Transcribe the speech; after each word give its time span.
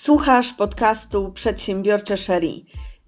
Słuchasz 0.00 0.52
podcastu 0.52 1.32
Przedsiębiorcze 1.32 2.16
Sherry. 2.16 2.52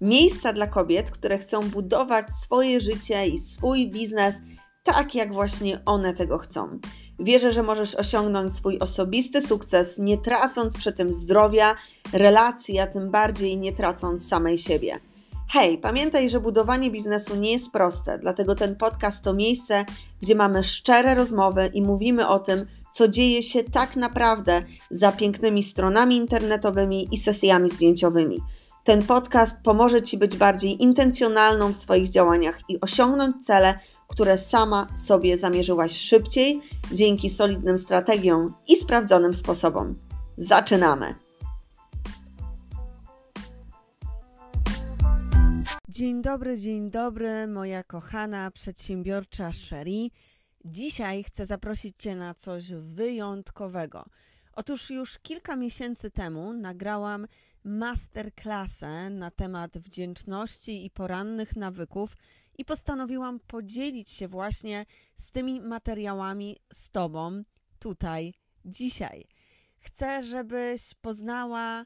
Miejsca 0.01 0.53
dla 0.53 0.67
kobiet, 0.67 1.11
które 1.11 1.37
chcą 1.37 1.69
budować 1.69 2.33
swoje 2.33 2.81
życie 2.81 3.27
i 3.27 3.37
swój 3.37 3.89
biznes 3.89 4.41
tak, 4.83 5.15
jak 5.15 5.33
właśnie 5.33 5.79
one 5.85 6.13
tego 6.13 6.37
chcą. 6.37 6.79
Wierzę, 7.19 7.51
że 7.51 7.63
możesz 7.63 7.95
osiągnąć 7.95 8.53
swój 8.53 8.79
osobisty 8.79 9.41
sukces, 9.41 9.99
nie 9.99 10.17
tracąc 10.17 10.77
przy 10.77 10.91
tym 10.91 11.13
zdrowia, 11.13 11.75
relacji, 12.13 12.79
a 12.79 12.87
tym 12.87 13.11
bardziej 13.11 13.57
nie 13.57 13.73
tracąc 13.73 14.27
samej 14.27 14.57
siebie. 14.57 14.99
Hej, 15.49 15.77
pamiętaj, 15.77 16.29
że 16.29 16.39
budowanie 16.39 16.91
biznesu 16.91 17.35
nie 17.35 17.51
jest 17.51 17.71
proste, 17.71 18.19
dlatego 18.19 18.55
ten 18.55 18.75
podcast 18.75 19.23
to 19.23 19.33
miejsce, 19.33 19.85
gdzie 20.21 20.35
mamy 20.35 20.63
szczere 20.63 21.15
rozmowy 21.15 21.69
i 21.73 21.81
mówimy 21.81 22.27
o 22.27 22.39
tym, 22.39 22.65
co 22.93 23.07
dzieje 23.07 23.43
się 23.43 23.63
tak 23.63 23.95
naprawdę 23.95 24.63
za 24.91 25.11
pięknymi 25.11 25.63
stronami 25.63 26.17
internetowymi 26.17 27.07
i 27.11 27.17
sesjami 27.17 27.69
zdjęciowymi. 27.69 28.41
Ten 28.83 29.03
podcast 29.03 29.63
pomoże 29.63 30.01
Ci 30.01 30.17
być 30.17 30.37
bardziej 30.37 30.83
intencjonalną 30.83 31.73
w 31.73 31.75
swoich 31.75 32.09
działaniach 32.09 32.59
i 32.69 32.81
osiągnąć 32.81 33.45
cele, 33.45 33.79
które 34.07 34.37
sama 34.37 34.87
sobie 34.95 35.37
zamierzyłaś 35.37 35.91
szybciej 35.91 36.61
dzięki 36.91 37.29
solidnym 37.29 37.77
strategiom 37.77 38.53
i 38.67 38.75
sprawdzonym 38.75 39.33
sposobom. 39.33 39.95
Zaczynamy! 40.37 41.15
Dzień 45.89 46.21
dobry, 46.21 46.57
dzień 46.57 46.91
dobry, 46.91 47.47
moja 47.47 47.83
kochana 47.83 48.51
przedsiębiorcza 48.51 49.53
Sherry. 49.53 50.09
Dzisiaj 50.65 51.23
chcę 51.23 51.45
zaprosić 51.45 51.95
Cię 51.97 52.15
na 52.15 52.33
coś 52.33 52.71
wyjątkowego. 52.71 54.05
Otóż 54.53 54.89
już 54.89 55.19
kilka 55.19 55.55
miesięcy 55.55 56.11
temu 56.11 56.53
nagrałam 56.53 57.27
masterclassę 57.63 59.09
na 59.09 59.31
temat 59.31 59.77
wdzięczności 59.77 60.85
i 60.85 60.89
porannych 60.89 61.55
nawyków 61.55 62.17
i 62.57 62.65
postanowiłam 62.65 63.39
podzielić 63.39 64.11
się 64.11 64.27
właśnie 64.27 64.85
z 65.15 65.31
tymi 65.31 65.61
materiałami 65.61 66.57
z 66.73 66.89
Tobą 66.89 67.43
tutaj, 67.79 68.33
dzisiaj. 68.65 69.27
Chcę, 69.79 70.23
żebyś 70.23 70.93
poznała 70.93 71.85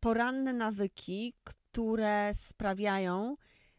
poranne 0.00 0.52
nawyki, 0.52 1.34
które 1.44 2.32
sprawiają, 2.34 3.36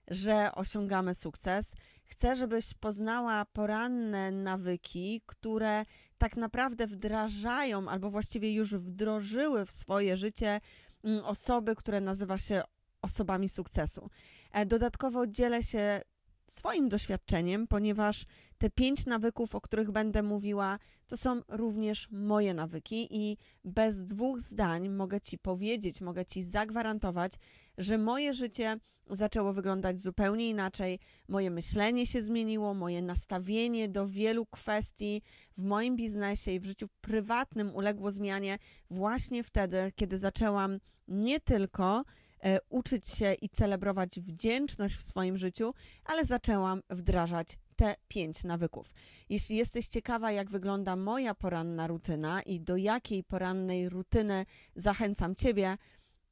że 0.08 0.52
osiągamy 0.56 1.16
sukces 1.16 1.74
Chcę, 2.12 2.36
żebyś 2.36 2.74
poznała 2.74 3.46
poranne 3.46 4.32
nawyki, 4.32 5.22
które 5.26 5.86
tak 6.18 6.38
naprawdę 6.38 6.88
wdrażają 6.88 7.90
albo 7.90 8.10
właściwie 8.10 8.54
już 8.54 8.76
wdrożyły 8.76 9.66
w 9.66 9.72
swoje 9.72 10.18
życie 10.18 10.62
mm, 11.04 11.26
osoby, 11.26 11.76
które 11.76 12.02
nazywa 12.02 12.38
się 12.38 12.64
osobami 13.02 13.50
sukcesu. 13.50 14.10
E, 14.52 14.66
dodatkowo 14.66 15.28
dzielę 15.28 15.64
się 15.64 16.02
swoim 16.48 16.90
doświadczeniem, 16.90 17.68
ponieważ 17.68 18.26
te 18.62 18.70
pięć 18.70 19.06
nawyków, 19.06 19.56
o 19.56 19.62
których 19.62 19.92
będę 19.92 20.24
mówiła, 20.24 20.80
to 21.08 21.18
są 21.18 21.42
również 21.48 22.08
moje 22.12 22.54
nawyki 22.54 23.08
i 23.12 23.38
bez 23.64 24.06
dwóch 24.06 24.42
zdań 24.42 24.90
mogę 24.90 25.22
Ci 25.22 25.38
powiedzieć, 25.38 26.02
mogę 26.02 26.26
Ci 26.26 26.44
zagwarantować, 26.44 27.34
że 27.78 27.98
moje 27.98 28.34
życie 28.34 28.80
zaczęło 29.10 29.54
wyglądać 29.54 30.00
zupełnie 30.00 30.50
inaczej, 30.50 31.00
moje 31.28 31.52
myślenie 31.52 32.06
się 32.06 32.22
zmieniło, 32.22 32.74
moje 32.74 33.02
nastawienie 33.02 33.90
do 33.90 34.08
wielu 34.08 34.46
kwestii 34.46 35.22
w 35.58 35.64
moim 35.64 35.96
biznesie 35.96 36.52
i 36.52 36.60
w 36.60 36.66
życiu 36.66 36.88
prywatnym 37.02 37.76
uległo 37.76 38.12
zmianie 38.12 38.60
właśnie 38.90 39.44
wtedy, 39.44 39.92
kiedy 39.96 40.18
zaczęłam 40.18 40.80
nie 41.08 41.40
tylko 41.40 42.04
e, 42.44 42.60
uczyć 42.70 43.08
się 43.10 43.34
i 43.34 43.50
celebrować 43.50 44.20
wdzięczność 44.20 44.96
w 44.96 45.04
swoim 45.04 45.38
życiu, 45.38 45.74
ale 46.06 46.26
zaczęłam 46.26 46.82
wdrażać 46.90 47.58
te 47.82 47.96
pięć 48.08 48.44
nawyków. 48.44 48.94
Jeśli 49.30 49.56
jesteś 49.56 49.88
ciekawa, 49.88 50.32
jak 50.32 50.50
wygląda 50.50 50.96
moja 50.96 51.36
poranna 51.36 51.88
rutyna 51.88 52.42
i 52.42 52.60
do 52.60 52.78
jakiej 52.78 53.24
porannej 53.24 53.90
rutyny 53.90 54.46
zachęcam 54.76 55.36
Ciebie, 55.36 55.78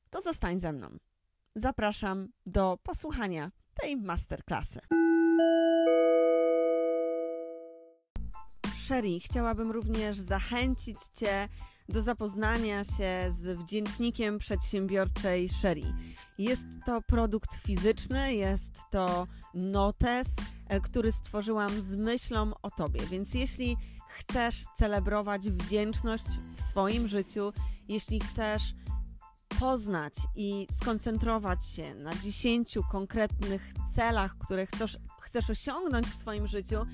to 0.09 0.21
zostań 0.21 0.59
ze 0.59 0.73
mną. 0.73 0.87
Zapraszam 1.55 2.27
do 2.45 2.77
posłuchania 2.83 3.51
tej 3.81 3.97
masterclassy. 3.97 4.79
Sherry, 8.87 9.19
chciałabym 9.19 9.71
również 9.71 10.17
zachęcić 10.17 10.99
Cię 11.13 11.49
do 11.89 12.01
zapoznania 12.01 12.83
się 12.83 13.33
z 13.39 13.59
wdzięcznikiem 13.59 14.39
przedsiębiorczej 14.39 15.49
Sherry. 15.49 15.93
Jest 16.37 16.65
to 16.85 17.01
produkt 17.01 17.55
fizyczny, 17.55 18.35
jest 18.35 18.81
to 18.91 19.27
notes, 19.53 20.27
e, 20.67 20.81
który 20.81 21.11
stworzyłam 21.11 21.81
z 21.81 21.95
myślą 21.95 22.51
o 22.61 22.71
Tobie. 22.71 23.01
Więc 23.05 23.33
jeśli 23.33 23.77
chcesz 24.09 24.63
celebrować 24.77 25.49
wdzięczność 25.49 26.25
w 26.57 26.61
swoim 26.61 27.07
życiu, 27.07 27.53
jeśli 27.87 28.19
chcesz 28.19 28.63
poznać 29.59 30.13
i 30.35 30.67
skoncentrować 30.71 31.65
się 31.65 31.95
na 31.95 32.11
10 32.15 32.77
konkretnych 32.91 33.73
celach, 33.95 34.37
które 34.37 34.65
chcesz, 34.65 34.97
chcesz 35.21 35.49
osiągnąć 35.49 36.07
w 36.07 36.19
swoim 36.19 36.47
życiu, 36.47 36.85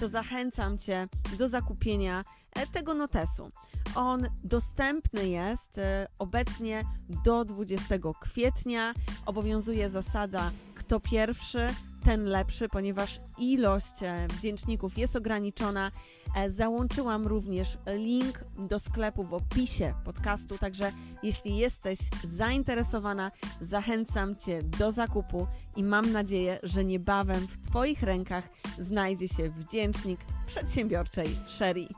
to 0.00 0.08
zachęcam 0.08 0.78
Cię 0.78 1.08
do 1.38 1.48
zakupienia 1.48 2.24
tego 2.72 2.94
notesu. 2.94 3.50
On 3.94 4.28
dostępny 4.44 5.28
jest 5.28 5.78
e, 5.78 6.06
obecnie 6.18 6.84
do 7.24 7.44
20 7.44 7.94
kwietnia. 8.20 8.94
Obowiązuje 9.26 9.90
zasada 9.90 10.50
kto 10.90 11.00
pierwszy, 11.00 11.66
ten 12.04 12.24
lepszy, 12.24 12.68
ponieważ 12.68 13.20
ilość 13.38 14.02
e, 14.02 14.26
wdzięczników 14.28 14.98
jest 14.98 15.16
ograniczona. 15.16 15.90
E, 16.36 16.50
załączyłam 16.50 17.26
również 17.26 17.78
link 17.86 18.44
do 18.58 18.80
sklepu 18.80 19.24
w 19.24 19.34
opisie 19.34 19.94
podcastu, 20.04 20.58
także 20.58 20.92
jeśli 21.22 21.56
jesteś 21.56 21.98
zainteresowana, 22.24 23.30
zachęcam 23.60 24.36
Cię 24.36 24.62
do 24.62 24.92
zakupu 24.92 25.46
i 25.76 25.84
mam 25.84 26.12
nadzieję, 26.12 26.58
że 26.62 26.84
niebawem 26.84 27.46
w 27.46 27.68
Twoich 27.68 28.02
rękach 28.02 28.48
znajdzie 28.78 29.28
się 29.28 29.50
wdzięcznik 29.50 30.20
przedsiębiorczej 30.46 31.28
Sherry. 31.48 31.88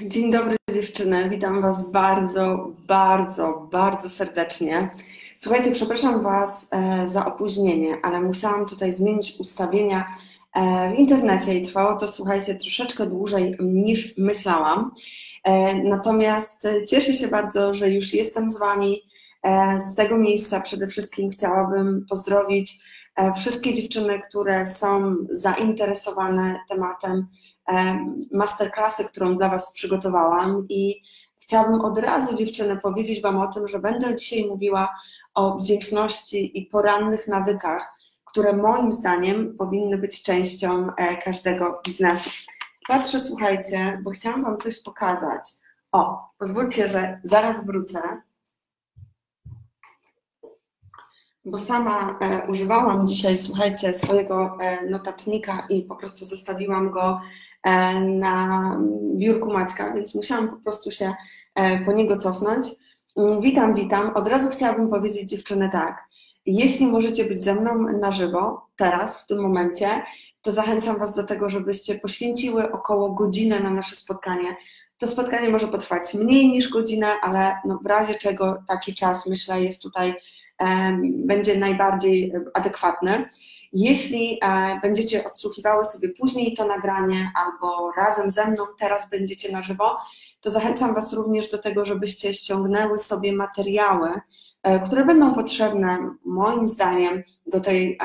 Dzień 0.00 0.32
dobry 0.32 0.56
dziewczyny, 0.74 1.28
witam 1.30 1.62
Was 1.62 1.90
bardzo, 1.90 2.72
bardzo, 2.86 3.68
bardzo 3.72 4.08
serdecznie. 4.08 4.90
Słuchajcie, 5.36 5.72
przepraszam 5.72 6.22
Was 6.22 6.68
e, 6.70 7.08
za 7.08 7.26
opóźnienie, 7.26 7.98
ale 8.02 8.20
musiałam 8.20 8.66
tutaj 8.66 8.92
zmienić 8.92 9.36
ustawienia 9.38 10.06
e, 10.54 10.92
w 10.94 10.98
internecie 10.98 11.54
i 11.54 11.62
trwało 11.62 11.96
to, 11.96 12.08
słuchajcie, 12.08 12.54
troszeczkę 12.54 13.06
dłużej 13.06 13.56
niż 13.60 14.14
myślałam. 14.18 14.90
E, 15.44 15.74
natomiast 15.74 16.68
cieszę 16.88 17.14
się 17.14 17.28
bardzo, 17.28 17.74
że 17.74 17.90
już 17.90 18.14
jestem 18.14 18.50
z 18.50 18.58
Wami. 18.58 19.02
Z 19.78 19.94
tego 19.94 20.18
miejsca 20.18 20.60
przede 20.60 20.86
wszystkim 20.86 21.30
chciałabym 21.30 22.06
pozdrowić 22.10 22.80
wszystkie 23.36 23.74
dziewczyny, 23.74 24.20
które 24.20 24.66
są 24.66 25.16
zainteresowane 25.30 26.60
tematem 26.68 27.26
masterclassy, 28.32 29.04
którą 29.04 29.36
dla 29.36 29.48
Was 29.48 29.72
przygotowałam 29.72 30.66
i 30.68 31.02
chciałabym 31.40 31.80
od 31.80 31.98
razu 31.98 32.34
dziewczyny 32.34 32.76
powiedzieć 32.76 33.22
Wam 33.22 33.36
o 33.36 33.46
tym, 33.46 33.68
że 33.68 33.78
będę 33.78 34.16
dzisiaj 34.16 34.48
mówiła 34.48 34.94
o 35.34 35.58
wdzięczności 35.58 36.58
i 36.58 36.66
porannych 36.66 37.28
nawykach, 37.28 37.98
które 38.24 38.52
moim 38.52 38.92
zdaniem 38.92 39.56
powinny 39.56 39.98
być 39.98 40.22
częścią 40.22 40.88
e, 40.96 41.16
każdego 41.16 41.80
biznesu. 41.86 42.30
Patrzę, 42.88 43.20
słuchajcie, 43.20 44.00
bo 44.02 44.10
chciałam 44.10 44.42
Wam 44.42 44.56
coś 44.56 44.82
pokazać. 44.82 45.48
O, 45.92 46.26
pozwólcie, 46.38 46.90
że 46.90 47.20
zaraz 47.24 47.66
wrócę, 47.66 48.00
bo 51.50 51.58
sama 51.58 52.18
e, 52.20 52.46
używałam 52.48 53.06
dzisiaj, 53.06 53.38
słuchajcie, 53.38 53.94
swojego 53.94 54.58
e, 54.60 54.90
notatnika 54.90 55.66
i 55.70 55.82
po 55.82 55.96
prostu 55.96 56.26
zostawiłam 56.26 56.90
go 56.90 57.20
e, 57.62 58.00
na 58.00 58.76
biurku 59.16 59.52
Maćka, 59.52 59.92
więc 59.94 60.14
musiałam 60.14 60.48
po 60.48 60.56
prostu 60.56 60.92
się 60.92 61.14
e, 61.54 61.84
po 61.84 61.92
niego 61.92 62.16
cofnąć. 62.16 62.66
Mm, 63.16 63.40
witam, 63.40 63.74
witam. 63.74 64.10
Od 64.14 64.28
razu 64.28 64.48
chciałabym 64.48 64.88
powiedzieć 64.88 65.30
dziewczyny 65.30 65.70
tak. 65.72 66.04
Jeśli 66.46 66.86
możecie 66.86 67.24
być 67.24 67.42
ze 67.42 67.54
mną 67.54 67.82
na 67.82 68.12
żywo, 68.12 68.66
teraz, 68.76 69.24
w 69.24 69.26
tym 69.26 69.40
momencie, 69.40 69.88
to 70.42 70.52
zachęcam 70.52 70.98
Was 70.98 71.16
do 71.16 71.24
tego, 71.24 71.50
żebyście 71.50 71.94
poświęciły 71.94 72.72
około 72.72 73.10
godzinę 73.10 73.60
na 73.60 73.70
nasze 73.70 73.96
spotkanie. 73.96 74.56
To 74.98 75.06
spotkanie 75.06 75.48
może 75.48 75.68
potrwać 75.68 76.14
mniej 76.14 76.48
niż 76.48 76.68
godzinę, 76.68 77.06
ale 77.22 77.56
no 77.64 77.78
w 77.82 77.86
razie 77.86 78.14
czego 78.14 78.56
taki 78.68 78.94
czas, 78.94 79.26
myślę, 79.26 79.62
jest 79.62 79.82
tutaj 79.82 80.14
będzie 81.24 81.58
najbardziej 81.58 82.32
adekwatny. 82.54 83.24
Jeśli 83.72 84.38
e, 84.42 84.80
będziecie 84.82 85.24
odsłuchiwały 85.24 85.84
sobie 85.84 86.08
później 86.08 86.54
to 86.54 86.66
nagranie 86.66 87.32
albo 87.34 87.92
razem 87.96 88.30
ze 88.30 88.50
mną 88.50 88.64
teraz 88.78 89.10
będziecie 89.10 89.52
na 89.52 89.62
żywo, 89.62 89.96
to 90.40 90.50
zachęcam 90.50 90.94
Was 90.94 91.12
również 91.12 91.48
do 91.48 91.58
tego, 91.58 91.84
żebyście 91.84 92.34
ściągnęły 92.34 92.98
sobie 92.98 93.32
materiały, 93.32 94.20
e, 94.62 94.80
które 94.80 95.04
będą 95.04 95.34
potrzebne 95.34 96.14
moim 96.24 96.68
zdaniem 96.68 97.22
do, 97.46 97.60
tej, 97.60 97.98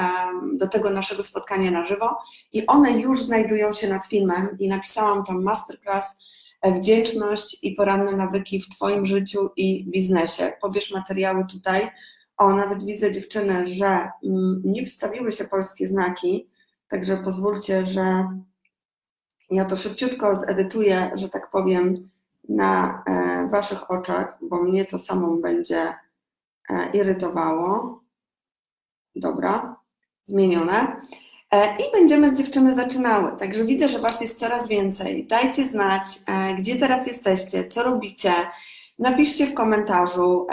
do 0.53 0.67
tego 0.67 0.89
naszego 0.89 1.23
spotkania 1.23 1.71
na 1.71 1.85
żywo 1.85 2.17
i 2.53 2.65
one 2.65 2.91
już 2.91 3.23
znajdują 3.23 3.73
się 3.73 3.89
nad 3.89 4.05
filmem 4.05 4.57
i 4.59 4.67
napisałam 4.67 5.23
tam 5.23 5.43
masterclass 5.43 6.17
e, 6.61 6.71
wdzięczność 6.71 7.63
i 7.63 7.71
poranne 7.71 8.11
nawyki 8.11 8.61
w 8.61 8.69
Twoim 8.69 9.05
życiu 9.05 9.49
i 9.55 9.85
biznesie. 9.89 10.53
Pobierz 10.61 10.91
materiały 10.91 11.45
tutaj. 11.51 11.89
O, 12.43 12.55
nawet 12.55 12.83
widzę 12.83 13.11
dziewczyny, 13.11 13.67
że 13.67 14.11
mm, 14.23 14.61
nie 14.65 14.85
wstawiły 14.85 15.31
się 15.31 15.45
polskie 15.45 15.87
znaki, 15.87 16.49
także 16.87 17.17
pozwólcie, 17.17 17.85
że 17.85 18.27
ja 19.49 19.65
to 19.65 19.77
szybciutko 19.77 20.35
zedytuję, 20.35 21.11
że 21.15 21.29
tak 21.29 21.51
powiem, 21.51 21.93
na 22.49 23.03
e, 23.07 23.47
Waszych 23.47 23.91
oczach, 23.91 24.37
bo 24.41 24.63
mnie 24.63 24.85
to 24.85 24.99
samą 24.99 25.41
będzie 25.41 25.93
e, 26.69 26.91
irytowało. 26.93 28.01
Dobra, 29.15 29.75
zmienione. 30.23 31.01
E, 31.51 31.75
I 31.75 31.91
będziemy 31.93 32.33
dziewczyny 32.33 32.75
zaczynały. 32.75 33.37
Także 33.37 33.65
widzę, 33.65 33.89
że 33.89 33.99
Was 33.99 34.21
jest 34.21 34.39
coraz 34.39 34.67
więcej. 34.67 35.27
Dajcie 35.27 35.67
znać, 35.67 36.03
gdzie 36.57 36.75
teraz 36.75 37.07
jesteście, 37.07 37.67
co 37.67 37.83
robicie. 37.83 38.33
Napiszcie 38.99 39.47
w 39.47 39.53
komentarzu, 39.53 40.47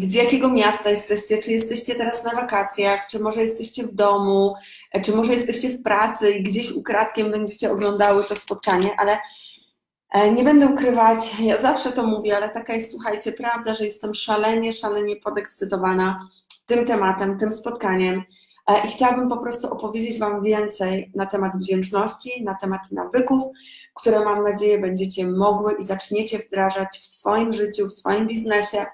z 0.00 0.14
jakiego 0.14 0.50
miasta 0.50 0.90
jesteście, 0.90 1.38
czy 1.38 1.52
jesteście 1.52 1.94
teraz 1.94 2.24
na 2.24 2.30
wakacjach, 2.30 3.06
czy 3.06 3.18
może 3.18 3.40
jesteście 3.42 3.86
w 3.86 3.94
domu, 3.94 4.54
czy 5.04 5.16
może 5.16 5.32
jesteście 5.32 5.68
w 5.68 5.82
pracy 5.82 6.30
i 6.30 6.42
gdzieś 6.42 6.72
ukradkiem 6.72 7.30
będziecie 7.30 7.72
oglądały 7.72 8.24
to 8.24 8.36
spotkanie, 8.36 8.90
ale 8.98 9.18
e, 10.10 10.32
nie 10.32 10.44
będę 10.44 10.66
ukrywać, 10.66 11.40
ja 11.40 11.58
zawsze 11.58 11.92
to 11.92 12.06
mówię, 12.06 12.36
ale 12.36 12.50
taka 12.50 12.74
jest, 12.74 12.90
słuchajcie, 12.90 13.32
prawda, 13.32 13.74
że 13.74 13.84
jestem 13.84 14.14
szalenie, 14.14 14.72
szalenie 14.72 15.16
podekscytowana 15.16 16.28
tym 16.66 16.86
tematem, 16.86 17.38
tym 17.38 17.52
spotkaniem 17.52 18.22
e, 18.66 18.86
i 18.86 18.90
chciałabym 18.90 19.28
po 19.28 19.36
prostu 19.36 19.72
opowiedzieć 19.72 20.18
Wam 20.18 20.42
więcej 20.42 21.12
na 21.14 21.26
temat 21.26 21.56
wdzięczności, 21.56 22.44
na 22.44 22.54
temat 22.54 22.92
nawyków, 22.92 23.42
które 23.94 24.24
mam 24.24 24.44
nadzieję 24.44 24.78
będziecie 24.78 25.26
mogły 25.26 25.74
i 25.78 25.82
zaczniecie 25.82 26.38
wdrażać 26.38 26.98
w 26.98 27.06
swoim 27.06 27.52
życiu, 27.52 27.86
w 27.86 27.92
swoim 27.92 28.26
biznesie, 28.26 28.86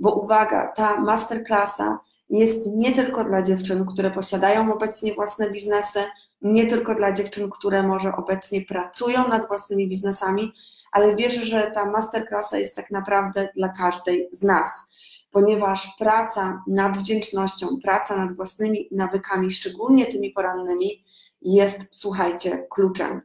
bo 0.00 0.14
uwaga, 0.14 0.72
ta 0.76 1.00
masterclassa 1.00 1.98
jest 2.30 2.66
nie 2.66 2.92
tylko 2.92 3.24
dla 3.24 3.42
dziewczyn, 3.42 3.86
które 3.86 4.10
posiadają 4.10 4.72
obecnie 4.74 5.14
własne 5.14 5.50
biznesy, 5.50 6.04
nie 6.42 6.66
tylko 6.66 6.94
dla 6.94 7.12
dziewczyn, 7.12 7.50
które 7.50 7.82
może 7.82 8.16
obecnie 8.16 8.60
pracują 8.62 9.28
nad 9.28 9.48
własnymi 9.48 9.88
biznesami, 9.88 10.52
ale 10.92 11.16
wierzę, 11.16 11.44
że 11.44 11.70
ta 11.70 11.90
masterclassa 11.90 12.58
jest 12.58 12.76
tak 12.76 12.90
naprawdę 12.90 13.48
dla 13.56 13.68
każdej 13.68 14.28
z 14.32 14.42
nas, 14.42 14.88
ponieważ 15.30 15.96
praca 15.98 16.62
nad 16.66 16.98
wdzięcznością, 16.98 17.66
praca 17.82 18.16
nad 18.16 18.36
własnymi 18.36 18.88
nawykami, 18.92 19.50
szczególnie 19.50 20.06
tymi 20.06 20.30
porannymi, 20.30 21.04
jest, 21.42 21.96
słuchajcie, 21.96 22.66
kluczem. 22.70 23.20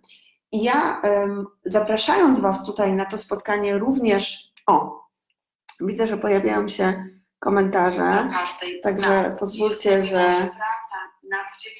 I 0.52 0.64
ja 0.64 1.02
zapraszając 1.66 2.40
Was 2.40 2.66
tutaj 2.66 2.94
na 2.94 3.06
to 3.06 3.18
spotkanie 3.18 3.78
również, 3.78 4.52
o, 4.68 5.02
Widzę, 5.81 6.08
że 6.08 6.18
pojawiają 6.18 6.68
się 6.68 7.06
komentarze, 7.40 8.28
także 8.84 9.36
pozwólcie, 9.40 10.06
że... 10.06 10.50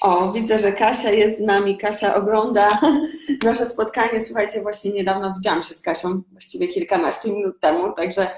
O, 0.02 0.32
widzę, 0.32 0.58
że 0.58 0.72
Kasia 0.72 1.10
jest 1.10 1.38
z 1.38 1.42
nami. 1.42 1.78
Kasia 1.78 2.14
ogląda 2.14 2.80
nasze 3.44 3.66
spotkanie. 3.66 4.20
Słuchajcie, 4.20 4.62
właśnie 4.62 4.92
niedawno 4.92 5.34
widziałam 5.34 5.62
się 5.62 5.74
z 5.74 5.80
Kasią, 5.80 6.22
właściwie 6.32 6.68
kilkanaście 6.68 7.32
minut 7.32 7.60
temu, 7.60 7.92
także 7.92 8.30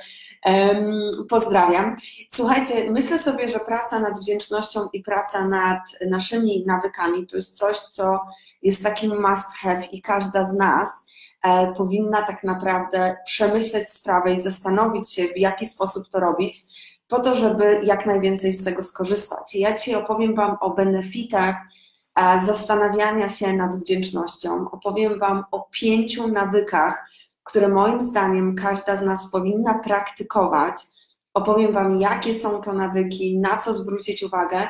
pozdrawiam. 1.28 1.96
Słuchajcie, 2.30 2.90
myślę 2.90 3.18
sobie, 3.18 3.48
że 3.48 3.60
praca 3.60 4.00
nad 4.00 4.18
wdzięcznością 4.18 4.88
i 4.92 5.02
praca 5.02 5.48
nad 5.48 5.80
naszymi 6.08 6.64
nawykami 6.66 7.26
to 7.26 7.36
jest 7.36 7.58
coś, 7.58 7.78
co 7.78 8.20
jest 8.62 8.82
takim 8.82 9.22
must 9.28 9.56
have 9.56 9.84
i 9.92 10.02
każda 10.02 10.44
z 10.44 10.54
nas 10.54 11.05
powinna 11.76 12.22
tak 12.22 12.44
naprawdę 12.44 13.16
przemyśleć 13.24 13.90
sprawę 13.90 14.32
i 14.32 14.40
zastanowić 14.40 15.12
się, 15.12 15.28
w 15.28 15.38
jaki 15.38 15.66
sposób 15.66 16.08
to 16.08 16.20
robić, 16.20 16.60
po 17.08 17.20
to, 17.20 17.36
żeby 17.36 17.80
jak 17.82 18.06
najwięcej 18.06 18.52
z 18.52 18.64
tego 18.64 18.82
skorzystać. 18.82 19.54
Ja 19.54 19.76
dzisiaj 19.76 19.94
opowiem 19.94 20.34
Wam 20.34 20.56
o 20.60 20.70
benefitach 20.70 21.56
e, 22.14 22.40
zastanawiania 22.40 23.28
się 23.28 23.52
nad 23.52 23.76
wdzięcznością. 23.76 24.70
Opowiem 24.70 25.18
Wam 25.18 25.44
o 25.50 25.68
pięciu 25.70 26.28
nawykach, 26.28 27.10
które 27.44 27.68
moim 27.68 28.02
zdaniem 28.02 28.56
każda 28.56 28.96
z 28.96 29.02
nas 29.02 29.30
powinna 29.30 29.74
praktykować. 29.74 30.74
Opowiem 31.34 31.72
Wam, 31.72 32.00
jakie 32.00 32.34
są 32.34 32.60
to 32.60 32.72
nawyki, 32.72 33.38
na 33.38 33.56
co 33.56 33.74
zwrócić 33.74 34.22
uwagę, 34.22 34.68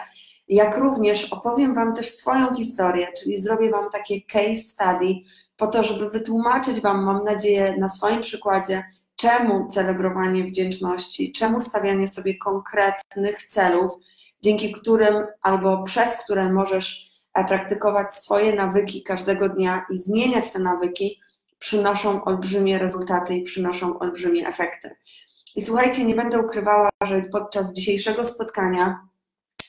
jak 0.48 0.78
również 0.78 1.32
opowiem 1.32 1.74
Wam 1.74 1.94
też 1.94 2.10
swoją 2.10 2.54
historię, 2.54 3.08
czyli 3.22 3.40
zrobię 3.40 3.70
Wam 3.70 3.90
takie 3.90 4.22
case 4.22 4.56
study, 4.56 5.14
po 5.56 5.66
to, 5.66 5.82
żeby 5.82 6.10
wytłumaczyć 6.10 6.80
Wam, 6.80 7.04
mam 7.04 7.24
nadzieję, 7.24 7.76
na 7.78 7.88
swoim 7.88 8.20
przykładzie, 8.20 8.84
czemu 9.16 9.68
celebrowanie 9.68 10.44
wdzięczności, 10.44 11.32
czemu 11.32 11.60
stawianie 11.60 12.08
sobie 12.08 12.38
konkretnych 12.38 13.42
celów, 13.42 13.92
dzięki 14.42 14.72
którym 14.72 15.26
albo 15.42 15.82
przez 15.82 16.16
które 16.16 16.52
możesz 16.52 17.10
e, 17.34 17.44
praktykować 17.44 18.14
swoje 18.14 18.54
nawyki 18.54 19.02
każdego 19.02 19.48
dnia 19.48 19.86
i 19.90 19.98
zmieniać 19.98 20.52
te 20.52 20.58
nawyki, 20.58 21.20
przynoszą 21.58 22.24
olbrzymie 22.24 22.78
rezultaty 22.78 23.34
i 23.34 23.42
przynoszą 23.42 23.98
olbrzymie 23.98 24.48
efekty. 24.48 24.96
I 25.56 25.62
słuchajcie, 25.62 26.04
nie 26.04 26.14
będę 26.14 26.38
ukrywała, 26.38 26.88
że 27.04 27.22
podczas 27.22 27.72
dzisiejszego 27.72 28.24
spotkania 28.24 29.00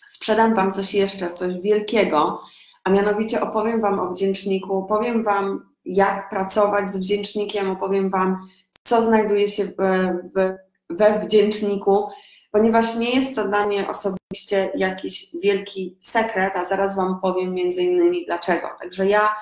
sprzedam 0.08 0.56
Wam 0.56 0.74
coś 0.74 0.94
jeszcze, 0.94 1.32
coś 1.32 1.62
wielkiego, 1.62 2.42
a 2.84 2.90
mianowicie 2.90 3.42
opowiem 3.42 3.82
Wam 3.82 4.00
o 4.00 4.14
wdzięczniku, 4.14 4.78
opowiem 4.78 5.24
Wam 5.24 5.67
jak 5.88 6.30
pracować 6.30 6.90
z 6.90 6.98
wdzięcznikiem, 6.98 7.72
opowiem 7.72 8.10
Wam, 8.10 8.48
co 8.84 9.04
znajduje 9.04 9.48
się 9.48 9.64
we 10.90 11.20
wdzięczniku, 11.20 12.08
ponieważ 12.52 12.96
nie 12.96 13.10
jest 13.10 13.36
to 13.36 13.48
dla 13.48 13.68
mnie 13.68 13.90
osobiście 13.90 14.72
jakiś 14.76 15.28
wielki 15.44 15.96
sekret, 16.00 16.56
a 16.56 16.66
zaraz 16.66 16.96
Wam 16.96 17.20
powiem 17.22 17.54
między 17.54 17.84
innymi 17.84 18.26
dlaczego. 18.26 18.68
Także 18.80 19.08
ja 19.08 19.36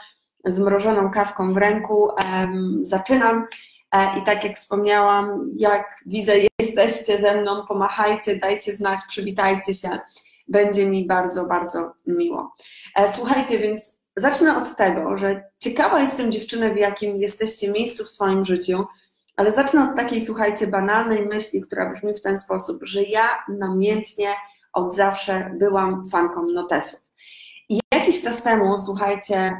z 0.46 0.60
mrożoną 0.60 1.12
kawką 1.12 1.54
w 1.54 1.58
ręku 1.58 2.04
um, 2.04 2.80
zaczynam 2.82 3.48
e, 3.92 4.20
i 4.20 4.24
tak 4.24 4.44
jak 4.44 4.56
wspomniałam, 4.56 5.50
jak 5.54 5.86
widzę, 6.06 6.34
jesteście 6.62 7.20
ze 7.20 7.42
mną, 7.42 7.66
pomachajcie, 7.68 8.36
dajcie 8.36 8.74
znać, 8.74 9.00
przywitajcie 9.08 9.74
się. 9.74 10.00
Będzie 10.48 10.90
mi 10.90 11.06
bardzo, 11.06 11.46
bardzo 11.46 11.94
miło. 12.08 12.54
E, 12.96 13.14
słuchajcie, 13.14 13.60
więc 13.60 14.05
zacznę 14.18 14.58
od 14.58 14.76
tego, 14.76 15.18
że 15.18 15.44
ciekawa 15.60 16.00
jestem 16.00 16.32
dziewczyny, 16.32 16.74
w 16.74 16.78
jakim 16.78 17.18
jesteście 17.18 17.72
miejscu 17.72 18.04
w 18.04 18.10
swoim 18.10 18.46
życiu, 18.46 18.86
ale 19.36 19.52
zacznę 19.52 19.90
od 19.90 19.96
takiej, 19.96 20.22
słuchajcie, 20.22 20.68
banalnej 20.68 21.28
myśli, 21.28 21.62
która 21.62 21.90
brzmi 21.90 22.14
w 22.14 22.22
ten 22.22 22.38
sposób, 22.38 22.78
że 22.84 23.04
ja 23.04 23.30
namiętnie 23.50 24.28
od 24.74 24.96
zawsze 24.96 25.52
byłam 25.60 26.10
fanką 26.10 26.48
notesów. 26.48 27.00
I 27.70 27.80
jakiś 27.94 28.22
czas 28.22 28.44
temu, 28.44 28.78
słuchajcie, 28.78 29.58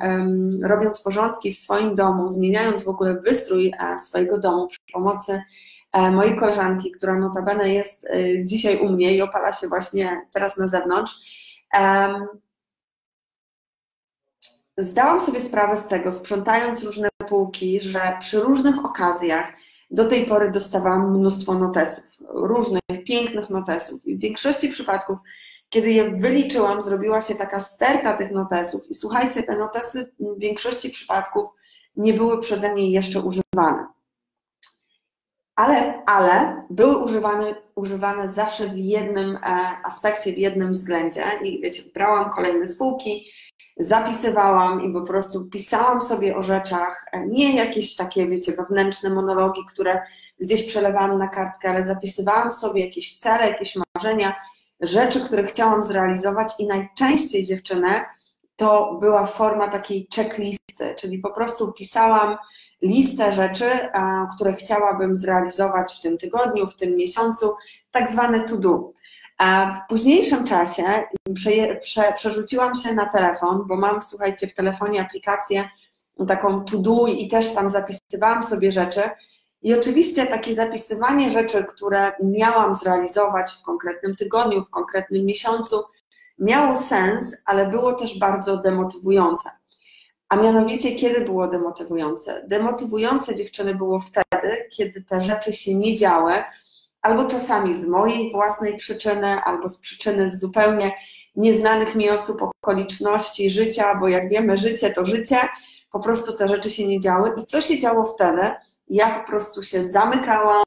robiąc 0.64 1.02
porządki 1.02 1.54
w 1.54 1.58
swoim 1.58 1.96
domu, 1.96 2.30
zmieniając 2.30 2.84
w 2.84 2.88
ogóle 2.88 3.14
wystrój 3.22 3.74
e, 3.80 4.00
swojego 4.00 4.38
domu 4.38 4.68
przy 4.68 4.80
pomocy 4.94 5.42
e, 5.94 6.12
mojej 6.12 6.36
koleżanki, 6.36 6.92
która 6.92 7.20
notabene 7.20 7.74
jest 7.74 8.06
e, 8.06 8.46
dzisiaj 8.46 8.80
u 8.80 8.90
mnie 8.90 9.16
i 9.16 9.22
opala 9.22 9.54
się 9.54 9.68
właśnie 9.68 10.22
teraz 10.34 10.58
na 10.58 10.68
zewnątrz, 10.68 11.16
zdałam 14.78 15.22
sobie 15.22 15.42
sprawę 15.42 15.76
z 15.76 15.88
tego, 15.88 16.12
sprzątając 16.12 16.84
różne 16.84 17.10
półki, 17.30 17.82
że 17.82 18.18
przy 18.20 18.40
różnych 18.40 18.86
okazjach 18.86 19.54
do 19.92 20.06
tej 20.06 20.26
pory 20.26 20.52
dostawałam 20.52 21.18
mnóstwo 21.18 21.54
notesów, 21.54 22.06
różnych 22.30 22.82
pięknych 23.08 23.50
notesów. 23.50 24.08
I 24.08 24.16
w 24.16 24.20
większości 24.20 24.70
przypadków, 24.70 25.18
kiedy 25.70 25.92
je 25.92 26.12
wyliczyłam, 26.12 26.84
zrobiła 26.84 27.22
się 27.22 27.36
taka 27.36 27.60
sterta 27.60 28.18
tych 28.18 28.32
notesów. 28.32 28.82
I 28.90 28.94
słuchajcie, 28.94 29.44
te 29.44 29.58
notesy 29.58 30.14
w 30.20 30.40
większości 30.40 30.90
przypadków 30.90 31.50
nie 31.98 32.14
były 32.14 32.42
przeze 32.42 32.74
mnie 32.74 32.92
jeszcze 32.92 33.20
używane. 33.22 33.88
Ale, 35.56 36.04
ale 36.06 36.64
były 36.70 36.98
używane, 36.98 37.56
używane 37.76 38.30
zawsze 38.30 38.68
w 38.68 38.78
jednym 38.78 39.36
e, 39.36 39.40
aspekcie, 39.84 40.34
w 40.34 40.38
jednym 40.38 40.72
względzie. 40.74 41.24
I 41.44 41.62
wiecie, 41.62 41.84
brałam 41.94 42.30
kolejne 42.30 42.68
spółki, 42.68 43.32
zapisywałam 43.78 44.82
i 44.82 44.94
po 44.94 45.02
prostu 45.02 45.46
pisałam 45.46 46.02
sobie 46.02 46.38
o 46.38 46.44
rzeczach, 46.44 47.06
nie 47.28 47.56
jakieś 47.56 47.96
takie, 47.96 48.28
wiecie, 48.28 48.52
wewnętrzne 48.52 49.10
monologi, 49.10 49.62
które 49.66 50.02
gdzieś 50.40 50.64
przelewałam 50.64 51.18
na 51.18 51.28
kartkę, 51.28 51.70
ale 51.70 51.84
zapisywałam 51.84 52.52
sobie 52.52 52.86
jakieś 52.86 53.18
cele, 53.18 53.50
jakieś 53.50 53.76
marzenia, 53.96 54.36
rzeczy, 54.82 55.22
które 55.22 55.44
chciałam 55.44 55.84
zrealizować 55.84 56.54
i 56.60 56.68
najczęściej 56.68 57.46
dziewczyny 57.46 58.02
to 58.56 58.98
była 59.02 59.26
forma 59.26 59.68
takiej 59.68 60.08
checklisty, 60.16 60.96
czyli 60.98 61.20
po 61.20 61.32
prostu 61.32 61.74
pisałam 61.74 62.38
listę 62.82 63.32
rzeczy, 63.32 63.70
które 64.36 64.54
chciałabym 64.54 65.18
zrealizować 65.18 65.94
w 65.94 66.02
tym 66.02 66.18
tygodniu, 66.18 66.68
w 66.68 66.76
tym 66.76 66.96
miesiącu, 66.96 67.56
tak 67.92 68.10
zwane 68.10 68.40
to 68.40 68.58
do. 68.58 68.92
A 69.38 69.76
w 69.86 69.90
późniejszym 69.90 70.46
czasie 70.46 70.84
prze, 71.36 71.76
prze, 71.76 72.14
przerzuciłam 72.16 72.76
się 72.76 72.94
na 72.94 73.06
telefon, 73.06 73.64
bo 73.68 73.76
mam, 73.76 74.02
słuchajcie, 74.02 74.48
w 74.48 74.54
telefonie 74.54 75.02
aplikację 75.02 75.70
taką 76.28 76.64
to 76.64 76.78
do 76.78 77.08
i 77.08 77.28
też 77.28 77.54
tam 77.54 77.70
zapisywałam 77.70 78.44
sobie 78.44 78.72
rzeczy. 78.72 79.02
I 79.62 79.74
oczywiście 79.74 80.26
takie 80.26 80.56
zapisywanie 80.56 81.32
rzeczy, 81.32 81.64
które 81.64 82.12
miałam 82.24 82.76
zrealizować 82.76 83.52
w 83.52 83.66
konkretnym 83.66 84.16
tygodniu, 84.16 84.64
w 84.64 84.70
konkretnym 84.70 85.26
miesiącu, 85.26 85.84
miało 86.40 86.78
sens, 86.78 87.42
ale 87.46 87.68
było 87.68 87.94
też 87.94 88.20
bardzo 88.20 88.58
demotywujące. 88.58 89.50
A 90.30 90.36
mianowicie, 90.36 90.96
kiedy 90.96 91.22
było 91.22 91.48
demotywujące? 91.48 92.44
Demotywujące 92.48 93.36
dziewczyny 93.36 93.76
było 93.76 94.00
wtedy, 94.00 94.68
kiedy 94.72 95.04
te 95.04 95.22
rzeczy 95.22 95.54
się 95.54 95.76
nie 95.76 95.96
działy, 95.96 96.34
albo 97.02 97.26
czasami 97.26 97.74
z 97.76 97.88
mojej 97.88 98.32
własnej 98.32 98.78
przyczyny, 98.78 99.28
albo 99.28 99.70
z 99.70 99.82
przyczyny 99.82 100.30
zupełnie 100.30 100.96
nieznanych 101.36 101.96
mi 101.96 102.10
osób, 102.10 102.42
okoliczności 102.42 103.50
życia, 103.50 103.96
bo 103.96 104.08
jak 104.08 104.30
wiemy, 104.30 104.58
życie 104.58 104.90
to 104.90 105.06
życie, 105.06 105.38
po 105.92 106.00
prostu 106.00 106.34
te 106.34 106.48
rzeczy 106.48 106.72
się 106.72 106.88
nie 106.88 107.00
działy. 107.00 107.32
I 107.38 107.46
co 107.46 107.62
się 107.62 107.80
działo 107.80 108.06
wtedy? 108.06 108.52
Ja 108.88 109.20
po 109.20 109.28
prostu 109.28 109.64
się 109.64 109.86
zamykałam, 109.86 110.64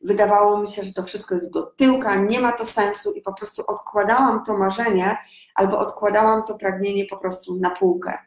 wydawało 0.00 0.58
mi 0.58 0.68
się, 0.68 0.82
że 0.82 0.92
to 0.92 1.02
wszystko 1.02 1.34
jest 1.34 1.52
do 1.52 1.62
tyłka, 1.62 2.14
nie 2.14 2.40
ma 2.40 2.52
to 2.52 2.64
sensu 2.66 3.12
i 3.12 3.22
po 3.22 3.32
prostu 3.32 3.62
odkładałam 3.66 4.44
to 4.44 4.58
marzenie 4.58 5.16
albo 5.54 5.78
odkładałam 5.78 6.42
to 6.44 6.58
pragnienie 6.58 7.06
po 7.10 7.16
prostu 7.16 7.56
na 7.56 7.70
półkę. 7.70 8.18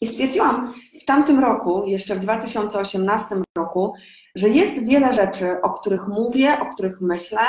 I 0.00 0.06
stwierdziłam 0.06 0.74
w 1.02 1.04
tamtym 1.04 1.40
roku, 1.40 1.84
jeszcze 1.86 2.14
w 2.14 2.18
2018 2.18 3.36
roku, 3.56 3.94
że 4.34 4.48
jest 4.48 4.86
wiele 4.86 5.14
rzeczy, 5.14 5.60
o 5.62 5.70
których 5.70 6.08
mówię, 6.08 6.60
o 6.60 6.66
których 6.66 7.00
myślę 7.00 7.40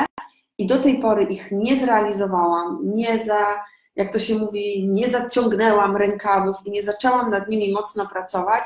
i 0.58 0.66
do 0.66 0.78
tej 0.78 1.00
pory 1.00 1.24
ich 1.24 1.52
nie 1.52 1.76
zrealizowałam, 1.76 2.80
nie 2.84 3.24
za, 3.24 3.64
jak 3.96 4.14
to 4.14 4.20
się 4.20 4.36
mówi, 4.36 4.88
nie 4.90 5.10
zaciągnęłam 5.10 5.98
rękawów 5.98 6.56
i 6.66 6.72
nie 6.72 6.82
zaczęłam 6.82 7.30
nad 7.30 7.50
nimi 7.50 7.72
mocno 7.72 8.08
pracować, 8.08 8.64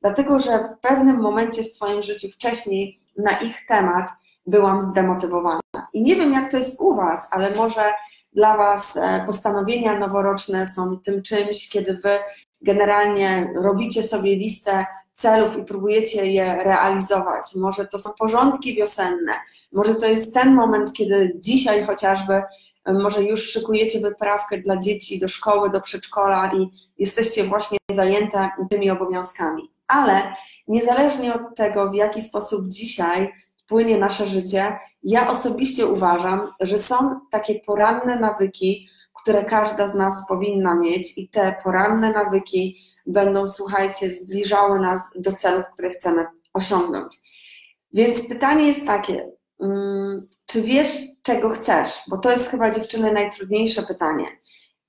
dlatego 0.00 0.40
że 0.40 0.58
w 0.58 0.80
pewnym 0.80 1.20
momencie 1.20 1.62
w 1.62 1.74
swoim 1.74 2.02
życiu 2.02 2.28
wcześniej 2.34 3.01
na 3.16 3.38
ich 3.40 3.66
temat 3.68 4.10
byłam 4.46 4.82
zdemotywowana. 4.82 5.60
I 5.92 6.02
nie 6.02 6.16
wiem, 6.16 6.32
jak 6.32 6.50
to 6.50 6.56
jest 6.56 6.80
u 6.80 6.94
Was, 6.94 7.28
ale 7.30 7.54
może 7.54 7.82
dla 8.32 8.56
Was 8.56 8.96
e, 8.96 9.24
postanowienia 9.26 9.98
noworoczne 9.98 10.66
są 10.66 10.98
tym 10.98 11.22
czymś, 11.22 11.68
kiedy 11.68 11.94
Wy 11.96 12.18
generalnie 12.60 13.52
robicie 13.56 14.02
sobie 14.02 14.36
listę 14.36 14.86
celów 15.12 15.56
i 15.56 15.64
próbujecie 15.64 16.26
je 16.26 16.64
realizować. 16.64 17.54
Może 17.56 17.86
to 17.86 17.98
są 17.98 18.10
porządki 18.18 18.74
wiosenne, 18.74 19.32
może 19.72 19.94
to 19.94 20.06
jest 20.06 20.34
ten 20.34 20.54
moment, 20.54 20.92
kiedy 20.92 21.32
dzisiaj 21.38 21.86
chociażby 21.86 22.42
może 22.86 23.22
już 23.22 23.42
szykujecie 23.42 24.00
wyprawkę 24.00 24.58
dla 24.58 24.76
dzieci 24.76 25.18
do 25.18 25.28
szkoły, 25.28 25.70
do 25.70 25.80
przedszkola 25.80 26.50
i 26.54 26.70
jesteście 26.98 27.44
właśnie 27.44 27.78
zajęte 27.90 28.50
tymi 28.70 28.90
obowiązkami. 28.90 29.71
Ale 29.92 30.34
niezależnie 30.68 31.34
od 31.34 31.56
tego, 31.56 31.90
w 31.90 31.94
jaki 31.94 32.22
sposób 32.22 32.68
dzisiaj 32.68 33.32
płynie 33.66 33.98
nasze 33.98 34.26
życie, 34.26 34.78
ja 35.02 35.30
osobiście 35.30 35.86
uważam, 35.86 36.52
że 36.60 36.78
są 36.78 37.20
takie 37.30 37.60
poranne 37.60 38.20
nawyki, 38.20 38.88
które 39.22 39.44
każda 39.44 39.88
z 39.88 39.94
nas 39.94 40.26
powinna 40.28 40.74
mieć, 40.74 41.18
i 41.18 41.28
te 41.28 41.54
poranne 41.64 42.12
nawyki 42.12 42.78
będą, 43.06 43.48
słuchajcie, 43.48 44.10
zbliżały 44.10 44.80
nas 44.80 45.12
do 45.16 45.32
celów, 45.32 45.64
które 45.72 45.90
chcemy 45.90 46.26
osiągnąć. 46.54 47.16
Więc 47.92 48.28
pytanie 48.28 48.68
jest 48.68 48.86
takie, 48.86 49.30
mm, 49.60 50.28
czy 50.46 50.62
wiesz, 50.62 50.98
czego 51.22 51.50
chcesz? 51.50 51.90
Bo 52.08 52.18
to 52.18 52.30
jest 52.30 52.50
chyba 52.50 52.70
dziewczyny 52.70 53.12
najtrudniejsze 53.12 53.82
pytanie. 53.82 54.26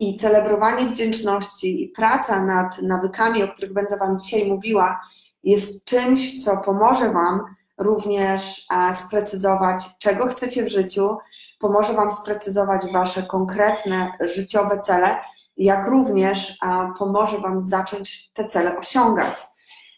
I 0.03 0.15
celebrowanie 0.15 0.85
wdzięczności 0.85 1.83
i 1.83 1.89
praca 1.89 2.45
nad 2.45 2.81
nawykami, 2.81 3.43
o 3.43 3.47
których 3.47 3.73
będę 3.73 3.97
Wam 3.97 4.19
dzisiaj 4.19 4.49
mówiła, 4.49 5.01
jest 5.43 5.85
czymś, 5.85 6.43
co 6.43 6.57
pomoże 6.57 7.13
Wam 7.13 7.55
również 7.77 8.67
sprecyzować, 8.93 9.85
czego 9.99 10.27
chcecie 10.27 10.65
w 10.65 10.69
życiu, 10.69 11.17
pomoże 11.59 11.93
Wam 11.93 12.11
sprecyzować 12.11 12.91
Wasze 12.93 13.23
konkretne 13.23 14.11
życiowe 14.19 14.79
cele, 14.79 15.17
jak 15.57 15.87
również 15.87 16.57
pomoże 16.99 17.37
Wam 17.37 17.61
zacząć 17.61 18.31
te 18.33 18.47
cele 18.47 18.77
osiągać. 18.77 19.35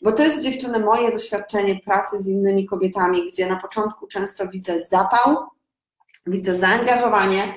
Bo 0.01 0.11
to 0.11 0.23
jest 0.23 0.43
dziewczyny 0.43 0.79
moje 0.79 1.11
doświadczenie 1.11 1.79
pracy 1.79 2.21
z 2.21 2.27
innymi 2.27 2.65
kobietami, 2.65 3.27
gdzie 3.27 3.47
na 3.49 3.55
początku 3.55 4.07
często 4.07 4.47
widzę 4.47 4.83
zapał, 4.83 5.37
widzę 6.27 6.55
zaangażowanie, 6.55 7.53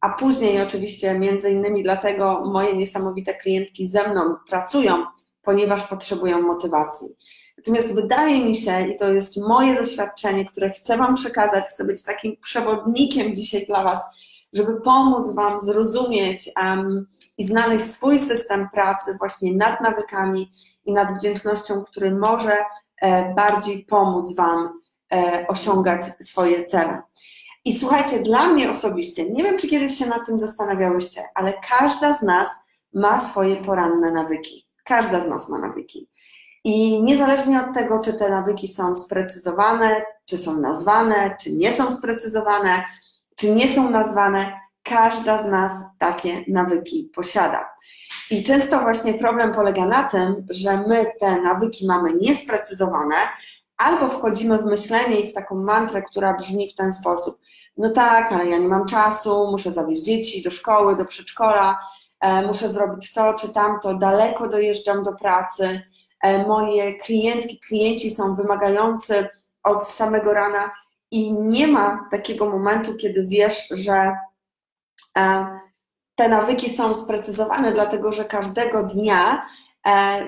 a 0.00 0.08
później 0.08 0.62
oczywiście 0.62 1.18
między 1.18 1.50
innymi 1.50 1.82
dlatego 1.82 2.42
moje 2.44 2.76
niesamowite 2.76 3.34
klientki 3.34 3.88
ze 3.88 4.08
mną 4.08 4.36
pracują, 4.48 5.04
ponieważ 5.42 5.86
potrzebują 5.86 6.42
motywacji. 6.42 7.08
Natomiast 7.58 7.94
wydaje 7.94 8.44
mi 8.44 8.54
się, 8.54 8.88
i 8.88 8.96
to 8.96 9.12
jest 9.12 9.36
moje 9.36 9.74
doświadczenie, 9.74 10.44
które 10.44 10.70
chcę 10.70 10.96
Wam 10.96 11.14
przekazać, 11.14 11.64
chcę 11.64 11.84
być 11.84 12.04
takim 12.04 12.36
przewodnikiem 12.36 13.34
dzisiaj 13.34 13.66
dla 13.66 13.82
Was, 13.82 14.04
żeby 14.52 14.80
pomóc 14.80 15.34
Wam 15.34 15.60
zrozumieć 15.60 16.50
um, 16.62 17.06
i 17.38 17.46
znaleźć 17.46 17.84
swój 17.84 18.18
system 18.18 18.68
pracy 18.74 19.16
właśnie 19.18 19.54
nad 19.54 19.80
nawykami 19.80 20.52
i 20.84 20.92
nad 20.92 21.12
wdzięcznością, 21.12 21.84
który 21.84 22.14
może 22.14 22.56
e, 23.02 23.34
bardziej 23.34 23.84
pomóc 23.84 24.34
Wam 24.36 24.80
e, 25.12 25.46
osiągać 25.48 26.04
swoje 26.20 26.64
cele. 26.64 27.02
I 27.64 27.78
słuchajcie, 27.78 28.18
dla 28.20 28.46
mnie 28.46 28.70
osobiście, 28.70 29.30
nie 29.30 29.42
wiem, 29.42 29.58
czy 29.58 29.68
kiedyś 29.68 29.98
się 29.98 30.06
nad 30.06 30.26
tym 30.26 30.38
zastanawiałyście, 30.38 31.22
ale 31.34 31.54
każda 31.68 32.14
z 32.14 32.22
nas 32.22 32.48
ma 32.92 33.20
swoje 33.20 33.56
poranne 33.56 34.12
nawyki. 34.12 34.66
Każda 34.84 35.20
z 35.20 35.26
nas 35.26 35.48
ma 35.48 35.58
nawyki. 35.58 36.08
I 36.64 37.02
niezależnie 37.02 37.60
od 37.60 37.74
tego, 37.74 37.98
czy 37.98 38.12
te 38.12 38.30
nawyki 38.30 38.68
są 38.68 38.94
sprecyzowane, 38.94 40.02
czy 40.24 40.38
są 40.38 40.60
nazwane, 40.60 41.36
czy 41.40 41.52
nie 41.52 41.72
są 41.72 41.90
sprecyzowane, 41.90 42.84
czy 43.36 43.50
nie 43.50 43.68
są 43.68 43.90
nazwane, 43.90 44.60
każda 44.82 45.38
z 45.38 45.46
nas 45.46 45.72
takie 45.98 46.44
nawyki 46.48 47.10
posiada. 47.14 47.68
I 48.30 48.42
często 48.42 48.80
właśnie 48.80 49.14
problem 49.14 49.52
polega 49.54 49.86
na 49.86 50.04
tym, 50.04 50.46
że 50.50 50.76
my 50.88 51.06
te 51.20 51.40
nawyki 51.40 51.86
mamy 51.86 52.14
niesprecyzowane, 52.14 53.16
albo 53.76 54.08
wchodzimy 54.08 54.58
w 54.58 54.64
myślenie 54.64 55.20
i 55.20 55.30
w 55.30 55.32
taką 55.32 55.54
mantrę, 55.54 56.02
która 56.02 56.34
brzmi 56.34 56.70
w 56.70 56.74
ten 56.74 56.92
sposób: 56.92 57.38
No 57.76 57.90
tak, 57.90 58.32
ale 58.32 58.46
ja 58.46 58.58
nie 58.58 58.68
mam 58.68 58.86
czasu, 58.86 59.48
muszę 59.50 59.72
zawieźć 59.72 60.02
dzieci 60.02 60.42
do 60.42 60.50
szkoły, 60.50 60.96
do 60.96 61.04
przedszkola, 61.04 61.78
e, 62.20 62.46
muszę 62.46 62.68
zrobić 62.68 63.12
to 63.12 63.34
czy 63.34 63.48
tamto, 63.52 63.94
daleko 63.94 64.48
dojeżdżam 64.48 65.02
do 65.02 65.12
pracy. 65.12 65.82
E, 66.22 66.46
moje 66.46 66.96
klientki, 66.96 67.60
klienci 67.68 68.10
są 68.10 68.34
wymagający 68.34 69.28
od 69.62 69.88
samego 69.88 70.34
rana 70.34 70.70
i 71.10 71.32
nie 71.32 71.66
ma 71.66 72.08
takiego 72.10 72.50
momentu, 72.50 72.96
kiedy 72.96 73.26
wiesz, 73.26 73.68
że 73.70 74.16
e, 75.18 75.46
te 76.14 76.28
nawyki 76.28 76.70
są 76.70 76.94
sprecyzowane, 76.94 77.72
dlatego 77.72 78.12
że 78.12 78.24
każdego 78.24 78.82
dnia 78.82 79.46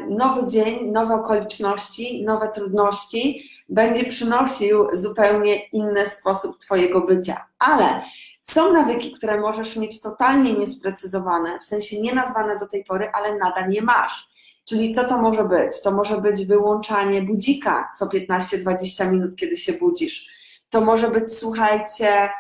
nowy 0.08 0.46
dzień, 0.46 0.90
nowe 0.90 1.14
okoliczności, 1.14 2.24
nowe 2.24 2.48
trudności 2.48 3.50
będzie 3.68 4.04
przynosił 4.04 4.88
zupełnie 4.92 5.66
inny 5.66 6.06
sposób 6.06 6.58
Twojego 6.58 7.00
bycia. 7.00 7.46
Ale 7.58 8.02
są 8.40 8.72
nawyki, 8.72 9.12
które 9.12 9.40
możesz 9.40 9.76
mieć 9.76 10.00
totalnie 10.00 10.54
niesprecyzowane, 10.54 11.58
w 11.58 11.64
sensie 11.64 12.00
nie 12.00 12.14
nazwane 12.14 12.56
do 12.56 12.66
tej 12.66 12.84
pory, 12.84 13.10
ale 13.12 13.38
nadal 13.38 13.70
je 13.70 13.82
masz. 13.82 14.28
Czyli 14.64 14.94
co 14.94 15.04
to 15.04 15.22
może 15.22 15.44
być? 15.44 15.82
To 15.82 15.90
może 15.90 16.20
być 16.20 16.46
wyłączanie 16.46 17.22
budzika 17.22 17.90
co 17.98 18.06
15-20 18.06 19.10
minut, 19.10 19.36
kiedy 19.36 19.56
się 19.56 19.72
budzisz. 19.72 20.26
To 20.70 20.80
może 20.80 21.10
być, 21.10 21.38
słuchajcie, 21.38 22.08
e, 22.08 22.30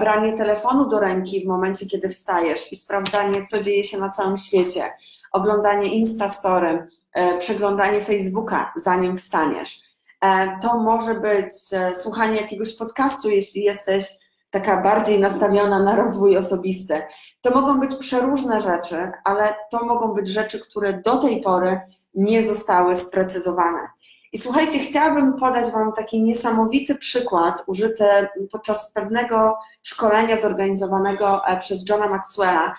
branie 0.00 0.32
telefonu 0.32 0.88
do 0.88 1.00
ręki 1.00 1.44
w 1.44 1.48
momencie, 1.48 1.86
kiedy 1.86 2.08
wstajesz 2.08 2.72
i 2.72 2.76
sprawdzanie, 2.76 3.44
co 3.44 3.60
dzieje 3.60 3.84
się 3.84 3.98
na 3.98 4.08
całym 4.08 4.36
świecie. 4.36 4.92
Oglądanie 5.32 5.94
Instastory, 5.94 6.86
e, 7.12 7.38
przeglądanie 7.38 8.00
Facebooka, 8.00 8.72
zanim 8.76 9.18
wstaniesz. 9.18 9.80
E, 10.20 10.58
to 10.62 10.78
może 10.78 11.14
być 11.14 11.52
słuchanie 11.94 12.40
jakiegoś 12.40 12.76
podcastu, 12.76 13.30
jeśli 13.30 13.62
jesteś 13.62 14.22
taka 14.50 14.82
bardziej 14.82 15.20
nastawiona 15.20 15.78
na 15.78 15.96
rozwój 15.96 16.36
osobisty. 16.36 17.02
To 17.40 17.50
mogą 17.50 17.80
być 17.80 17.96
przeróżne 17.96 18.60
rzeczy, 18.60 19.12
ale 19.24 19.54
to 19.70 19.84
mogą 19.84 20.08
być 20.08 20.28
rzeczy, 20.28 20.60
które 20.60 20.92
do 20.92 21.18
tej 21.18 21.40
pory 21.40 21.80
nie 22.14 22.46
zostały 22.46 22.96
sprecyzowane. 22.96 23.88
I 24.32 24.38
słuchajcie, 24.38 24.78
chciałabym 24.78 25.34
podać 25.34 25.70
Wam 25.70 25.92
taki 25.92 26.22
niesamowity 26.22 26.94
przykład 26.94 27.64
użyty 27.66 28.04
podczas 28.52 28.92
pewnego 28.92 29.58
szkolenia 29.82 30.36
zorganizowanego 30.36 31.46
e, 31.46 31.56
przez 31.56 31.88
Johna 31.88 32.08
Maxwella. 32.08 32.74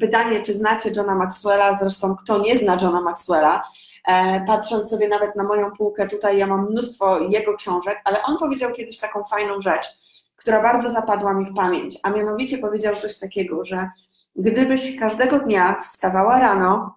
Pytanie, 0.00 0.42
czy 0.42 0.54
znacie 0.54 0.90
Johna 0.96 1.14
Maxwella? 1.14 1.74
Zresztą, 1.74 2.16
kto 2.16 2.38
nie 2.38 2.58
zna 2.58 2.76
Johna 2.82 3.00
Maxwella? 3.00 3.62
E, 4.08 4.44
patrząc 4.46 4.90
sobie 4.90 5.08
nawet 5.08 5.36
na 5.36 5.42
moją 5.42 5.70
półkę, 5.70 6.06
tutaj 6.06 6.38
ja 6.38 6.46
mam 6.46 6.70
mnóstwo 6.70 7.20
jego 7.20 7.56
książek, 7.56 8.00
ale 8.04 8.22
on 8.22 8.38
powiedział 8.38 8.72
kiedyś 8.72 8.98
taką 8.98 9.24
fajną 9.24 9.60
rzecz, 9.60 9.86
która 10.36 10.62
bardzo 10.62 10.90
zapadła 10.90 11.34
mi 11.34 11.44
w 11.44 11.54
pamięć, 11.54 11.98
a 12.02 12.10
mianowicie 12.10 12.58
powiedział 12.58 12.96
coś 12.96 13.18
takiego, 13.18 13.64
że 13.64 13.90
gdybyś 14.36 14.98
każdego 14.98 15.38
dnia 15.38 15.80
wstawała 15.82 16.40
rano 16.40 16.96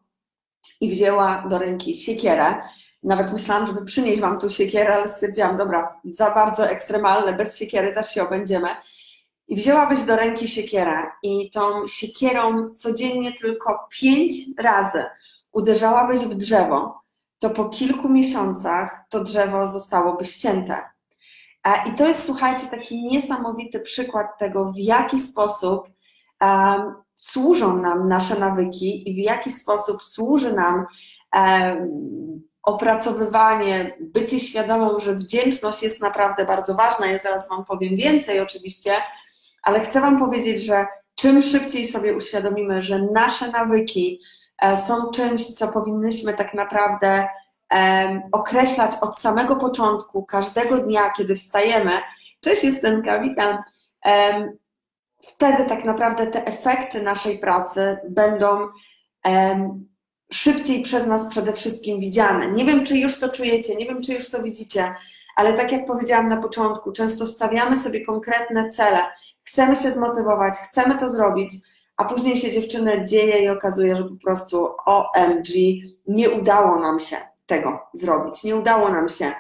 i 0.82 0.90
wzięła 0.90 1.44
do 1.50 1.58
ręki 1.58 1.96
siekierę, 1.96 2.62
nawet 3.04 3.34
myślałam, 3.34 3.68
żeby 3.68 3.86
przynieść 3.86 4.22
Wam 4.22 4.40
tu 4.40 4.50
siekierę, 4.50 4.96
ale 4.96 5.10
stwierdziłam, 5.10 5.58
dobra, 5.58 6.00
za 6.12 6.32
bardzo 6.32 6.70
ekstremalne, 6.70 7.34
bez 7.34 7.58
siekiery 7.58 7.94
też 7.94 8.14
się 8.14 8.24
obędziemy. 8.24 8.68
I 9.48 9.56
wzięłabyś 9.56 10.04
do 10.04 10.16
ręki 10.16 10.48
siekierę 10.48 11.04
i 11.24 11.50
tą 11.50 11.88
siekierą 11.88 12.74
codziennie 12.74 13.32
tylko 13.32 13.88
pięć 14.00 14.34
razy 14.60 15.04
uderzałabyś 15.52 16.20
w 16.20 16.36
drzewo, 16.36 17.02
to 17.40 17.50
po 17.50 17.70
kilku 17.70 18.10
miesiącach 18.10 19.06
to 19.10 19.24
drzewo 19.24 19.68
zostałoby 19.68 20.26
ścięte. 20.26 20.82
I 21.90 21.94
to 21.94 22.08
jest, 22.08 22.26
słuchajcie, 22.26 22.68
taki 22.68 23.08
niesamowity 23.08 23.80
przykład 23.80 24.28
tego, 24.40 24.72
w 24.72 24.78
jaki 24.78 25.20
sposób 25.20 25.88
um, 26.42 26.96
służą 27.16 27.78
nam 27.78 28.08
nasze 28.08 28.40
nawyki 28.40 29.10
i 29.10 29.14
w 29.14 29.18
jaki 29.18 29.52
sposób 29.52 30.04
służy 30.04 30.54
nam 30.54 30.86
um, 31.36 32.42
opracowywanie, 32.64 33.98
bycie 34.00 34.40
świadomą, 34.40 35.00
że 35.00 35.16
wdzięczność 35.16 35.84
jest 35.84 36.02
naprawdę 36.02 36.46
bardzo 36.46 36.76
ważna. 36.76 37.06
Ja 37.06 37.20
zaraz 37.20 37.50
Wam 37.50 37.66
powiem 37.66 37.96
więcej 37.96 38.40
oczywiście, 38.40 38.92
ale 39.64 39.80
chcę 39.80 40.02
Wam 40.02 40.20
powiedzieć, 40.20 40.64
że 40.64 40.88
czym 41.16 41.42
szybciej 41.42 41.86
sobie 41.86 42.16
uświadomimy, 42.16 42.82
że 42.82 43.00
nasze 43.00 43.52
nawyki 43.52 44.22
e, 44.62 44.78
są 44.78 45.12
czymś, 45.12 45.48
co 45.48 45.68
powinnyśmy 45.68 46.34
tak 46.34 46.54
naprawdę 46.54 47.28
określać 48.32 48.92
od 49.02 49.20
samego 49.20 49.56
początku, 49.56 50.26
każdego 50.26 50.78
dnia, 50.78 51.12
kiedy 51.18 51.36
wstajemy. 51.36 51.92
Cześć 52.42 52.64
Justynka, 52.64 53.20
witam. 53.20 53.58
Wtedy 55.24 55.66
tak 55.66 55.86
naprawdę 55.86 56.28
te 56.28 56.46
efekty 56.46 57.02
naszej 57.02 57.40
pracy 57.40 57.98
będą 58.10 58.68
szybciej 60.34 60.82
przez 60.82 61.08
nas 61.08 61.26
przede 61.30 61.54
wszystkim 61.54 62.00
widziane. 62.00 62.52
Nie 62.52 62.66
wiem, 62.66 62.86
czy 62.86 62.98
już 62.98 63.20
to 63.20 63.30
czujecie, 63.30 63.76
nie 63.76 63.86
wiem, 63.86 64.02
czy 64.02 64.14
już 64.14 64.30
to 64.30 64.44
widzicie, 64.44 64.96
ale 65.36 65.54
tak 65.54 65.72
jak 65.72 65.86
powiedziałam 65.86 66.30
na 66.30 66.38
początku, 66.38 66.92
często 66.92 67.28
stawiamy 67.28 67.78
sobie 67.78 68.06
konkretne 68.06 68.70
cele, 68.70 69.00
chcemy 69.44 69.76
się 69.76 69.92
zmotywować, 69.92 70.54
chcemy 70.54 70.98
to 70.98 71.10
zrobić, 71.10 71.54
a 71.98 72.06
później 72.06 72.38
się 72.38 72.52
dziewczynę 72.52 73.06
dzieje 73.06 73.44
i 73.44 73.50
okazuje, 73.50 73.96
że 73.96 74.04
po 74.04 74.16
prostu 74.24 74.68
OMG, 74.86 75.48
nie 76.08 76.30
udało 76.30 76.80
nam 76.80 77.00
się 77.00 77.18
tego 77.46 77.80
zrobić, 77.94 78.44
nie 78.44 78.56
udało 78.56 78.90
nam 78.90 79.10
się 79.10 79.34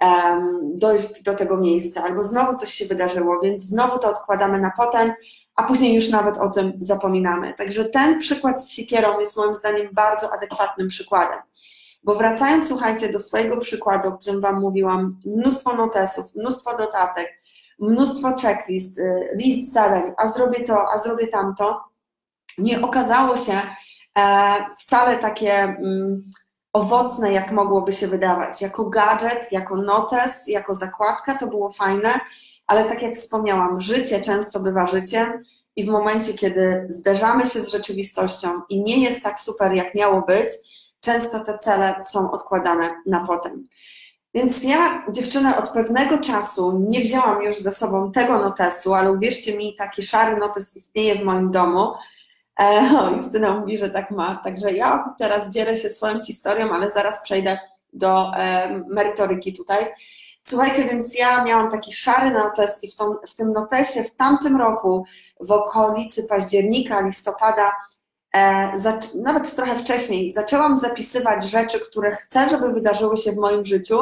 um, 0.00 0.78
dojść 0.78 1.22
do 1.22 1.34
tego 1.34 1.56
miejsca, 1.56 2.04
albo 2.04 2.24
znowu 2.24 2.58
coś 2.58 2.74
się 2.74 2.86
wydarzyło, 2.86 3.40
więc 3.42 3.62
znowu 3.62 3.98
to 3.98 4.08
odkładamy 4.08 4.60
na 4.60 4.72
potem, 4.76 5.12
a 5.58 5.62
później 5.62 5.94
już 5.94 6.08
nawet 6.08 6.38
o 6.38 6.48
tym 6.48 6.72
zapominamy. 6.78 7.54
Także 7.54 7.84
ten 7.84 8.18
przykład 8.18 8.64
z 8.64 8.70
sikierą 8.70 9.20
jest 9.20 9.36
moim 9.36 9.54
zdaniem 9.54 9.88
bardzo 9.92 10.32
adekwatnym 10.32 10.88
przykładem. 10.88 11.38
Bo 12.04 12.14
wracając, 12.14 12.68
słuchajcie, 12.68 13.12
do 13.12 13.18
swojego 13.18 13.56
przykładu, 13.56 14.08
o 14.08 14.12
którym 14.12 14.40
Wam 14.40 14.60
mówiłam, 14.60 15.20
mnóstwo 15.26 15.76
notesów, 15.76 16.34
mnóstwo 16.34 16.76
dodatek, 16.76 17.28
mnóstwo 17.78 18.34
checklist, 18.42 18.98
y, 18.98 19.28
list 19.34 19.72
zadań, 19.72 20.12
a 20.16 20.28
zrobię 20.28 20.64
to, 20.64 20.92
a 20.92 20.98
zrobię 20.98 21.26
tamto, 21.26 21.84
nie 22.58 22.82
okazało 22.82 23.36
się 23.36 23.62
e, 24.18 24.54
wcale 24.78 25.16
takie 25.16 25.54
mm, 25.54 26.30
owocne, 26.72 27.32
jak 27.32 27.52
mogłoby 27.52 27.92
się 27.92 28.06
wydawać. 28.06 28.62
Jako 28.62 28.84
gadżet, 28.84 29.52
jako 29.52 29.76
notes, 29.76 30.48
jako 30.48 30.74
zakładka 30.74 31.38
to 31.38 31.46
było 31.46 31.72
fajne, 31.72 32.20
ale 32.66 32.84
tak 32.84 33.02
jak 33.02 33.14
wspomniałam, 33.14 33.80
życie 33.80 34.20
często 34.20 34.60
bywa 34.60 34.86
życiem 34.86 35.42
i 35.78 35.84
w 35.84 35.88
momencie, 35.88 36.34
kiedy 36.34 36.86
zderzamy 36.88 37.46
się 37.46 37.60
z 37.60 37.72
rzeczywistością 37.72 38.62
i 38.68 38.82
nie 38.82 39.04
jest 39.04 39.22
tak 39.22 39.40
super, 39.40 39.72
jak 39.72 39.94
miało 39.94 40.22
być, 40.22 40.48
często 41.00 41.40
te 41.40 41.58
cele 41.58 41.94
są 42.02 42.30
odkładane 42.30 42.94
na 43.06 43.26
potem. 43.26 43.64
Więc 44.34 44.64
ja, 44.64 45.04
dziewczyny, 45.10 45.56
od 45.56 45.70
pewnego 45.70 46.18
czasu 46.18 46.84
nie 46.88 47.00
wzięłam 47.00 47.42
już 47.42 47.58
ze 47.58 47.72
sobą 47.72 48.12
tego 48.12 48.38
notesu, 48.38 48.94
ale 48.94 49.12
uwierzcie 49.12 49.56
mi, 49.56 49.74
taki 49.74 50.02
szary 50.02 50.36
notes 50.36 50.76
istnieje 50.76 51.14
w 51.14 51.24
moim 51.24 51.50
domu. 51.50 51.92
E, 52.60 52.90
o, 53.00 53.10
Justyna 53.10 53.60
mówi, 53.60 53.76
że 53.76 53.90
tak 53.90 54.10
ma. 54.10 54.40
Także 54.44 54.72
ja 54.72 55.14
teraz 55.18 55.50
dzielę 55.50 55.76
się 55.76 55.88
swoją 55.88 56.24
historią, 56.24 56.72
ale 56.72 56.90
zaraz 56.90 57.22
przejdę 57.22 57.58
do 57.92 58.32
e, 58.36 58.68
merytoryki 58.88 59.52
tutaj. 59.52 59.86
Słuchajcie, 60.42 60.84
więc 60.84 61.18
ja 61.18 61.44
miałam 61.44 61.70
taki 61.70 61.92
szary 61.92 62.30
notes 62.30 62.84
i 62.84 62.90
w, 62.90 62.96
tą, 62.96 63.14
w 63.28 63.34
tym 63.34 63.52
notesie 63.52 64.02
w 64.02 64.14
tamtym 64.14 64.56
roku, 64.56 65.04
w 65.40 65.52
okolicy 65.52 66.24
października, 66.24 67.00
listopada, 67.00 67.72
e, 68.34 68.72
nawet 69.22 69.56
trochę 69.56 69.78
wcześniej, 69.78 70.30
zaczęłam 70.30 70.78
zapisywać 70.78 71.44
rzeczy, 71.44 71.80
które 71.80 72.10
chcę, 72.10 72.48
żeby 72.48 72.72
wydarzyły 72.72 73.16
się 73.16 73.32
w 73.32 73.36
moim 73.36 73.64
życiu, 73.64 73.98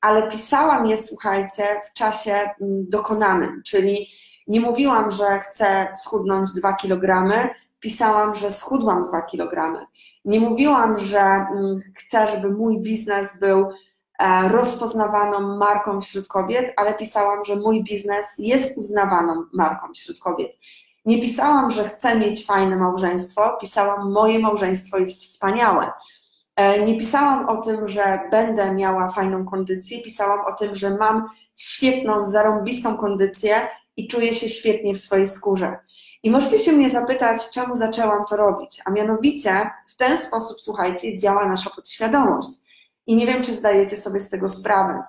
ale 0.00 0.30
pisałam 0.30 0.86
je, 0.86 0.98
słuchajcie, 0.98 1.80
w 1.90 1.92
czasie 1.92 2.32
mm, 2.32 2.50
dokonanym, 2.88 3.62
czyli 3.66 4.08
nie 4.46 4.60
mówiłam, 4.60 5.10
że 5.10 5.38
chcę 5.38 5.88
schudnąć 5.94 6.52
2 6.52 6.72
kg, 6.72 7.32
pisałam, 7.80 8.34
że 8.34 8.50
schudłam 8.50 9.04
2 9.04 9.22
kg. 9.22 9.86
Nie 10.24 10.40
mówiłam, 10.40 10.98
że 10.98 11.20
mm, 11.20 11.80
chcę, 11.96 12.28
żeby 12.28 12.50
mój 12.50 12.80
biznes 12.80 13.40
był 13.40 13.66
rozpoznawaną 14.50 15.56
marką 15.56 16.00
wśród 16.00 16.28
kobiet, 16.28 16.72
ale 16.76 16.94
pisałam, 16.94 17.44
że 17.44 17.56
mój 17.56 17.84
biznes 17.84 18.34
jest 18.38 18.78
uznawaną 18.78 19.44
marką 19.52 19.92
wśród 19.92 20.18
kobiet. 20.18 20.52
Nie 21.04 21.20
pisałam, 21.20 21.70
że 21.70 21.88
chcę 21.88 22.18
mieć 22.18 22.46
fajne 22.46 22.76
małżeństwo, 22.76 23.56
pisałam, 23.60 24.12
moje 24.12 24.38
małżeństwo 24.38 24.98
jest 24.98 25.22
wspaniałe. 25.22 25.92
E, 26.56 26.84
nie 26.84 26.98
pisałam 26.98 27.48
o 27.48 27.56
tym, 27.56 27.88
że 27.88 28.20
będę 28.30 28.74
miała 28.74 29.08
fajną 29.08 29.44
kondycję, 29.44 30.02
pisałam 30.02 30.40
o 30.46 30.52
tym, 30.52 30.74
że 30.74 30.90
mam 30.90 31.28
świetną, 31.56 32.26
zarąbistą 32.26 32.96
kondycję 32.96 33.68
i 33.96 34.08
czuję 34.08 34.34
się 34.34 34.48
świetnie 34.48 34.94
w 34.94 34.98
swojej 34.98 35.26
skórze. 35.26 35.78
I 36.22 36.30
możecie 36.30 36.58
się 36.58 36.72
mnie 36.72 36.90
zapytać, 36.90 37.50
czemu 37.50 37.76
zaczęłam 37.76 38.24
to 38.24 38.36
robić. 38.36 38.82
A 38.84 38.90
mianowicie 38.90 39.70
w 39.86 39.96
ten 39.96 40.18
sposób, 40.18 40.60
słuchajcie, 40.60 41.16
działa 41.16 41.48
nasza 41.48 41.70
podświadomość. 41.70 42.67
I 43.08 43.16
nie 43.16 43.26
wiem, 43.26 43.42
czy 43.42 43.54
zdajecie 43.54 43.96
sobie 43.96 44.20
z 44.20 44.30
tego 44.30 44.48
sprawę, 44.48 45.02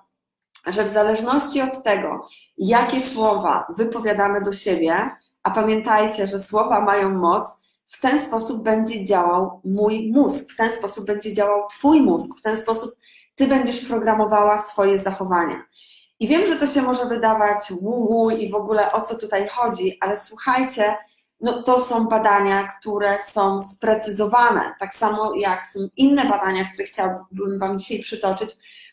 że 0.68 0.84
w 0.84 0.88
zależności 0.88 1.62
od 1.62 1.84
tego, 1.84 2.28
jakie 2.58 3.02
słowa 3.02 3.68
wypowiadamy 3.78 4.42
do 4.42 4.54
siebie, 4.54 5.12
a 5.44 5.52
pamiętajcie, 5.52 6.28
że 6.28 6.40
słowa 6.40 6.82
mają 6.82 7.10
moc, 7.10 7.60
w 7.88 8.02
ten 8.02 8.20
sposób 8.20 8.64
będzie 8.64 9.04
działał 9.04 9.62
mój 9.66 10.12
mózg, 10.12 10.54
w 10.54 10.56
ten 10.56 10.74
sposób 10.74 11.06
będzie 11.06 11.34
działał 11.34 11.68
Twój 11.68 12.02
mózg, 12.02 12.40
w 12.40 12.42
ten 12.42 12.58
sposób 12.58 12.92
Ty 13.36 13.48
będziesz 13.48 13.86
programowała 13.86 14.60
swoje 14.60 15.00
zachowania. 15.00 15.64
I 16.20 16.28
wiem, 16.28 16.48
że 16.48 16.56
to 16.56 16.68
się 16.68 16.82
może 16.82 17.06
wydawać 17.06 17.74
wu 17.82 18.30
i 18.30 18.52
w 18.52 18.56
ogóle 18.56 18.92
o 18.92 19.02
co 19.02 19.18
tutaj 19.18 19.48
chodzi, 19.48 19.98
ale 20.02 20.18
słuchajcie, 20.18 20.96
no 21.42 21.64
to 21.64 21.80
są 21.80 22.08
badania, 22.08 22.68
które 22.68 23.18
są 23.24 23.60
sprecyzowane, 23.60 24.76
tak 24.80 24.96
samo 24.96 25.34
jak 25.36 25.68
są 25.68 25.80
inne 25.98 26.26
badania, 26.26 26.66
które 26.66 26.86
chciałabym 26.86 27.60
Wam 27.60 27.80
dzisiaj 27.80 28.00
przytoczyć, 28.00 28.50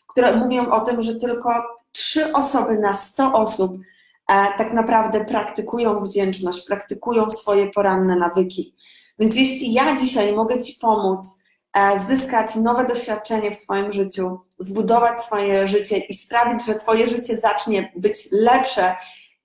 które 0.07 0.35
mówią 0.35 0.71
o 0.71 0.81
tym, 0.81 1.03
że 1.03 1.15
tylko 1.15 1.63
3 1.91 2.33
osoby 2.33 2.77
na 2.77 2.93
100 2.93 3.33
osób 3.33 3.77
e, 3.77 4.47
tak 4.57 4.73
naprawdę 4.73 5.25
praktykują 5.25 6.03
wdzięczność, 6.03 6.65
praktykują 6.65 7.31
swoje 7.31 7.67
poranne 7.71 8.15
nawyki. 8.15 8.75
Więc 9.19 9.35
jeśli 9.35 9.73
ja 9.73 9.95
dzisiaj 9.95 10.35
mogę 10.35 10.59
Ci 10.59 10.77
pomóc 10.81 11.39
e, 11.73 11.99
zyskać 11.99 12.55
nowe 12.55 12.85
doświadczenie 12.85 13.51
w 13.51 13.57
swoim 13.57 13.91
życiu, 13.91 14.39
zbudować 14.59 15.19
swoje 15.23 15.67
życie 15.67 15.97
i 15.97 16.13
sprawić, 16.13 16.65
że 16.65 16.75
Twoje 16.75 17.09
życie 17.09 17.37
zacznie 17.37 17.91
być 17.95 18.31
lepsze 18.31 18.95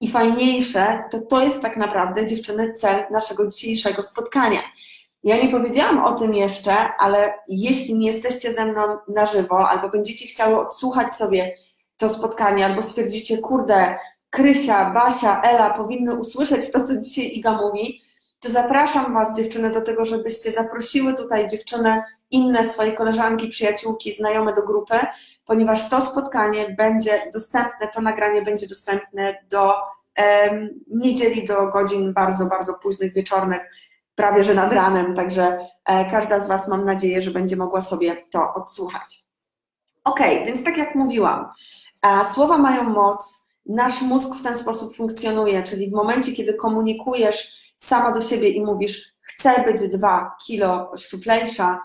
i 0.03 0.11
fajniejsze, 0.11 1.05
to 1.11 1.21
to 1.21 1.43
jest 1.43 1.61
tak 1.61 1.77
naprawdę, 1.77 2.27
dziewczyny, 2.27 2.73
cel 2.73 3.05
naszego 3.11 3.49
dzisiejszego 3.49 4.03
spotkania. 4.03 4.61
Ja 5.25 5.37
nie 5.37 5.49
powiedziałam 5.49 6.05
o 6.05 6.13
tym 6.13 6.35
jeszcze, 6.35 6.77
ale 6.99 7.35
jeśli 7.49 7.99
nie 7.99 8.07
jesteście 8.07 8.53
ze 8.53 8.67
mną 8.67 8.81
na 9.09 9.27
żywo, 9.27 9.69
albo 9.69 9.89
będziecie 9.89 10.27
chciały 10.27 10.59
odsłuchać 10.61 11.15
sobie 11.15 11.55
to 11.97 12.09
spotkanie, 12.09 12.67
albo 12.67 12.83
stwierdzicie, 12.83 13.39
kurde, 13.39 13.99
Krysia, 14.31 14.91
Basia, 14.91 15.43
Ela 15.43 15.71
powinny 15.71 16.15
usłyszeć 16.15 16.73
to, 16.73 16.87
co 16.87 16.97
dzisiaj 16.97 17.27
Iga 17.35 17.53
mówi, 17.53 18.01
to 18.41 18.51
zapraszam 18.51 19.15
Was, 19.15 19.37
dziewczyny, 19.37 19.71
do 19.71 19.81
tego, 19.81 20.05
żebyście 20.05 20.53
zaprosiły 20.53 21.15
tutaj 21.15 21.49
dziewczyny, 21.49 22.03
inne 22.31 22.65
swoje 22.65 22.93
koleżanki, 22.93 23.49
przyjaciółki, 23.49 24.13
znajome 24.13 24.55
do 24.55 24.63
grupy, 24.63 24.95
ponieważ 25.53 25.89
to 25.89 26.01
spotkanie 26.01 26.75
będzie 26.79 27.31
dostępne, 27.33 27.89
to 27.95 28.01
nagranie 28.01 28.43
będzie 28.43 28.69
dostępne 28.69 29.37
do 29.51 29.73
um, 30.19 30.69
niedzieli, 30.91 31.45
do 31.45 31.67
godzin 31.67 32.13
bardzo, 32.13 32.47
bardzo 32.47 32.75
późnych, 32.75 33.13
wieczornych, 33.13 33.71
prawie 34.15 34.45
że 34.45 34.55
nad 34.55 34.73
ranem, 34.73 35.15
także 35.15 35.59
e, 35.85 36.11
każda 36.11 36.41
z 36.41 36.49
Was 36.49 36.69
mam 36.69 36.85
nadzieję, 36.85 37.23
że 37.23 37.31
będzie 37.31 37.57
mogła 37.57 37.81
sobie 37.81 38.17
to 38.31 38.55
odsłuchać. 38.55 39.25
Ok, 40.05 40.21
więc 40.47 40.65
tak 40.65 40.77
jak 40.77 40.95
mówiłam, 40.95 41.49
e, 42.07 42.25
słowa 42.25 42.59
mają 42.59 42.83
moc, 42.85 43.47
nasz 43.67 44.03
mózg 44.03 44.35
w 44.35 44.43
ten 44.43 44.59
sposób 44.59 44.97
funkcjonuje, 44.97 45.63
czyli 45.63 45.91
w 45.91 45.93
momencie, 45.93 46.33
kiedy 46.33 46.55
komunikujesz 46.55 47.73
sama 47.77 48.13
do 48.13 48.21
siebie 48.21 48.49
i 48.49 48.65
mówisz, 48.65 49.15
chcę 49.21 49.65
być 49.65 49.89
dwa 49.89 50.37
kilo 50.47 50.93
szczuplejsza, 50.97 51.81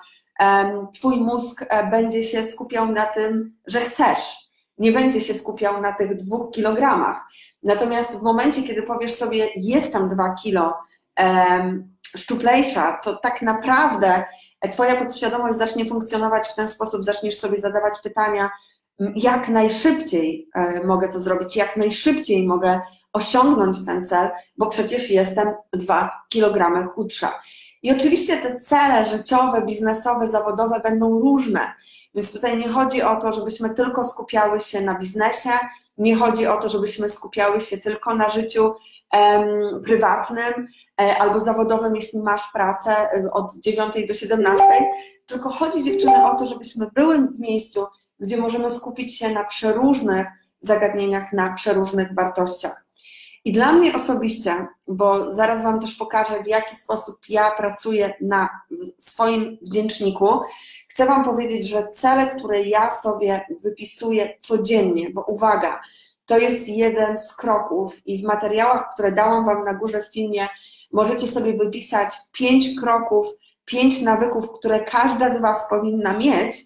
twój 0.94 1.18
mózg 1.18 1.66
e, 1.70 1.90
będzie 1.90 2.24
się 2.24 2.44
skupiał 2.44 2.92
na 2.92 3.06
tym, 3.06 3.58
że 3.68 3.82
chcesz. 3.82 4.48
Nie 4.78 4.92
będzie 4.92 5.22
się 5.22 5.34
skupiał 5.34 5.82
na 5.82 5.94
tych 5.94 6.16
dwóch 6.16 6.52
kilogramach. 6.52 7.26
Natomiast 7.64 8.20
w 8.20 8.22
momencie, 8.22 8.64
kiedy 8.64 8.84
powiesz 8.84 9.14
sobie, 9.14 9.48
jestem 9.56 10.10
dwa 10.10 10.36
kilo 10.44 10.74
szczuplejsza, 12.16 13.00
to 13.04 13.16
tak 13.16 13.42
naprawdę 13.42 14.24
Twoja 14.72 14.96
podświadomość 14.96 15.58
zacznie 15.58 15.86
funkcjonować 15.86 16.48
w 16.48 16.56
ten 16.56 16.70
sposób, 16.70 17.04
zaczniesz 17.04 17.38
sobie 17.38 17.58
zadawać 17.58 18.00
pytania, 18.04 18.50
jak 19.16 19.50
najszybciej 19.50 20.50
e, 20.56 20.84
mogę 20.84 21.10
to 21.10 21.20
zrobić, 21.20 21.56
jak 21.56 21.78
najszybciej 21.78 22.48
mogę 22.48 22.82
osiągnąć 23.14 23.86
ten 23.86 24.06
cel, 24.06 24.30
bo 24.58 24.66
przecież 24.66 25.12
jestem 25.12 25.54
2 25.74 26.12
kg 26.34 26.88
chudsza. 26.88 27.40
I 27.88 27.92
oczywiście 27.92 28.38
te 28.38 28.58
cele 28.58 29.06
życiowe, 29.06 29.62
biznesowe, 29.62 30.28
zawodowe 30.28 30.80
będą 30.80 31.20
różne. 31.20 31.74
Więc 32.16 32.34
tutaj 32.34 32.58
nie 32.58 32.70
chodzi 32.70 33.02
o 33.02 33.16
to, 33.16 33.34
żebyśmy 33.34 33.70
tylko 33.70 34.06
skupiały 34.06 34.60
się 34.60 34.82
na 34.82 35.00
biznesie, 35.00 35.50
nie 35.98 36.16
chodzi 36.16 36.48
o 36.48 36.58
to, 36.58 36.70
żebyśmy 36.70 37.10
skupiały 37.10 37.60
się 37.62 37.78
tylko 37.78 38.16
na 38.16 38.30
życiu 38.30 38.74
um, 39.14 39.82
prywatnym 39.84 40.68
e, 41.02 41.18
albo 41.18 41.40
zawodowym, 41.40 41.96
jeśli 41.96 42.20
masz 42.20 42.42
pracę 42.54 42.96
od 43.32 43.56
9 43.56 44.08
do 44.08 44.14
17, 44.14 44.64
tylko 45.26 45.50
chodzi 45.50 45.84
dziewczyny 45.84 46.26
o 46.26 46.36
to, 46.36 46.48
żebyśmy 46.48 46.88
były 46.94 47.18
w 47.28 47.40
miejscu, 47.40 47.86
gdzie 48.20 48.38
możemy 48.38 48.72
skupić 48.72 49.18
się 49.18 49.30
na 49.30 49.44
przeróżnych 49.44 50.28
zagadnieniach, 50.60 51.34
na 51.34 51.54
przeróżnych 51.54 52.14
wartościach. 52.14 52.87
I 53.48 53.52
dla 53.52 53.74
mnie 53.74 53.96
osobiście, 53.96 54.68
bo 54.88 55.32
zaraz 55.32 55.64
Wam 55.64 55.80
też 55.80 55.96
pokażę, 55.96 56.44
w 56.44 56.48
jaki 56.48 56.76
sposób 56.76 57.20
ja 57.30 57.52
pracuję 57.52 58.14
na 58.22 58.50
swoim 58.98 59.58
wdzięczniku, 59.62 60.40
chcę 60.88 61.06
Wam 61.06 61.24
powiedzieć, 61.24 61.70
że 61.70 61.88
cele, 61.88 62.28
które 62.28 62.62
ja 62.64 62.92
sobie 62.92 63.46
wypisuję 63.64 64.34
codziennie, 64.40 65.10
bo 65.10 65.24
uwaga, 65.24 65.82
to 66.26 66.38
jest 66.38 66.70
jeden 66.70 67.20
z 67.20 67.36
kroków 67.36 68.08
i 68.08 68.22
w 68.22 68.24
materiałach, 68.24 68.94
które 68.94 69.12
dałam 69.12 69.46
Wam 69.46 69.64
na 69.64 69.74
górze 69.74 70.02
w 70.02 70.14
filmie, 70.14 70.48
możecie 70.92 71.28
sobie 71.28 71.54
wypisać 71.54 72.14
pięć 72.32 72.80
kroków, 72.80 73.28
pięć 73.66 74.02
nawyków, 74.02 74.52
które 74.52 74.80
każda 74.80 75.30
z 75.30 75.42
Was 75.42 75.70
powinna 75.70 76.18
mieć 76.18 76.58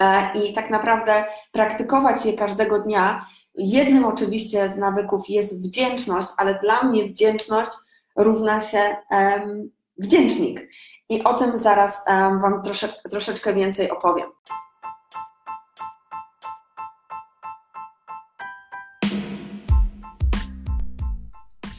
e, 0.00 0.32
i 0.38 0.52
tak 0.52 0.70
naprawdę 0.70 1.24
praktykować 1.52 2.26
je 2.26 2.32
każdego 2.32 2.78
dnia, 2.78 3.26
Jednym 3.58 4.04
oczywiście 4.04 4.72
z 4.72 4.78
nawyków 4.78 5.28
jest 5.28 5.66
wdzięczność, 5.66 6.28
ale 6.36 6.58
dla 6.58 6.82
mnie 6.82 7.04
wdzięczność 7.04 7.70
równa 8.16 8.60
się 8.60 8.96
um, 9.10 9.70
wdzięcznik. 9.98 10.68
I 11.08 11.24
o 11.24 11.34
tym 11.34 11.58
zaraz 11.58 12.00
um, 12.06 12.40
Wam 12.40 12.62
trosze, 12.62 12.88
troszeczkę 13.10 13.54
więcej 13.54 13.90
opowiem. 13.90 14.26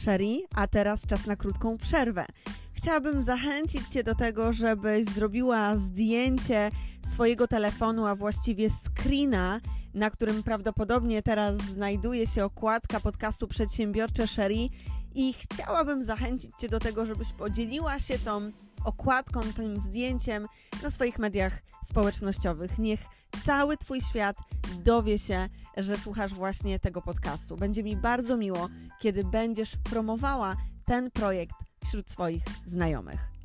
Sherry, 0.04 0.42
a 0.56 0.66
teraz 0.66 1.06
czas 1.06 1.26
na 1.26 1.36
krótką 1.36 1.78
przerwę. 1.78 2.26
Chciałabym 2.72 3.22
zachęcić 3.22 3.88
Cię 3.88 4.04
do 4.04 4.14
tego, 4.14 4.52
żebyś 4.52 5.06
zrobiła 5.06 5.76
zdjęcie 5.76 6.70
swojego 7.04 7.48
telefonu, 7.48 8.06
a 8.06 8.14
właściwie 8.14 8.68
screena 8.70 9.60
na 9.98 10.10
którym 10.10 10.42
prawdopodobnie 10.42 11.22
teraz 11.22 11.56
znajduje 11.56 12.26
się 12.26 12.44
okładka 12.44 13.00
podcastu 13.00 13.48
Przedsiębiorcze 13.48 14.26
Sherry 14.26 14.68
i 15.14 15.34
chciałabym 15.34 16.02
zachęcić 16.02 16.50
Cię 16.58 16.68
do 16.68 16.78
tego, 16.78 17.06
żebyś 17.06 17.32
podzieliła 17.32 17.98
się 17.98 18.18
tą 18.18 18.52
okładką, 18.84 19.40
tym 19.56 19.80
zdjęciem 19.80 20.46
na 20.82 20.90
swoich 20.90 21.18
mediach 21.18 21.58
społecznościowych. 21.84 22.78
Niech 22.78 23.00
cały 23.44 23.76
Twój 23.76 24.00
świat 24.00 24.36
dowie 24.84 25.18
się, 25.18 25.48
że 25.76 25.96
słuchasz 25.96 26.34
właśnie 26.34 26.78
tego 26.78 27.02
podcastu. 27.02 27.56
Będzie 27.56 27.82
mi 27.82 27.96
bardzo 27.96 28.36
miło, 28.36 28.68
kiedy 29.00 29.24
będziesz 29.24 29.76
promowała 29.76 30.56
ten 30.84 31.10
projekt 31.10 31.54
wśród 31.84 32.10
swoich 32.10 32.42
znajomych. 32.66 33.37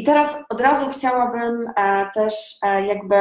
I 0.00 0.04
teraz 0.04 0.36
od 0.48 0.60
razu 0.60 0.90
chciałabym 0.90 1.72
e, 1.76 2.10
też 2.14 2.58
e, 2.62 2.86
jakby 2.86 3.16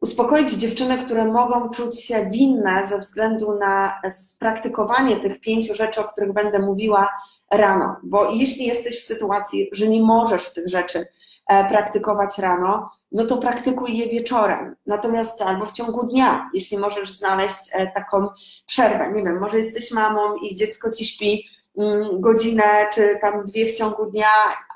uspokoić 0.00 0.52
dziewczyny, 0.52 0.98
które 0.98 1.24
mogą 1.24 1.70
czuć 1.70 2.04
się 2.04 2.26
winne 2.30 2.86
ze 2.86 2.98
względu 2.98 3.58
na 3.58 4.00
spraktykowanie 4.10 5.16
tych 5.16 5.40
pięciu 5.40 5.74
rzeczy, 5.74 6.00
o 6.00 6.04
których 6.04 6.32
będę 6.32 6.58
mówiła 6.58 7.08
rano. 7.50 7.96
Bo 8.02 8.30
jeśli 8.30 8.66
jesteś 8.66 9.00
w 9.00 9.06
sytuacji, 9.06 9.68
że 9.72 9.88
nie 9.88 10.02
możesz 10.02 10.52
tych 10.52 10.68
rzeczy 10.68 11.06
e, 11.48 11.68
praktykować 11.68 12.38
rano, 12.38 12.90
no 13.12 13.24
to 13.24 13.36
praktykuj 13.36 13.98
je 13.98 14.08
wieczorem. 14.08 14.76
Natomiast 14.86 15.42
albo 15.42 15.64
w 15.64 15.72
ciągu 15.72 16.06
dnia, 16.06 16.50
jeśli 16.54 16.78
możesz 16.78 17.12
znaleźć 17.12 17.70
taką 17.94 18.28
przerwę. 18.66 19.12
Nie 19.12 19.22
wiem, 19.22 19.40
może 19.40 19.58
jesteś 19.58 19.90
mamą 19.90 20.34
i 20.34 20.54
dziecko 20.54 20.90
ci 20.90 21.04
śpi 21.04 21.48
mm, 21.78 22.20
godzinę 22.20 22.86
czy 22.94 23.18
tam 23.20 23.44
dwie 23.44 23.66
w 23.66 23.76
ciągu 23.76 24.06
dnia, 24.06 24.28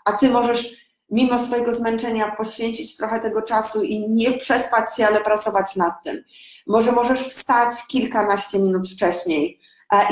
a 0.04 0.12
ty 0.12 0.28
możesz 0.28 0.87
mimo 1.10 1.38
swojego 1.38 1.74
zmęczenia 1.74 2.36
poświęcić 2.36 2.96
trochę 2.96 3.20
tego 3.20 3.42
czasu 3.42 3.82
i 3.82 4.08
nie 4.08 4.38
przespać 4.38 4.96
się, 4.96 5.06
ale 5.06 5.20
pracować 5.20 5.76
nad 5.76 6.02
tym. 6.02 6.24
Może 6.66 6.92
możesz 6.92 7.28
wstać 7.28 7.70
kilkanaście 7.88 8.58
minut 8.58 8.88
wcześniej. 8.88 9.60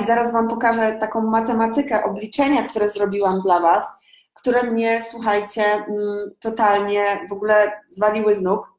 I 0.01 0.05
zaraz 0.05 0.33
Wam 0.33 0.49
pokażę 0.49 0.97
taką 1.01 1.23
matematykę, 1.23 2.05
obliczenia, 2.05 2.63
które 2.63 2.89
zrobiłam 2.89 3.41
dla 3.41 3.61
Was, 3.61 3.93
które 4.35 4.63
mnie, 4.63 5.03
słuchajcie, 5.03 5.63
mm, 5.63 6.35
totalnie 6.41 7.27
w 7.29 7.33
ogóle 7.33 7.73
zwaliły 7.91 8.37
z 8.37 8.43
nóg. 8.43 8.73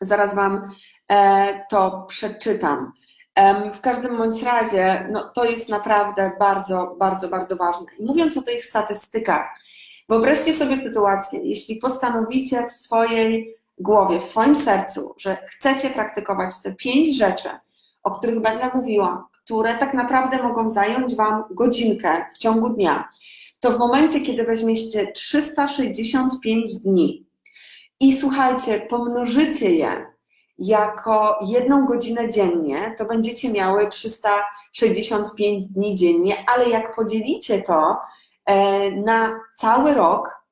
Zaraz 0.00 0.34
Wam 0.34 0.70
e, 1.10 1.66
to 1.70 2.04
przeczytam. 2.08 2.92
W 3.72 3.80
każdym 3.80 4.18
bądź 4.18 4.42
razie, 4.42 5.08
no, 5.12 5.30
to 5.34 5.44
jest 5.44 5.68
naprawdę 5.68 6.32
bardzo, 6.38 6.96
bardzo, 6.98 7.28
bardzo 7.28 7.56
ważne. 7.56 7.86
mówiąc 8.00 8.36
o 8.36 8.42
tych 8.42 8.64
statystykach, 8.64 9.48
Wyobraźcie 10.08 10.52
sobie 10.52 10.76
sytuację, 10.76 11.40
jeśli 11.42 11.76
postanowicie 11.76 12.66
w 12.66 12.72
swojej 12.72 13.56
głowie, 13.78 14.20
w 14.20 14.24
swoim 14.24 14.56
sercu, 14.56 15.14
że 15.18 15.36
chcecie 15.46 15.90
praktykować 15.90 16.62
te 16.62 16.74
pięć 16.74 17.16
rzeczy, 17.16 17.48
o 18.02 18.10
których 18.10 18.40
będę 18.40 18.70
mówiła, 18.74 19.28
które 19.44 19.74
tak 19.74 19.94
naprawdę 19.94 20.42
mogą 20.42 20.70
zająć 20.70 21.14
Wam 21.14 21.44
godzinkę 21.50 22.26
w 22.34 22.38
ciągu 22.38 22.68
dnia, 22.68 23.08
to 23.60 23.70
w 23.70 23.78
momencie, 23.78 24.20
kiedy 24.20 24.44
weźmiecie 24.44 25.12
365 25.12 26.76
dni 26.76 27.26
i 28.00 28.16
słuchajcie, 28.16 28.80
pomnożycie 28.80 29.70
je 29.70 30.06
jako 30.58 31.38
jedną 31.46 31.86
godzinę 31.86 32.28
dziennie, 32.28 32.94
to 32.98 33.04
będziecie 33.04 33.52
miały 33.52 33.88
365 33.88 35.66
dni 35.66 35.94
dziennie, 35.94 36.44
ale 36.54 36.68
jak 36.68 36.96
podzielicie 36.96 37.62
to 37.62 37.96
na 38.96 39.40
cały 39.54 39.94
rok 39.94 40.42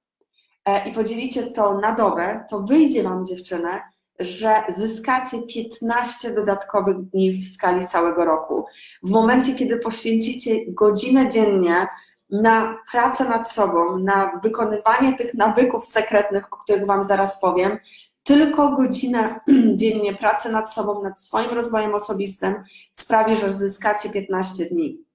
e, 0.65 0.89
i 0.89 0.93
podzielicie 0.93 1.43
to 1.43 1.79
na 1.79 1.95
dobę, 1.95 2.45
to 2.51 2.61
wyjdzie 2.61 3.03
Wam 3.03 3.27
dziewczynę, 3.27 3.81
że 4.19 4.55
zyskacie 4.69 5.37
15 5.43 6.35
dodatkowych 6.35 6.97
dni 7.03 7.33
w 7.33 7.49
skali 7.49 7.87
całego 7.87 8.25
roku. 8.25 8.65
W 9.03 9.11
momencie, 9.11 9.55
kiedy 9.55 9.77
poświęcicie 9.77 10.51
godzinę 10.69 11.29
dziennie 11.29 11.89
na 12.31 12.79
pracę 12.93 13.29
nad 13.29 13.51
sobą, 13.51 13.99
na 13.99 14.41
wykonywanie 14.43 15.13
tych 15.13 15.35
nawyków 15.35 15.87
sekretnych, 15.87 16.53
o 16.53 16.57
których 16.57 16.87
Wam 16.87 17.05
zaraz 17.05 17.41
powiem, 17.41 17.79
tylko 18.23 18.71
godzina 18.71 19.41
dziennie 19.75 20.15
pracy 20.15 20.53
nad 20.53 20.73
sobą, 20.73 21.03
nad 21.03 21.21
swoim 21.21 21.51
rozwojem 21.51 21.95
osobistym 21.95 22.55
sprawi, 22.93 23.37
że 23.37 23.53
zyskacie 23.53 24.11
15 24.11 24.65
dni. 24.65 25.07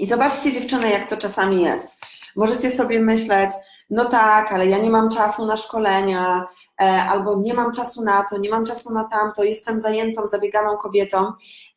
I 0.00 0.06
zobaczcie 0.06 0.52
dziewczyny, 0.52 0.90
jak 0.90 1.10
to 1.10 1.16
czasami 1.16 1.62
jest. 1.62 1.96
Możecie 2.36 2.70
sobie 2.70 3.00
myśleć, 3.00 3.50
no 3.90 4.04
tak, 4.04 4.52
ale 4.52 4.66
ja 4.66 4.78
nie 4.78 4.90
mam 4.90 5.10
czasu 5.10 5.46
na 5.46 5.56
szkolenia, 5.56 6.46
e, 6.82 6.84
albo 6.84 7.36
nie 7.36 7.54
mam 7.54 7.72
czasu 7.72 8.04
na 8.04 8.24
to, 8.24 8.38
nie 8.38 8.50
mam 8.50 8.64
czasu 8.64 8.92
na 8.92 9.04
tamto, 9.04 9.44
jestem 9.44 9.80
zajętą, 9.80 10.26
zabieganą 10.26 10.76
kobietą. 10.76 11.32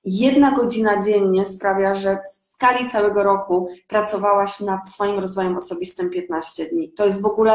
Jedna 0.06 0.52
godzina 0.52 1.02
dziennie 1.02 1.46
sprawia, 1.46 1.96
że 1.96 2.16
w 2.16 2.54
skali 2.54 2.90
całego 2.90 3.24
roku 3.24 3.68
pracowałaś 3.88 4.60
nad 4.60 4.90
swoim 4.90 5.20
rozwojem 5.20 5.58
osobistym 5.58 6.10
15 6.10 6.66
dni. 6.66 6.94
To 6.94 7.06
jest 7.06 7.22
w 7.22 7.26
ogóle 7.26 7.54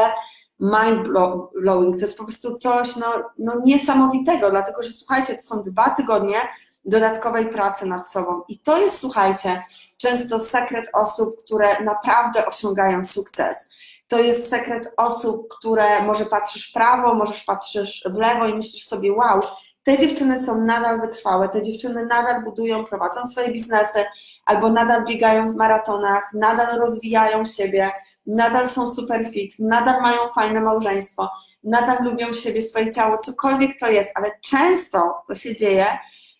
mind 0.59 1.07
blowing, 1.61 1.95
to 1.95 2.01
jest 2.01 2.17
po 2.17 2.23
prostu 2.23 2.55
coś 2.55 2.95
no, 2.95 3.07
no 3.37 3.53
niesamowitego, 3.65 4.49
dlatego 4.49 4.83
że 4.83 4.91
słuchajcie, 4.91 5.35
to 5.35 5.41
są 5.41 5.61
dwa 5.61 5.89
tygodnie 5.89 6.41
dodatkowej 6.85 7.49
pracy 7.49 7.85
nad 7.85 8.09
sobą 8.09 8.41
i 8.47 8.59
to 8.59 8.77
jest, 8.77 8.99
słuchajcie, 8.99 9.63
często 10.01 10.39
sekret 10.39 10.89
osób, 10.93 11.43
które 11.43 11.83
naprawdę 11.83 12.45
osiągają 12.45 13.05
sukces. 13.05 13.69
To 14.07 14.19
jest 14.19 14.49
sekret 14.49 14.93
osób, 14.97 15.47
które 15.57 16.03
może 16.03 16.25
patrzysz 16.25 16.71
prawo, 16.71 17.13
możesz 17.13 17.43
patrzysz 17.43 18.03
w 18.09 18.17
lewo 18.17 18.47
i 18.47 18.55
myślisz 18.55 18.85
sobie, 18.85 19.13
wow, 19.13 19.41
te 19.83 19.97
dziewczyny 19.97 20.39
są 20.39 20.61
nadal 20.61 21.01
wytrwałe, 21.01 21.49
te 21.49 21.61
dziewczyny 21.61 22.05
nadal 22.05 22.43
budują, 22.43 22.85
prowadzą 22.85 23.27
swoje 23.27 23.51
biznesy, 23.51 24.05
albo 24.45 24.69
nadal 24.69 25.05
biegają 25.05 25.49
w 25.49 25.55
maratonach, 25.55 26.33
nadal 26.33 26.79
rozwijają 26.79 27.45
siebie, 27.45 27.91
nadal 28.25 28.67
są 28.67 28.89
super 28.89 29.25
fit, 29.33 29.55
nadal 29.59 30.01
mają 30.01 30.29
fajne 30.29 30.61
małżeństwo, 30.61 31.29
nadal 31.63 32.03
lubią 32.03 32.33
siebie, 32.33 32.61
swoje 32.61 32.89
ciało, 32.89 33.17
cokolwiek 33.17 33.79
to 33.79 33.89
jest, 33.89 34.11
ale 34.15 34.31
często 34.41 35.23
to 35.27 35.35
się 35.35 35.55
dzieje, 35.55 35.85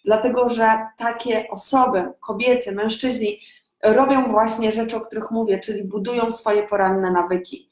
dlatego 0.05 0.49
że 0.49 0.87
takie 0.97 1.49
osoby, 1.49 2.11
kobiety, 2.19 2.71
mężczyźni 2.71 3.39
robią 3.83 4.27
właśnie 4.27 4.71
rzeczy, 4.71 4.97
o 4.97 5.01
których 5.01 5.31
mówię, 5.31 5.59
czyli 5.59 5.83
budują 5.83 6.31
swoje 6.31 6.63
poranne 6.63 7.11
nawyki. 7.11 7.69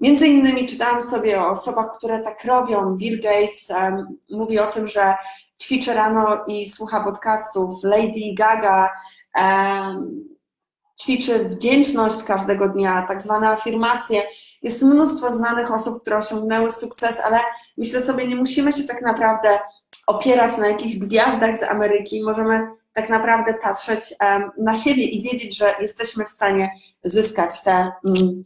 Między 0.00 0.26
innymi 0.26 0.66
czytałam 0.66 1.02
sobie 1.02 1.40
o 1.40 1.50
osobach, 1.50 1.86
które 1.98 2.20
tak 2.20 2.44
robią. 2.44 2.96
Bill 2.96 3.20
Gates 3.20 3.70
um, 3.70 4.18
mówi 4.30 4.58
o 4.58 4.66
tym, 4.66 4.88
że 4.88 5.14
ćwiczy 5.62 5.94
rano 5.94 6.44
i 6.46 6.66
słucha 6.66 7.04
podcastów. 7.04 7.74
Lady 7.84 8.34
Gaga 8.36 8.90
um, 9.34 10.24
ćwiczy 11.02 11.48
wdzięczność 11.48 12.22
każdego 12.22 12.68
dnia, 12.68 13.04
tak 13.08 13.22
zwane 13.22 13.48
afirmacje. 13.48 14.22
Jest 14.62 14.82
mnóstwo 14.82 15.32
znanych 15.32 15.72
osób, 15.72 16.00
które 16.00 16.18
osiągnęły 16.18 16.70
sukces, 16.70 17.20
ale 17.20 17.40
myślę 17.76 18.00
sobie, 18.00 18.28
nie 18.28 18.36
musimy 18.36 18.72
się 18.72 18.84
tak 18.84 19.02
naprawdę 19.02 19.58
opierać 20.06 20.58
na 20.58 20.68
jakichś 20.68 20.96
gwiazdach 20.96 21.58
z 21.58 21.62
Ameryki. 21.62 22.24
Możemy 22.24 22.68
tak 22.92 23.08
naprawdę 23.08 23.54
patrzeć 23.54 24.14
na 24.58 24.74
siebie 24.74 25.04
i 25.04 25.22
wiedzieć, 25.22 25.58
że 25.58 25.74
jesteśmy 25.80 26.24
w 26.24 26.30
stanie 26.30 26.70
zyskać 27.04 27.62
te. 27.62 27.92
Um, 28.04 28.44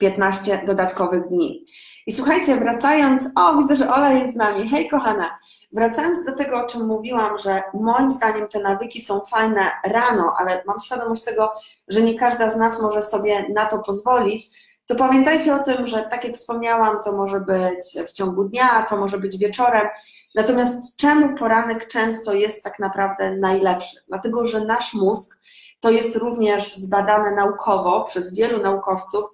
15 0.00 0.62
dodatkowych 0.66 1.28
dni. 1.28 1.64
I 2.06 2.12
słuchajcie, 2.12 2.56
wracając, 2.56 3.28
o 3.36 3.58
widzę, 3.58 3.76
że 3.76 3.90
Ola 3.90 4.12
jest 4.12 4.32
z 4.32 4.36
nami. 4.36 4.68
Hej 4.68 4.88
kochana, 4.88 5.38
wracając 5.72 6.24
do 6.24 6.36
tego, 6.36 6.64
o 6.64 6.66
czym 6.66 6.86
mówiłam, 6.86 7.38
że 7.38 7.62
moim 7.74 8.12
zdaniem 8.12 8.48
te 8.48 8.60
nawyki 8.60 9.00
są 9.00 9.20
fajne 9.20 9.70
rano, 9.84 10.34
ale 10.38 10.62
mam 10.66 10.80
świadomość 10.80 11.24
tego, 11.24 11.52
że 11.88 12.02
nie 12.02 12.18
każda 12.18 12.50
z 12.50 12.56
nas 12.56 12.82
może 12.82 13.02
sobie 13.02 13.46
na 13.54 13.66
to 13.66 13.78
pozwolić, 13.78 14.46
to 14.86 14.94
pamiętajcie 14.96 15.54
o 15.54 15.58
tym, 15.58 15.86
że 15.86 16.02
tak 16.02 16.24
jak 16.24 16.34
wspomniałam, 16.34 17.02
to 17.04 17.12
może 17.12 17.40
być 17.40 18.08
w 18.08 18.12
ciągu 18.12 18.44
dnia, 18.44 18.86
to 18.88 18.96
może 18.96 19.18
być 19.18 19.38
wieczorem. 19.38 19.88
Natomiast 20.34 20.96
czemu 20.96 21.38
poranek 21.38 21.88
często 21.88 22.32
jest 22.32 22.64
tak 22.64 22.78
naprawdę 22.78 23.36
najlepszy? 23.36 23.96
Dlatego, 24.08 24.46
że 24.46 24.64
nasz 24.64 24.94
mózg 24.94 25.38
to 25.80 25.90
jest 25.90 26.16
również 26.16 26.74
zbadane 26.74 27.30
naukowo 27.30 28.04
przez 28.04 28.34
wielu 28.34 28.62
naukowców, 28.62 29.24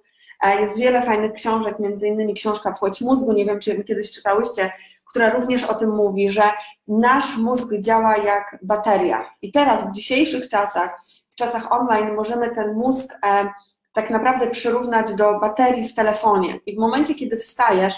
jest 0.59 0.79
wiele 0.79 1.01
fajnych 1.01 1.33
książek, 1.33 1.79
między 1.79 2.07
innymi 2.07 2.33
książka 2.33 2.71
Płeć 2.71 3.01
mózgu, 3.01 3.33
nie 3.33 3.45
wiem, 3.45 3.59
czy 3.59 3.83
kiedyś 3.83 4.11
czytałyście, 4.11 4.71
która 5.05 5.29
również 5.29 5.63
o 5.63 5.73
tym 5.73 5.95
mówi, 5.95 6.29
że 6.29 6.43
nasz 6.87 7.37
mózg 7.37 7.73
działa 7.79 8.17
jak 8.17 8.59
bateria. 8.61 9.29
I 9.41 9.51
teraz 9.51 9.89
w 9.89 9.91
dzisiejszych 9.91 10.47
czasach, 10.49 11.01
w 11.29 11.35
czasach 11.35 11.71
online, 11.71 12.15
możemy 12.15 12.49
ten 12.49 12.73
mózg 12.73 13.19
e, 13.25 13.49
tak 13.93 14.09
naprawdę 14.09 14.47
przyrównać 14.47 15.13
do 15.13 15.39
baterii 15.39 15.87
w 15.87 15.93
telefonie. 15.93 16.59
I 16.65 16.75
w 16.75 16.79
momencie, 16.79 17.15
kiedy 17.15 17.37
wstajesz, 17.37 17.95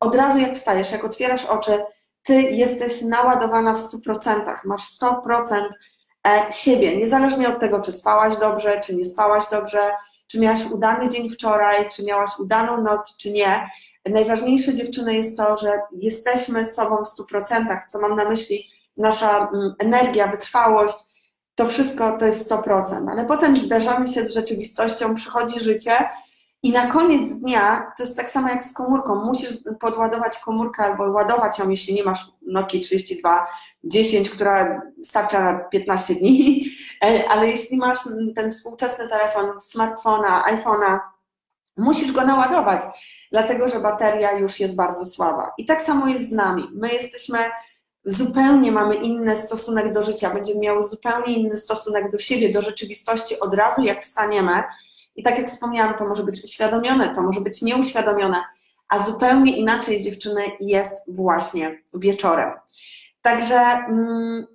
od 0.00 0.14
razu 0.14 0.38
jak 0.38 0.54
wstajesz, 0.54 0.92
jak 0.92 1.04
otwierasz 1.04 1.46
oczy, 1.46 1.84
ty 2.22 2.42
jesteś 2.42 3.02
naładowana 3.02 3.74
w 3.74 3.78
100%, 3.78 4.56
masz 4.64 4.82
100% 5.00 5.68
e, 6.26 6.52
siebie, 6.52 6.96
niezależnie 6.96 7.48
od 7.48 7.60
tego, 7.60 7.80
czy 7.80 7.92
spałaś 7.92 8.36
dobrze, 8.36 8.80
czy 8.80 8.96
nie 8.96 9.04
spałaś 9.04 9.44
dobrze, 9.50 9.92
czy 10.26 10.40
miałaś 10.40 10.66
udany 10.70 11.08
dzień 11.08 11.30
wczoraj, 11.30 11.88
czy 11.88 12.04
miałaś 12.04 12.30
udaną 12.38 12.82
noc, 12.82 13.16
czy 13.16 13.30
nie. 13.30 13.66
Najważniejsze 14.06 14.74
dziewczyny 14.74 15.14
jest 15.14 15.38
to, 15.38 15.56
że 15.56 15.80
jesteśmy 15.92 16.66
sobą 16.66 16.96
w 16.96 17.32
100%, 17.32 17.78
co 17.88 18.00
mam 18.00 18.16
na 18.16 18.28
myśli, 18.28 18.70
nasza 18.96 19.38
mm, 19.38 19.74
energia, 19.78 20.26
wytrwałość, 20.26 20.96
to 21.60 21.66
wszystko 21.66 22.18
to 22.18 22.26
jest 22.26 22.50
100%, 22.50 23.10
ale 23.10 23.24
potem 23.24 23.56
zderzamy 23.56 24.08
się 24.08 24.24
z 24.24 24.34
rzeczywistością, 24.34 25.14
przychodzi 25.14 25.60
życie 25.60 26.08
i 26.62 26.72
na 26.72 26.86
koniec 26.86 27.32
dnia 27.32 27.92
to 27.96 28.02
jest 28.02 28.16
tak 28.16 28.30
samo 28.30 28.48
jak 28.48 28.64
z 28.64 28.74
komórką. 28.74 29.24
Musisz 29.24 29.50
podładować 29.80 30.38
komórkę 30.38 30.84
albo 30.84 31.10
ładować 31.10 31.58
ją, 31.58 31.68
jeśli 31.68 31.94
nie 31.94 32.04
masz 32.04 32.32
Nokia 32.42 32.80
3210, 32.80 34.30
która 34.30 34.82
starcza 35.04 35.52
na 35.52 35.58
15 35.58 36.14
dni, 36.14 36.64
e, 37.04 37.28
ale 37.28 37.48
jeśli 37.48 37.76
masz 37.76 37.98
ten 38.36 38.52
współczesny 38.52 39.08
telefon, 39.08 39.60
smartfona, 39.60 40.44
iPhone'a, 40.48 40.98
musisz 41.76 42.12
go 42.12 42.24
naładować, 42.24 42.82
dlatego 43.30 43.68
że 43.68 43.80
bateria 43.80 44.32
już 44.32 44.60
jest 44.60 44.76
bardzo 44.76 45.06
słaba. 45.06 45.52
I 45.58 45.64
tak 45.64 45.82
samo 45.82 46.08
jest 46.08 46.28
z 46.28 46.32
nami. 46.32 46.68
My 46.74 46.88
jesteśmy 46.92 47.38
zupełnie 48.04 48.72
mamy 48.72 48.94
inny 48.94 49.36
stosunek 49.36 49.92
do 49.92 50.04
życia, 50.04 50.34
będziemy 50.34 50.60
miały 50.60 50.84
zupełnie 50.84 51.34
inny 51.34 51.56
stosunek 51.56 52.10
do 52.10 52.18
siebie, 52.18 52.52
do 52.52 52.62
rzeczywistości 52.62 53.40
od 53.40 53.54
razu, 53.54 53.82
jak 53.82 54.02
wstaniemy 54.02 54.62
i 55.16 55.22
tak 55.22 55.38
jak 55.38 55.48
wspomniałam, 55.48 55.94
to 55.94 56.08
może 56.08 56.22
być 56.22 56.44
uświadomione, 56.44 57.14
to 57.14 57.22
może 57.22 57.40
być 57.40 57.62
nieuświadomione, 57.62 58.44
a 58.88 59.04
zupełnie 59.04 59.56
inaczej 59.56 60.02
dziewczyny 60.02 60.42
jest 60.60 60.98
właśnie 61.08 61.82
wieczorem. 61.94 62.50
Także 63.22 63.56
mm, 63.56 64.46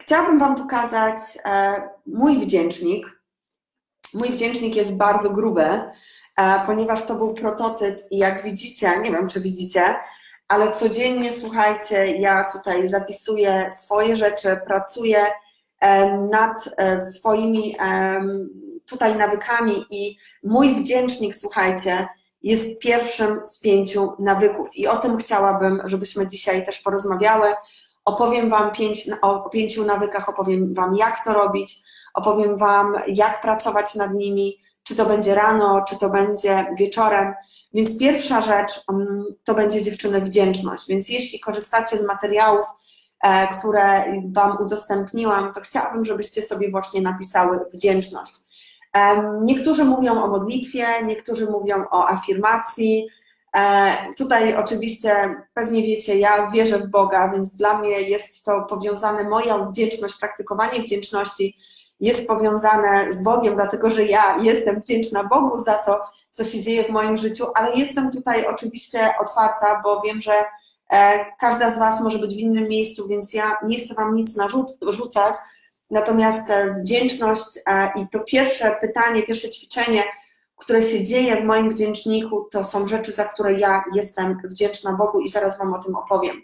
chciałabym 0.00 0.38
Wam 0.38 0.56
pokazać 0.56 1.18
e, 1.44 1.82
mój 2.06 2.38
wdzięcznik. 2.38 3.06
Mój 4.14 4.30
wdzięcznik 4.30 4.76
jest 4.76 4.96
bardzo 4.96 5.30
gruby, 5.30 5.64
e, 5.64 5.92
ponieważ 6.66 7.02
to 7.02 7.14
był 7.14 7.34
prototyp 7.34 8.00
i 8.10 8.18
jak 8.18 8.42
widzicie, 8.42 9.00
nie 9.02 9.12
wiem 9.12 9.28
czy 9.28 9.40
widzicie, 9.40 9.96
ale 10.48 10.72
codziennie 10.72 11.32
słuchajcie, 11.32 12.06
ja 12.06 12.44
tutaj 12.44 12.88
zapisuję 12.88 13.70
swoje 13.72 14.16
rzeczy, 14.16 14.60
pracuję 14.66 15.26
nad 16.30 16.70
swoimi 17.14 17.76
tutaj 18.86 19.16
nawykami 19.16 19.86
i 19.90 20.16
mój 20.42 20.74
wdzięcznik, 20.74 21.34
słuchajcie, 21.34 22.08
jest 22.42 22.78
pierwszym 22.78 23.40
z 23.46 23.60
pięciu 23.60 24.12
nawyków. 24.18 24.76
I 24.76 24.86
o 24.86 24.96
tym 24.96 25.16
chciałabym, 25.16 25.82
żebyśmy 25.84 26.26
dzisiaj 26.28 26.64
też 26.64 26.78
porozmawiały. 26.78 27.54
Opowiem 28.04 28.50
Wam 28.50 28.72
pięć, 28.72 29.10
o 29.22 29.50
pięciu 29.50 29.84
nawykach, 29.84 30.28
opowiem 30.28 30.74
Wam, 30.74 30.96
jak 30.96 31.24
to 31.24 31.32
robić, 31.32 31.82
opowiem 32.14 32.56
Wam, 32.56 32.96
jak 33.06 33.40
pracować 33.40 33.94
nad 33.94 34.14
nimi, 34.14 34.58
czy 34.88 34.96
to 34.96 35.06
będzie 35.06 35.34
rano, 35.34 35.84
czy 35.88 35.98
to 35.98 36.10
będzie 36.10 36.66
wieczorem. 36.78 37.34
Więc 37.74 37.98
pierwsza 37.98 38.40
rzecz 38.40 38.84
mm, 38.92 39.24
to 39.44 39.54
będzie 39.54 39.82
dziewczyny 39.82 40.20
wdzięczność. 40.20 40.88
Więc 40.88 41.08
jeśli 41.08 41.40
korzystacie 41.40 41.98
z 41.98 42.02
materiałów, 42.02 42.66
e, 43.22 43.48
które 43.48 44.04
Wam 44.32 44.56
udostępniłam, 44.60 45.52
to 45.52 45.60
chciałabym, 45.60 46.04
żebyście 46.04 46.42
sobie 46.42 46.70
właśnie 46.70 47.02
napisały 47.02 47.60
wdzięczność. 47.74 48.34
Niektórzy 49.42 49.84
mówią 49.84 50.22
o 50.22 50.28
modlitwie, 50.28 50.86
niektórzy 51.04 51.50
mówią 51.50 51.84
o 51.90 52.08
afirmacji. 52.08 53.06
E, 53.56 53.92
tutaj 54.18 54.56
oczywiście 54.56 55.34
pewnie 55.54 55.82
wiecie, 55.82 56.18
ja 56.18 56.50
wierzę 56.50 56.78
w 56.78 56.88
Boga, 56.88 57.32
więc 57.32 57.56
dla 57.56 57.78
mnie 57.78 58.00
jest 58.00 58.44
to 58.44 58.62
powiązane, 58.62 59.24
moja 59.24 59.58
wdzięczność, 59.58 60.14
praktykowanie 60.14 60.82
wdzięczności 60.82 61.58
jest 62.00 62.28
powiązane 62.28 63.12
z 63.12 63.22
Bogiem, 63.22 63.54
dlatego 63.54 63.90
że 63.90 64.04
ja 64.04 64.36
jestem 64.42 64.80
wdzięczna 64.80 65.24
Bogu 65.24 65.58
za 65.58 65.74
to, 65.74 66.00
co 66.30 66.44
się 66.44 66.60
dzieje 66.60 66.84
w 66.84 66.90
moim 66.90 67.16
życiu, 67.16 67.46
ale 67.54 67.74
jestem 67.74 68.10
tutaj 68.10 68.46
oczywiście 68.46 69.14
otwarta, 69.20 69.80
bo 69.84 70.00
wiem, 70.00 70.20
że 70.20 70.32
e, 70.90 71.24
każda 71.40 71.70
z 71.70 71.78
Was 71.78 72.00
może 72.00 72.18
być 72.18 72.34
w 72.34 72.38
innym 72.38 72.68
miejscu, 72.68 73.08
więc 73.08 73.34
ja 73.34 73.56
nie 73.66 73.78
chcę 73.78 73.94
Wam 73.94 74.14
nic 74.14 74.36
narzucać, 74.36 75.34
Natomiast 75.90 76.50
e, 76.50 76.74
wdzięczność 76.74 77.58
e, 77.66 77.90
i 77.96 78.08
to 78.08 78.20
pierwsze 78.20 78.76
pytanie, 78.80 79.22
pierwsze 79.22 79.48
ćwiczenie, 79.48 80.04
które 80.56 80.82
się 80.82 81.04
dzieje 81.04 81.42
w 81.42 81.44
moim 81.44 81.70
wdzięczniku, 81.70 82.48
to 82.50 82.64
są 82.64 82.88
rzeczy, 82.88 83.12
za 83.12 83.24
które 83.24 83.52
ja 83.52 83.84
jestem 83.94 84.38
wdzięczna 84.44 84.92
Bogu 84.92 85.20
i 85.20 85.28
zaraz 85.28 85.58
Wam 85.58 85.74
o 85.74 85.82
tym 85.82 85.96
opowiem. 85.96 86.42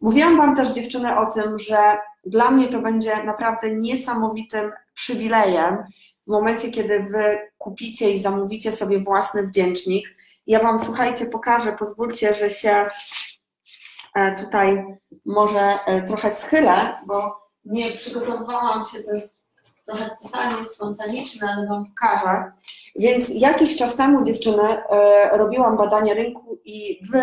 Mówiłam 0.00 0.36
Wam 0.36 0.56
też, 0.56 0.68
dziewczyny, 0.68 1.18
o 1.18 1.26
tym, 1.26 1.58
że 1.58 1.78
dla 2.26 2.50
mnie 2.50 2.68
to 2.68 2.78
będzie 2.78 3.22
naprawdę 3.22 3.70
niesamowitym 3.70 4.72
przywilejem 4.94 5.84
w 6.26 6.30
momencie, 6.30 6.70
kiedy 6.70 7.00
wy 7.00 7.38
kupicie 7.58 8.10
i 8.10 8.18
zamówicie 8.18 8.72
sobie 8.72 9.00
własny 9.00 9.46
wdzięcznik. 9.46 10.08
Ja 10.46 10.60
Wam, 10.60 10.80
słuchajcie, 10.80 11.26
pokażę, 11.26 11.72
pozwólcie, 11.72 12.34
że 12.34 12.50
się 12.50 12.88
e, 14.14 14.34
tutaj 14.34 14.84
może 15.24 15.78
e, 15.86 16.02
trochę 16.02 16.30
schylę, 16.30 16.98
bo 17.06 17.44
nie 17.64 17.96
przygotowałam 17.96 18.84
się, 18.84 19.02
to 19.02 19.14
jest 19.14 19.40
trochę 19.86 20.16
totalnie 20.22 20.66
spontaniczne, 20.66 21.48
ale 21.50 21.66
Wam 21.66 21.86
pokażę. 21.86 22.52
Więc 22.96 23.28
jakiś 23.34 23.76
czas 23.76 23.96
temu 23.96 24.24
dziewczyny 24.24 24.62
e, 24.62 25.38
robiłam 25.38 25.76
badania 25.76 26.14
rynku 26.14 26.58
i 26.64 27.00
Wy 27.10 27.22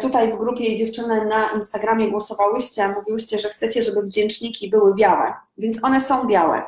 tutaj 0.00 0.32
w 0.32 0.36
grupie 0.36 0.76
dziewczyny 0.76 1.24
na 1.24 1.50
Instagramie 1.54 2.10
głosowałyście, 2.10 2.88
mówiłyście, 2.88 3.38
że 3.38 3.48
chcecie, 3.48 3.82
żeby 3.82 4.02
wdzięczniki 4.02 4.70
były 4.70 4.94
białe, 4.94 5.34
więc 5.58 5.84
one 5.84 6.00
są 6.00 6.26
białe. 6.26 6.62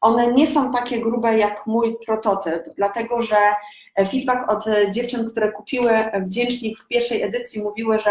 One 0.00 0.32
nie 0.32 0.46
są 0.46 0.72
takie 0.72 1.00
grube 1.00 1.38
jak 1.38 1.66
mój 1.66 1.96
prototyp, 2.06 2.64
dlatego 2.76 3.22
że 3.22 3.36
feedback 4.10 4.48
od 4.48 4.64
dziewczyn, 4.90 5.30
które 5.30 5.52
kupiły 5.52 5.90
wdzięcznik 6.20 6.78
w 6.78 6.86
pierwszej 6.88 7.22
edycji, 7.22 7.62
mówiły, 7.62 7.98
że 7.98 8.10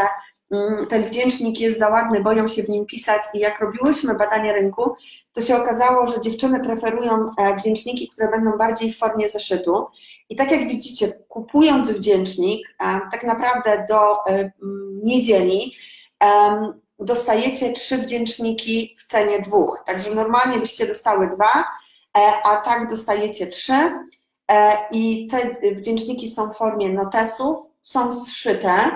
ten 0.89 1.03
wdzięcznik 1.03 1.59
jest 1.59 1.79
za 1.79 1.89
ładny, 1.89 2.21
boją 2.21 2.47
się 2.47 2.63
w 2.63 2.69
nim 2.69 2.85
pisać 2.85 3.21
i 3.33 3.39
jak 3.39 3.59
robiłyśmy 3.59 4.15
badanie 4.15 4.53
rynku, 4.53 4.95
to 5.33 5.41
się 5.41 5.57
okazało, 5.57 6.07
że 6.07 6.21
dziewczyny 6.21 6.59
preferują 6.59 7.31
e, 7.37 7.55
wdzięczniki, 7.55 8.09
które 8.09 8.31
będą 8.31 8.57
bardziej 8.57 8.91
w 8.91 8.97
formie 8.97 9.29
zeszytu. 9.29 9.85
I 10.29 10.35
tak 10.35 10.51
jak 10.51 10.67
widzicie, 10.67 11.07
kupując 11.27 11.89
wdzięcznik, 11.89 12.75
e, 12.79 12.99
tak 13.11 13.23
naprawdę 13.23 13.85
do 13.89 14.27
e, 14.27 14.51
niedzieli, 15.03 15.75
dostajecie 16.99 17.73
trzy 17.73 17.97
wdzięczniki 17.97 18.95
w 18.97 19.03
cenie 19.03 19.39
dwóch. 19.39 19.83
Także 19.85 20.15
normalnie 20.15 20.59
byście 20.59 20.87
dostały 20.87 21.27
dwa, 21.27 21.65
a 22.43 22.57
tak 22.57 22.89
dostajecie 22.89 23.47
trzy 23.47 23.91
i 24.91 25.27
te 25.27 25.71
wdzięczniki 25.75 26.29
są 26.29 26.53
w 26.53 26.57
formie 26.57 26.89
notesów, 26.89 27.57
są 27.81 28.13
zszyte, 28.13 28.91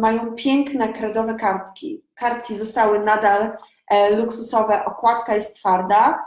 mają 0.00 0.34
piękne 0.34 0.92
kredowe 0.92 1.34
kartki. 1.34 2.02
Kartki 2.14 2.56
zostały 2.56 3.00
nadal 3.00 3.56
e, 3.88 4.10
luksusowe, 4.10 4.84
okładka 4.84 5.34
jest 5.34 5.56
twarda 5.56 6.24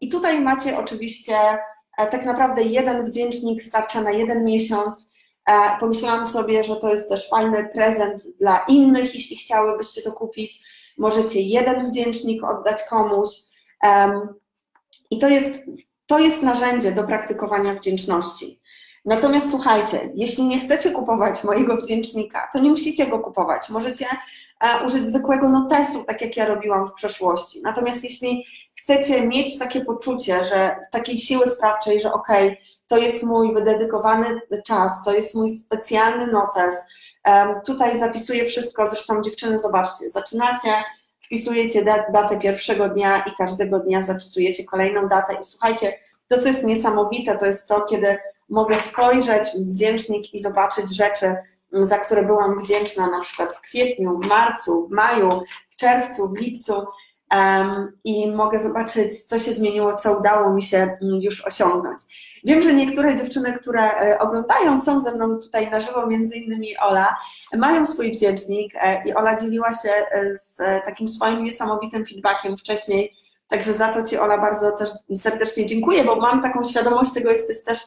i 0.00 0.08
tutaj 0.08 0.40
macie 0.40 0.78
oczywiście 0.78 1.58
tak 1.96 2.24
naprawdę 2.24 2.62
jeden 2.62 3.06
wdzięcznik 3.06 3.62
starcza 3.62 4.00
na 4.00 4.10
jeden 4.10 4.44
miesiąc. 4.44 5.10
Pomyślałam 5.80 6.26
sobie, 6.26 6.64
że 6.64 6.76
to 6.76 6.94
jest 6.94 7.08
też 7.08 7.28
fajny 7.28 7.68
prezent 7.72 8.22
dla 8.40 8.64
innych, 8.68 9.14
jeśli 9.14 9.36
chciałybyście 9.36 10.02
to 10.02 10.12
kupić. 10.12 10.64
Możecie 10.98 11.40
jeden 11.40 11.90
wdzięcznik 11.90 12.44
oddać 12.44 12.82
komuś. 12.90 13.28
I 15.10 15.18
to 15.18 15.28
jest, 15.28 15.62
to 16.06 16.18
jest 16.18 16.42
narzędzie 16.42 16.92
do 16.92 17.04
praktykowania 17.04 17.74
wdzięczności. 17.74 18.60
Natomiast 19.04 19.50
słuchajcie, 19.50 20.10
jeśli 20.14 20.44
nie 20.44 20.60
chcecie 20.60 20.90
kupować 20.90 21.44
mojego 21.44 21.76
wdzięcznika, 21.76 22.48
to 22.52 22.58
nie 22.58 22.70
musicie 22.70 23.06
go 23.06 23.18
kupować. 23.18 23.68
Możecie 23.68 24.06
e, 24.60 24.86
użyć 24.86 25.04
zwykłego 25.04 25.48
notesu, 25.48 26.04
tak 26.04 26.20
jak 26.20 26.36
ja 26.36 26.46
robiłam 26.46 26.88
w 26.88 26.92
przeszłości. 26.92 27.60
Natomiast 27.62 28.04
jeśli 28.04 28.46
chcecie 28.74 29.26
mieć 29.26 29.58
takie 29.58 29.84
poczucie, 29.84 30.44
że 30.44 30.76
takiej 30.90 31.18
siły 31.18 31.48
sprawczej, 31.48 32.00
że 32.00 32.12
okej, 32.12 32.48
okay, 32.48 32.56
to 32.86 32.98
jest 32.98 33.22
mój 33.22 33.54
wydedykowany 33.54 34.40
czas, 34.66 35.04
to 35.04 35.14
jest 35.14 35.34
mój 35.34 35.50
specjalny 35.50 36.26
notes, 36.26 36.86
tutaj 37.66 37.98
zapisuję 37.98 38.44
wszystko, 38.44 38.86
zresztą 38.86 39.22
dziewczyny, 39.22 39.58
zobaczcie, 39.58 40.10
zaczynacie 40.10 40.68
wpisujecie 41.20 41.84
datę 42.12 42.38
pierwszego 42.38 42.88
dnia 42.88 43.24
i 43.24 43.36
każdego 43.36 43.78
dnia 43.78 44.02
zapisujecie 44.02 44.64
kolejną 44.64 45.08
datę. 45.08 45.34
I 45.34 45.44
słuchajcie, 45.44 45.98
to 46.28 46.38
co 46.38 46.48
jest 46.48 46.64
niesamowite, 46.64 47.38
to 47.38 47.46
jest 47.46 47.68
to, 47.68 47.80
kiedy 47.82 48.18
mogę 48.52 48.78
spojrzeć 48.78 49.48
w 49.48 49.70
wdzięcznik 49.70 50.34
i 50.34 50.38
zobaczyć 50.38 50.96
rzeczy, 50.96 51.36
za 51.72 51.98
które 51.98 52.22
byłam 52.22 52.58
wdzięczna, 52.58 53.10
na 53.10 53.20
przykład 53.20 53.54
w 53.54 53.60
kwietniu, 53.60 54.18
w 54.18 54.26
marcu, 54.26 54.86
w 54.86 54.90
maju, 54.90 55.42
w 55.68 55.76
czerwcu, 55.76 56.28
w 56.28 56.36
lipcu 56.36 56.72
um, 57.34 57.92
i 58.04 58.30
mogę 58.30 58.58
zobaczyć, 58.58 59.22
co 59.22 59.38
się 59.38 59.52
zmieniło, 59.52 59.94
co 59.94 60.18
udało 60.18 60.54
mi 60.54 60.62
się 60.62 60.78
mm, 60.78 61.20
już 61.20 61.46
osiągnąć. 61.46 62.00
Wiem, 62.44 62.62
że 62.62 62.74
niektóre 62.74 63.16
dziewczyny, 63.16 63.52
które 63.52 63.94
e, 63.94 64.18
oglądają, 64.18 64.78
są 64.78 65.00
ze 65.00 65.12
mną 65.12 65.38
tutaj 65.38 65.70
na 65.70 65.80
żywo, 65.80 66.06
między 66.06 66.36
innymi 66.36 66.78
Ola, 66.78 67.16
mają 67.56 67.86
swój 67.86 68.12
wdzięcznik 68.12 68.74
e, 68.74 69.02
i 69.08 69.14
Ola 69.14 69.36
dzieliła 69.36 69.72
się 69.72 69.90
e, 69.90 70.36
z 70.36 70.56
takim 70.84 71.08
swoim 71.08 71.44
niesamowitym 71.44 72.06
feedbackiem 72.06 72.56
wcześniej, 72.56 73.12
także 73.48 73.72
za 73.72 73.88
to 73.88 74.02
Ci 74.02 74.18
Ola 74.18 74.38
bardzo 74.38 74.72
też 74.72 74.90
serdecznie 75.16 75.66
dziękuję, 75.66 76.04
bo 76.04 76.16
mam 76.16 76.42
taką 76.42 76.64
świadomość 76.64 77.12
tego, 77.12 77.30
jesteś 77.30 77.64
też 77.64 77.78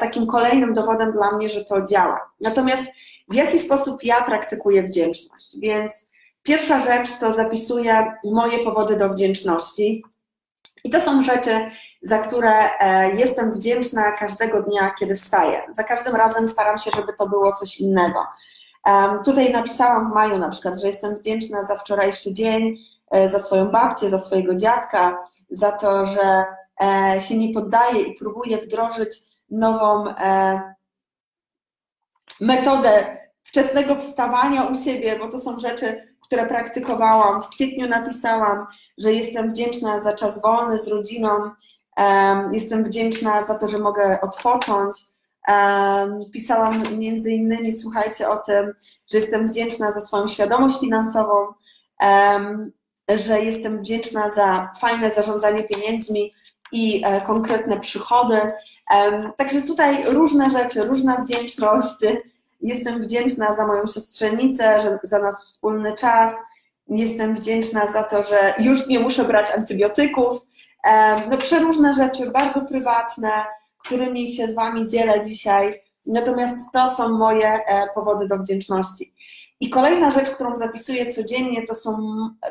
takim 0.00 0.26
kolejnym 0.26 0.74
dowodem 0.74 1.12
dla 1.12 1.32
mnie, 1.32 1.48
że 1.48 1.64
to 1.64 1.86
działa. 1.86 2.30
Natomiast 2.40 2.84
w 3.28 3.34
jaki 3.34 3.58
sposób 3.58 4.04
ja 4.04 4.22
praktykuję 4.22 4.82
wdzięczność? 4.82 5.58
Więc 5.58 6.12
Pierwsza 6.42 6.80
rzecz 6.80 7.18
to 7.18 7.32
zapisuję 7.32 8.16
moje 8.24 8.64
powody 8.64 8.96
do 8.96 9.08
wdzięczności. 9.08 10.04
I 10.84 10.90
to 10.90 11.00
są 11.00 11.22
rzeczy, 11.22 11.70
za 12.02 12.18
które 12.18 12.78
e, 12.80 13.14
jestem 13.14 13.52
wdzięczna 13.52 14.12
każdego 14.12 14.62
dnia, 14.62 14.94
kiedy 14.98 15.14
wstaję. 15.14 15.62
Za 15.70 15.84
każdym 15.84 16.16
razem 16.16 16.48
staram 16.48 16.78
się, 16.78 16.90
żeby 16.96 17.12
to 17.12 17.28
było 17.28 17.52
coś 17.52 17.80
innego. 17.80 18.26
Tutaj 19.24 19.52
napisałam 19.52 20.10
w 20.10 20.14
maju 20.14 20.38
na 20.38 20.48
przykład, 20.48 20.80
że 20.80 20.86
jestem 20.86 21.16
wdzięczna 21.16 21.64
za 21.64 21.76
wczorajszy 21.76 22.32
dzień, 22.32 22.76
e, 23.10 23.28
za 23.28 23.40
swoją 23.40 23.70
babcię, 23.70 24.10
za 24.10 24.18
swojego 24.18 24.54
dziadka, 24.54 25.18
za 25.50 25.72
to, 25.72 26.06
że 26.06 26.44
e, 26.84 27.20
się 27.20 27.38
nie 27.38 27.54
poddaję 27.54 28.02
i 28.02 28.14
próbuję 28.18 28.58
wdrożyć 28.58 29.18
nową 29.52 30.14
metodę 32.40 33.16
wczesnego 33.42 33.96
wstawania 33.96 34.64
u 34.64 34.74
siebie, 34.74 35.18
bo 35.18 35.28
to 35.28 35.38
są 35.38 35.58
rzeczy, 35.58 36.16
które 36.20 36.46
praktykowałam. 36.46 37.42
W 37.42 37.48
kwietniu 37.48 37.88
napisałam, 37.88 38.66
że 38.98 39.12
jestem 39.12 39.50
wdzięczna 39.50 40.00
za 40.00 40.12
czas 40.12 40.42
wolny 40.42 40.78
z 40.78 40.88
rodziną, 40.88 41.30
jestem 42.52 42.84
wdzięczna 42.84 43.42
za 43.42 43.58
to, 43.58 43.68
że 43.68 43.78
mogę 43.78 44.20
odpocząć. 44.20 44.98
Pisałam 46.32 46.98
między 46.98 47.30
innymi, 47.30 47.72
słuchajcie, 47.72 48.30
o 48.30 48.36
tym, 48.36 48.72
że 49.12 49.18
jestem 49.18 49.48
wdzięczna 49.48 49.92
za 49.92 50.00
swoją 50.00 50.28
świadomość 50.28 50.80
finansową, 50.80 51.46
że 53.08 53.40
jestem 53.40 53.78
wdzięczna 53.78 54.30
za 54.30 54.70
fajne 54.80 55.10
zarządzanie 55.10 55.64
pieniędzmi 55.64 56.32
i 56.72 57.02
e, 57.04 57.20
konkretne 57.20 57.80
przychody. 57.80 58.40
Także 59.36 59.62
tutaj 59.62 60.04
różne 60.04 60.50
rzeczy, 60.50 60.82
różna 60.82 61.16
wdzięczność 61.16 62.04
Jestem 62.62 63.02
wdzięczna 63.02 63.54
za 63.54 63.66
moją 63.66 63.86
siostrzenicę, 63.86 64.98
za 65.02 65.18
nas 65.18 65.44
wspólny 65.44 65.92
czas. 65.92 66.32
Jestem 66.88 67.34
wdzięczna 67.34 67.88
za 67.88 68.02
to, 68.02 68.24
że 68.24 68.54
już 68.58 68.86
nie 68.86 69.00
muszę 69.00 69.24
brać 69.24 69.50
antybiotyków. 69.56 70.40
No 71.30 71.36
przeróżne 71.38 71.94
rzeczy, 71.94 72.30
bardzo 72.30 72.60
prywatne, 72.60 73.30
którymi 73.78 74.32
się 74.32 74.48
z 74.48 74.54
Wami 74.54 74.86
dzielę 74.86 75.24
dzisiaj. 75.24 75.80
Natomiast 76.06 76.72
to 76.72 76.88
są 76.88 77.08
moje 77.08 77.48
e, 77.48 77.86
powody 77.94 78.26
do 78.26 78.38
wdzięczności. 78.38 79.12
I 79.60 79.70
kolejna 79.70 80.10
rzecz, 80.10 80.30
którą 80.30 80.56
zapisuję 80.56 81.12
codziennie, 81.12 81.66
to, 81.66 81.74
są, 81.74 81.98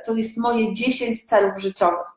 to 0.06 0.14
jest 0.14 0.38
moje 0.38 0.74
10 0.74 1.24
celów 1.24 1.58
życiowych. 1.58 2.08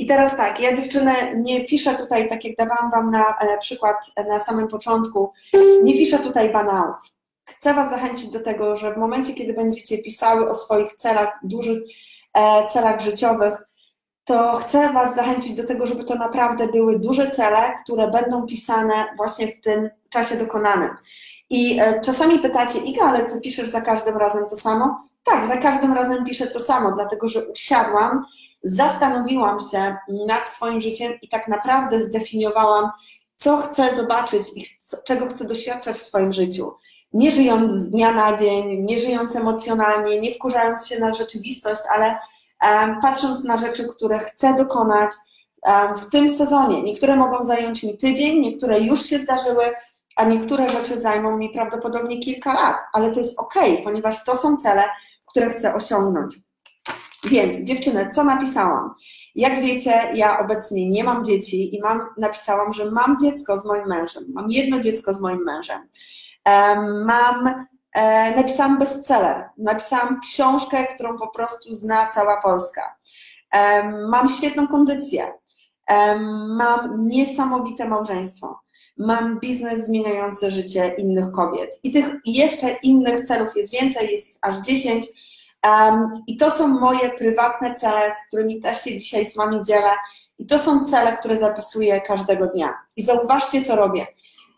I 0.00 0.06
teraz 0.06 0.36
tak, 0.36 0.60
ja 0.60 0.76
dziewczyny 0.76 1.12
nie 1.36 1.64
piszę 1.64 1.94
tutaj, 1.94 2.28
tak 2.28 2.44
jak 2.44 2.56
dawałam 2.56 2.90
Wam 2.90 3.10
na 3.10 3.38
e, 3.38 3.58
przykład 3.58 3.96
na 4.28 4.38
samym 4.38 4.68
początku, 4.68 5.32
nie 5.82 5.92
piszę 5.92 6.18
tutaj 6.18 6.52
banałów 6.52 6.96
chcę 7.50 7.74
Was 7.74 7.90
zachęcić 7.90 8.30
do 8.30 8.40
tego, 8.40 8.76
że 8.76 8.94
w 8.94 8.96
momencie, 8.96 9.34
kiedy 9.34 9.52
będziecie 9.52 10.02
pisały 10.02 10.50
o 10.50 10.54
swoich 10.54 10.92
celach, 10.92 11.28
dużych 11.42 11.82
e, 12.34 12.66
celach 12.66 13.00
życiowych, 13.00 13.62
to 14.24 14.56
chcę 14.56 14.92
Was 14.92 15.14
zachęcić 15.14 15.54
do 15.54 15.64
tego, 15.64 15.86
żeby 15.86 16.04
to 16.04 16.14
naprawdę 16.14 16.68
były 16.68 16.98
duże 16.98 17.30
cele, 17.30 17.74
które 17.84 18.10
będą 18.10 18.46
pisane 18.46 19.06
właśnie 19.16 19.48
w 19.48 19.60
tym 19.60 19.90
czasie 20.10 20.36
dokonanym. 20.36 20.90
I 21.50 21.80
e, 21.80 22.00
czasami 22.00 22.38
pytacie, 22.38 22.78
Iga, 22.78 23.04
ale 23.04 23.26
Ty 23.26 23.40
piszesz 23.40 23.68
za 23.68 23.80
każdym 23.80 24.16
razem 24.16 24.48
to 24.50 24.56
samo? 24.56 25.08
Tak, 25.24 25.46
za 25.46 25.56
każdym 25.56 25.92
razem 25.92 26.24
piszę 26.24 26.46
to 26.46 26.60
samo, 26.60 26.92
dlatego 26.92 27.28
że 27.28 27.48
usiadłam, 27.48 28.24
zastanowiłam 28.62 29.58
się 29.72 29.96
nad 30.26 30.50
swoim 30.50 30.80
życiem 30.80 31.12
i 31.22 31.28
tak 31.28 31.48
naprawdę 31.48 32.00
zdefiniowałam, 32.00 32.90
co 33.34 33.56
chcę 33.56 33.94
zobaczyć 33.94 34.42
i 34.56 34.64
czego 35.04 35.26
chcę 35.26 35.44
doświadczać 35.44 35.96
w 35.96 36.02
swoim 36.02 36.32
życiu 36.32 36.72
nie 37.12 37.30
żyjąc 37.30 37.72
z 37.72 37.86
dnia 37.86 38.12
na 38.12 38.36
dzień, 38.36 38.84
nie 38.84 38.98
żyjąc 38.98 39.36
emocjonalnie, 39.36 40.20
nie 40.20 40.34
wkurzając 40.34 40.86
się 40.86 41.00
na 41.00 41.14
rzeczywistość, 41.14 41.80
ale 41.94 42.18
patrząc 43.02 43.44
na 43.44 43.56
rzeczy, 43.56 43.88
które 43.88 44.18
chcę 44.18 44.54
dokonać 44.54 45.10
w 46.02 46.10
tym 46.10 46.28
sezonie. 46.28 46.82
Niektóre 46.82 47.16
mogą 47.16 47.44
zająć 47.44 47.82
mi 47.82 47.98
tydzień, 47.98 48.40
niektóre 48.40 48.80
już 48.80 49.06
się 49.06 49.18
zdarzyły, 49.18 49.64
a 50.16 50.24
niektóre 50.24 50.70
rzeczy 50.70 50.98
zajmą 50.98 51.36
mi 51.36 51.50
prawdopodobnie 51.50 52.18
kilka 52.18 52.54
lat, 52.54 52.76
ale 52.92 53.10
to 53.10 53.20
jest 53.20 53.40
ok, 53.40 53.54
ponieważ 53.84 54.24
to 54.24 54.36
są 54.36 54.56
cele, 54.56 54.84
które 55.26 55.50
chcę 55.50 55.74
osiągnąć. 55.74 56.36
Więc 57.24 57.60
dziewczyny, 57.60 58.10
co 58.12 58.24
napisałam? 58.24 58.94
Jak 59.34 59.62
wiecie, 59.62 60.12
ja 60.14 60.38
obecnie 60.38 60.90
nie 60.90 61.04
mam 61.04 61.24
dzieci 61.24 61.76
i 61.76 61.80
mam, 61.80 62.00
napisałam, 62.18 62.72
że 62.72 62.90
mam 62.90 63.16
dziecko 63.18 63.58
z 63.58 63.64
moim 63.64 63.86
mężem. 63.86 64.24
Mam 64.34 64.50
jedno 64.50 64.80
dziecko 64.80 65.14
z 65.14 65.20
moim 65.20 65.44
mężem. 65.44 65.88
Mam, 67.04 67.66
e, 67.92 68.36
napisałam 68.36 68.78
bestseller, 68.78 69.48
napisałam 69.58 70.20
książkę, 70.20 70.86
którą 70.94 71.18
po 71.18 71.28
prostu 71.28 71.74
zna 71.74 72.06
cała 72.06 72.42
Polska. 72.42 72.96
Mam 74.08 74.28
świetną 74.28 74.68
kondycję. 74.68 75.32
Mam 76.48 77.08
niesamowite 77.08 77.88
małżeństwo. 77.88 78.60
Mam 78.96 79.40
biznes 79.40 79.86
zmieniający 79.86 80.50
życie 80.50 80.94
innych 80.98 81.30
kobiet. 81.30 81.80
I 81.82 81.92
tych 81.92 82.06
jeszcze 82.24 82.70
innych 82.82 83.20
celów 83.20 83.56
jest 83.56 83.72
więcej, 83.72 84.12
jest 84.12 84.38
aż 84.42 84.58
10 84.58 85.06
Um, 85.66 86.22
I 86.26 86.36
to 86.36 86.50
są 86.50 86.68
moje 86.68 87.10
prywatne 87.10 87.74
cele, 87.74 88.14
z 88.14 88.28
którymi 88.28 88.60
też 88.60 88.84
się 88.84 88.90
dzisiaj 88.98 89.26
z 89.26 89.36
Wami 89.36 89.64
dzielę. 89.64 89.90
I 90.38 90.46
to 90.46 90.58
są 90.58 90.84
cele, 90.84 91.16
które 91.16 91.36
zapisuję 91.36 92.00
każdego 92.00 92.46
dnia. 92.46 92.74
I 92.96 93.02
zauważcie, 93.02 93.62
co 93.62 93.76
robię. 93.76 94.06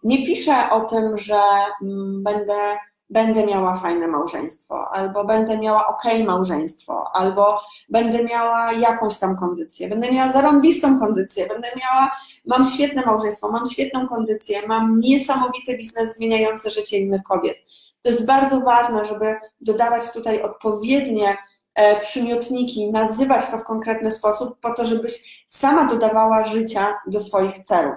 Nie 0.05 0.27
piszę 0.27 0.71
o 0.71 0.81
tym, 0.81 1.19
że 1.19 1.41
mm, 1.83 2.23
będę, 2.23 2.79
będę 3.11 3.47
miała 3.47 3.77
fajne 3.77 4.09
małżeństwo, 4.09 4.89
albo 4.93 5.25
będę 5.25 5.59
miała 5.59 5.87
ok 5.87 6.03
małżeństwo, 6.27 7.05
albo 7.15 7.61
będę 7.89 8.25
miała 8.25 8.73
jakąś 8.73 9.19
tam 9.19 9.37
kondycję, 9.37 9.89
będę 9.89 10.13
miała 10.13 10.33
zarąbistą 10.33 10.99
kondycję, 10.99 11.47
będę 11.47 11.69
miała, 11.77 12.11
mam 12.47 12.65
świetne 12.65 13.03
małżeństwo, 13.07 13.51
mam 13.51 13.67
świetną 13.67 14.09
kondycję, 14.09 14.67
mam 14.67 15.01
niesamowity 15.01 15.77
biznes 15.77 16.17
zmieniający 16.17 16.71
życie 16.71 16.99
innych 16.99 17.23
kobiet. 17.23 17.57
To 18.03 18.09
jest 18.09 18.27
bardzo 18.27 18.61
ważne, 18.61 19.05
żeby 19.05 19.35
dodawać 19.61 20.13
tutaj 20.13 20.43
odpowiednie 20.43 21.39
e, 21.75 22.01
przymiotniki, 22.01 22.91
nazywać 22.91 23.51
to 23.51 23.59
w 23.59 23.65
konkretny 23.65 24.11
sposób, 24.11 24.61
po 24.61 24.75
to, 24.75 24.87
żebyś 24.87 25.45
sama 25.49 25.85
dodawała 25.85 26.45
życia 26.45 26.99
do 27.07 27.21
swoich 27.21 27.59
celów. 27.59 27.97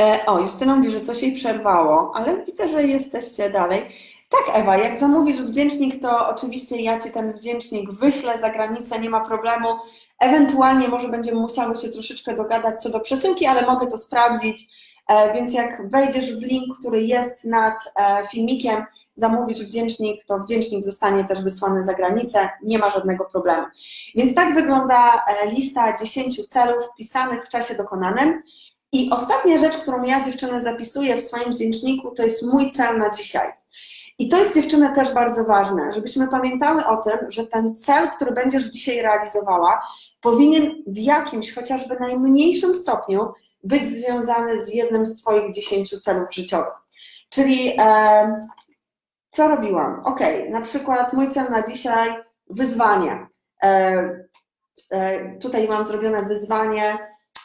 E, 0.00 0.26
o, 0.26 0.38
Justyna 0.38 0.76
mówi, 0.76 0.90
że 0.90 1.00
coś 1.00 1.22
jej 1.22 1.34
przerwało, 1.34 2.12
ale 2.14 2.44
widzę, 2.44 2.68
że 2.68 2.82
jesteście 2.82 3.50
dalej. 3.50 3.88
Tak, 4.28 4.56
Ewa, 4.56 4.76
jak 4.76 4.98
zamówisz 4.98 5.42
wdzięcznik, 5.42 6.02
to 6.02 6.28
oczywiście 6.28 6.80
ja 6.80 7.00
Ci 7.00 7.10
ten 7.10 7.32
wdzięcznik 7.32 7.90
wyślę 7.90 8.38
za 8.38 8.50
granicę, 8.50 9.00
nie 9.00 9.10
ma 9.10 9.20
problemu. 9.20 9.68
Ewentualnie 10.20 10.88
może 10.88 11.08
będziemy 11.08 11.40
musiały 11.40 11.76
się 11.76 11.88
troszeczkę 11.88 12.34
dogadać 12.34 12.82
co 12.82 12.90
do 12.90 13.00
przesyłki, 13.00 13.46
ale 13.46 13.66
mogę 13.66 13.86
to 13.86 13.98
sprawdzić 13.98 14.68
więc 15.34 15.54
jak 15.54 15.90
wejdziesz 15.90 16.36
w 16.36 16.42
link, 16.42 16.78
który 16.78 17.02
jest 17.02 17.44
nad 17.44 17.74
e, 17.96 18.26
filmikiem, 18.26 18.84
zamówisz 19.14 19.64
wdzięcznik, 19.64 20.24
to 20.24 20.38
wdzięcznik 20.38 20.84
zostanie 20.84 21.24
też 21.24 21.42
wysłany 21.42 21.82
za 21.82 21.94
granicę, 21.94 22.48
nie 22.62 22.78
ma 22.78 22.90
żadnego 22.90 23.24
problemu. 23.24 23.66
Więc 24.14 24.34
tak 24.34 24.54
wygląda 24.54 25.24
e, 25.26 25.50
lista 25.50 25.96
10 25.96 26.46
celów 26.46 26.82
wpisanych 26.92 27.44
w 27.44 27.48
czasie 27.48 27.74
dokonanym. 27.74 28.42
I 28.92 29.10
ostatnia 29.10 29.58
rzecz, 29.58 29.76
którą 29.76 30.02
ja 30.02 30.20
dziewczynę 30.20 30.60
zapisuję 30.60 31.16
w 31.16 31.22
swoim 31.22 31.52
wdzięczniku, 31.52 32.10
to 32.10 32.22
jest 32.22 32.42
mój 32.42 32.70
cel 32.70 32.98
na 32.98 33.10
dzisiaj. 33.10 33.52
I 34.18 34.28
to 34.28 34.38
jest 34.38 34.54
dziewczyny 34.54 34.94
też 34.94 35.12
bardzo 35.12 35.44
ważne, 35.44 35.92
żebyśmy 35.92 36.28
pamiętały 36.28 36.86
o 36.86 36.96
tym, 36.96 37.30
że 37.30 37.46
ten 37.46 37.76
cel, 37.76 38.10
który 38.10 38.32
będziesz 38.32 38.64
dzisiaj 38.64 39.02
realizowała, 39.02 39.82
powinien 40.20 40.82
w 40.86 40.98
jakimś, 40.98 41.54
chociażby 41.54 41.96
najmniejszym 42.00 42.74
stopniu 42.74 43.32
być 43.64 43.88
związany 43.88 44.62
z 44.62 44.74
jednym 44.74 45.06
z 45.06 45.22
Twoich 45.22 45.54
dziesięciu 45.54 45.98
celów 45.98 46.34
życiowych. 46.34 46.74
Czyli 47.28 47.76
e, 47.78 48.40
co 49.30 49.48
robiłam? 49.48 50.00
Ok, 50.04 50.20
na 50.50 50.60
przykład 50.60 51.12
mój 51.12 51.28
cel 51.28 51.50
na 51.50 51.62
dzisiaj 51.62 52.16
wyzwanie. 52.50 53.26
E, 53.62 53.68
e, 54.90 55.38
tutaj 55.38 55.68
mam 55.68 55.86
zrobione 55.86 56.22
wyzwanie 56.22 56.98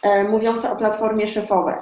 e, 0.03 0.23
mówiące 0.23 0.71
o 0.71 0.75
platformie 0.75 1.27
szefowej. 1.27 1.75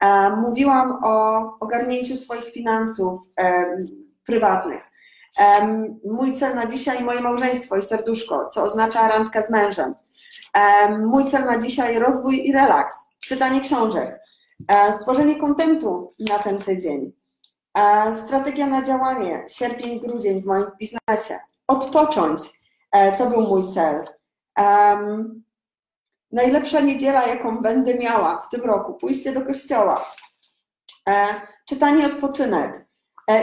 E, 0.00 0.30
mówiłam 0.30 1.04
o 1.04 1.38
ogarnięciu 1.60 2.16
swoich 2.16 2.52
finansów 2.52 3.20
e, 3.40 3.76
prywatnych. 4.26 4.92
Mój 6.04 6.32
cel 6.32 6.54
na 6.54 6.66
dzisiaj 6.66 7.04
moje 7.04 7.20
małżeństwo 7.20 7.76
i 7.76 7.82
serduszko, 7.82 8.46
co 8.46 8.62
oznacza 8.62 9.08
randka 9.08 9.42
z 9.42 9.50
mężem. 9.50 9.94
Mój 11.00 11.24
cel 11.24 11.44
na 11.44 11.58
dzisiaj 11.58 11.98
rozwój 11.98 12.48
i 12.48 12.52
relaks. 12.52 12.96
Czytanie 13.20 13.60
książek, 13.60 14.20
e, 14.68 14.92
stworzenie 14.92 15.36
kontentu 15.36 16.14
na 16.18 16.38
ten 16.38 16.58
tydzień, 16.58 17.12
e, 17.78 18.14
strategia 18.14 18.66
na 18.66 18.82
działanie, 18.82 19.44
sierpień, 19.48 20.00
grudzień 20.00 20.42
w 20.42 20.46
moim 20.46 20.66
biznesie, 20.78 21.38
odpocząć, 21.68 22.40
e, 22.92 23.16
to 23.16 23.26
był 23.26 23.40
mój 23.40 23.68
cel. 23.74 24.04
Najlepsza 26.32 26.80
niedziela, 26.80 27.26
jaką 27.26 27.58
będę 27.58 27.94
miała 27.94 28.40
w 28.40 28.48
tym 28.48 28.60
roku, 28.60 28.94
pójście 28.94 29.32
do 29.32 29.40
kościoła, 29.40 30.04
czytanie, 31.68 32.06
odpoczynek. 32.06 32.86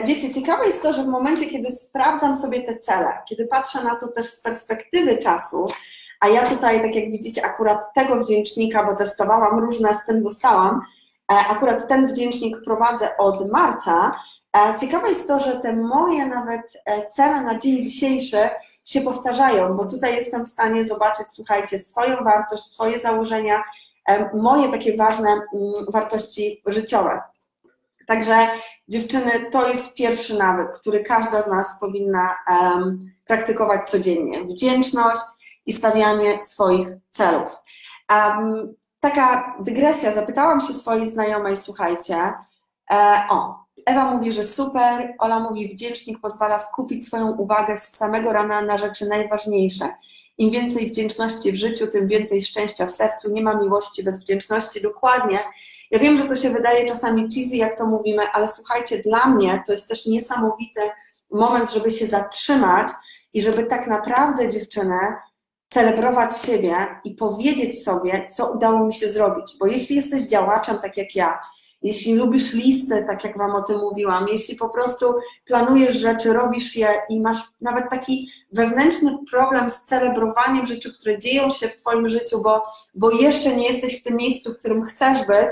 Wiecie, 0.06 0.34
ciekawe 0.34 0.66
jest 0.66 0.84
to, 0.84 0.94
że 0.94 1.04
w 1.04 1.08
momencie, 1.08 1.46
kiedy 1.46 1.72
sprawdzam 1.72 2.36
sobie 2.36 2.62
te 2.62 2.78
cele, 2.78 3.18
kiedy 3.30 3.48
patrzę 3.48 3.84
na 3.84 3.96
to 3.96 4.08
też 4.08 4.26
z 4.26 4.42
perspektywy 4.42 5.18
czasu, 5.18 5.66
a 6.20 6.28
ja 6.28 6.44
tutaj, 6.48 6.82
tak 6.82 6.96
jak 6.96 7.12
widzicie, 7.12 7.46
akurat 7.46 7.94
tego 7.94 8.16
wdzięcznika, 8.16 8.84
bo 8.84 8.96
testowałam 8.96 9.60
różne, 9.60 9.96
z 9.96 10.06
tym 10.06 10.24
zostałam, 10.24 10.82
e, 11.32 11.36
akurat 11.36 11.88
ten 11.88 12.08
wdzięcznik 12.08 12.64
prowadzę 12.64 13.18
od 13.18 13.52
marca. 13.52 14.12
E, 14.58 14.80
ciekawe 14.80 15.10
jest 15.10 15.28
to, 15.28 15.40
że 15.40 15.60
te 15.60 15.76
moje 15.76 16.26
nawet 16.26 16.84
e, 16.86 17.06
cele 17.08 17.42
na 17.42 17.58
dzień 17.58 17.84
dzisiejszy 17.84 18.50
się 18.84 19.02
powtarzają, 19.02 19.78
bo 19.78 19.86
tutaj 19.86 20.16
jestem 20.16 20.46
w 20.46 20.50
stanie 20.50 20.84
zobaczyć, 20.84 21.26
słuchajcie, 21.30 21.80
swoją 21.80 22.24
wartość, 22.24 22.64
swoje 22.64 23.00
założenia, 23.00 23.64
moje 24.34 24.70
takie 24.70 24.98
ważne 24.98 25.30
mm, 25.30 25.74
wartości 25.92 26.62
życiowe. 26.66 27.22
Także 28.08 28.48
dziewczyny, 28.88 29.32
to 29.52 29.70
jest 29.70 29.94
pierwszy 29.94 30.38
nawyk, 30.38 30.72
który 30.72 31.04
każda 31.04 31.42
z 31.42 31.48
nas 31.48 31.80
powinna 31.80 32.36
um, 32.52 33.00
praktykować 33.26 33.90
codziennie. 33.90 34.44
Wdzięczność, 34.44 35.22
i 35.70 35.74
stawianie 35.74 36.44
swoich 36.44 36.88
celów. 37.10 37.58
Um, 38.12 38.74
taka 39.00 39.56
dygresja, 39.60 40.12
zapytałam 40.12 40.62
się 40.62 40.74
swojej 40.74 41.06
znajomej, 41.06 41.58
słuchajcie, 41.58 42.34
e, 42.92 43.24
o, 43.30 43.56
Ewa 43.86 44.16
mówi, 44.16 44.32
że 44.32 44.44
super, 44.44 45.16
Ola 45.20 45.40
mówi, 45.40 45.68
wdzięcznik 45.68 46.20
pozwala 46.20 46.60
skupić 46.60 47.06
swoją 47.06 47.32
uwagę 47.32 47.78
z 47.78 47.84
samego 47.84 48.34
rana 48.34 48.62
na 48.62 48.78
rzeczy 48.78 49.06
najważniejsze. 49.06 49.90
Im 50.38 50.52
więcej 50.52 50.88
wdzięczności 50.88 51.52
w 51.52 51.56
życiu, 51.56 51.88
tym 51.88 52.08
więcej 52.08 52.42
szczęścia 52.42 52.86
w 52.86 52.92
sercu. 52.92 53.32
Nie 53.32 53.44
ma 53.44 53.54
miłości 53.54 54.04
bez 54.04 54.20
wdzięczności. 54.20 54.82
Dokładnie. 54.82 55.40
Ja 55.92 56.00
wiem, 56.00 56.18
że 56.18 56.26
to 56.26 56.36
się 56.36 56.50
wydaje 56.50 56.86
czasami 56.86 57.28
cheesy, 57.36 57.56
jak 57.56 57.78
to 57.78 57.86
mówimy, 57.86 58.24
ale 58.34 58.48
słuchajcie, 58.48 58.98
dla 58.98 59.28
mnie 59.28 59.64
to 59.66 59.72
jest 59.72 59.88
też 59.88 60.06
niesamowity 60.06 60.82
moment, 61.32 61.72
żeby 61.72 61.92
się 61.92 62.08
zatrzymać 62.08 62.88
i 63.34 63.42
żeby 63.42 63.64
tak 63.64 63.88
naprawdę 63.88 64.50
dziewczynę 64.50 65.16
celebrować 65.70 66.42
siebie 66.42 66.76
i 67.04 67.12
powiedzieć 67.12 67.84
sobie, 67.84 68.28
co 68.32 68.52
udało 68.52 68.86
mi 68.86 68.94
się 68.94 69.10
zrobić. 69.10 69.56
Bo 69.60 69.68
jeśli 69.68 69.96
jesteś 69.96 70.24
działaczem, 70.24 70.78
tak 70.78 70.98
jak 70.98 71.16
ja, 71.16 71.40
jeśli 71.82 72.16
lubisz 72.16 72.54
listy, 72.54 73.04
tak 73.08 73.24
jak 73.24 73.38
Wam 73.38 73.56
o 73.56 73.62
tym 73.62 73.78
mówiłam, 73.78 74.28
jeśli 74.28 74.56
po 74.56 74.70
prostu 74.70 75.14
planujesz 75.46 75.96
rzeczy, 75.96 76.34
robisz 76.34 76.76
je 76.76 76.88
i 77.10 77.22
masz 77.22 77.38
nawet 77.62 77.90
taki 77.90 78.30
wewnętrzny 78.52 79.18
problem 79.32 79.70
z 79.70 79.82
celebrowaniem 79.82 80.66
rzeczy, 80.66 80.94
które 80.94 81.18
dzieją 81.18 81.50
się 81.50 81.68
w 81.68 81.78
Twoim 81.78 82.10
życiu, 82.10 82.42
bo, 82.42 82.64
bo 82.96 83.12
jeszcze 83.12 83.56
nie 83.56 83.68
jesteś 83.68 84.00
w 84.00 84.04
tym 84.04 84.16
miejscu, 84.16 84.54
w 84.54 84.58
którym 84.58 84.84
chcesz 84.84 85.28
być, 85.28 85.52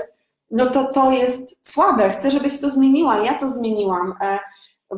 no 0.51 0.65
to 0.65 0.91
to 0.91 1.11
jest 1.11 1.68
słabe. 1.68 2.09
Chcę, 2.09 2.32
żebyś 2.32 2.59
to 2.59 2.70
zmieniła. 2.70 3.18
Ja 3.18 3.34
to 3.34 3.49
zmieniłam. 3.49 4.13
E, 4.22 4.39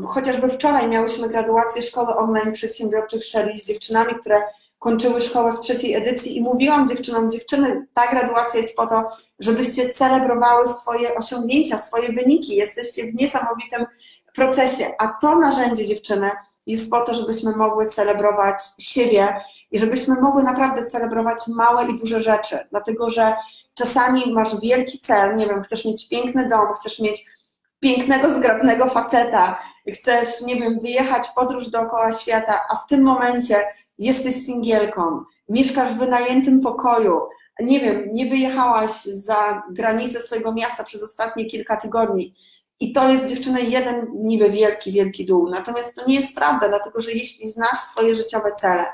chociażby 0.08 0.50
wczoraj 0.50 0.88
miałyśmy 0.88 1.30
graduację 1.30 1.82
szkoły 1.82 2.16
online 2.16 2.54
przedsiębiorczych 2.54 3.24
Shelley 3.24 3.58
z 3.58 3.66
dziewczynami, 3.66 4.16
które 4.16 4.42
kończyły 4.80 5.22
szkołę 5.22 5.52
w 5.52 5.60
trzeciej 5.60 5.96
edycji 5.96 6.38
i 6.38 6.42
mówiłam 6.42 6.88
dziewczynom, 6.88 7.32
dziewczyny, 7.32 7.88
ta 7.94 8.08
graduacja 8.08 8.60
jest 8.60 8.76
po 8.76 8.88
to, 8.88 9.08
żebyście 9.40 9.90
celebrowały 9.90 10.68
swoje 10.68 11.16
osiągnięcia, 11.16 11.78
swoje 11.78 12.14
wyniki, 12.14 12.56
jesteście 12.56 13.12
w 13.12 13.16
niesamowitym 13.16 13.86
procesie, 14.36 14.86
a 15.00 15.08
to 15.22 15.36
narzędzie 15.36 15.86
dziewczyny 15.86 16.32
jest 16.66 16.92
po 16.92 17.02
to, 17.02 17.14
żebyśmy 17.14 17.56
mogły 17.56 17.86
celebrować 17.86 18.64
siebie 18.80 19.38
i 19.72 19.80
żebyśmy 19.80 20.22
mogły 20.22 20.44
naprawdę 20.44 20.86
celebrować 20.86 21.48
małe 21.48 21.88
i 21.90 22.00
duże 22.00 22.22
rzeczy, 22.22 22.58
dlatego 22.72 23.10
że 23.10 23.36
czasami 23.74 24.34
masz 24.34 24.60
wielki 24.62 25.00
cel, 25.00 25.36
nie 25.36 25.48
wiem, 25.48 25.62
chcesz 25.62 25.86
mieć 25.86 26.10
piękny 26.10 26.48
dom, 26.48 26.74
chcesz 26.76 27.00
mieć 27.00 27.26
pięknego, 27.80 28.34
zgrabnego 28.34 28.90
faceta, 28.90 29.60
chcesz, 29.94 30.42
nie 30.42 30.56
wiem, 30.56 30.80
wyjechać 30.80 31.28
w 31.28 31.34
podróż 31.34 31.70
dookoła 31.70 32.12
świata, 32.12 32.60
a 32.70 32.76
w 32.76 32.88
tym 32.88 33.04
momencie 33.04 33.66
jesteś 34.00 34.36
singielką, 34.36 35.24
mieszkasz 35.50 35.94
w 35.94 35.98
wynajętym 35.98 36.62
pokoju, 36.62 37.20
nie 37.60 37.80
wiem, 37.80 38.10
nie 38.14 38.26
wyjechałaś 38.26 39.04
za 39.04 39.64
granicę 39.72 40.22
swojego 40.22 40.54
miasta 40.54 40.84
przez 40.84 41.04
ostatnie 41.04 41.46
kilka 41.46 41.78
tygodni 41.78 42.34
I 42.80 42.92
to 42.92 43.10
jest 43.10 43.30
dziewczyny 43.30 43.62
jeden 43.62 44.08
niby 44.16 44.50
wielki, 44.50 44.92
wielki 44.92 45.26
dół. 45.26 45.50
Natomiast 45.50 45.96
to 45.96 46.08
nie 46.08 46.16
jest 46.16 46.36
prawda, 46.36 46.70
dlatego 46.70 47.02
że 47.02 47.12
jeśli 47.12 47.50
znasz 47.50 47.80
swoje 47.80 48.16
życiowe 48.16 48.52
cele, 48.52 48.86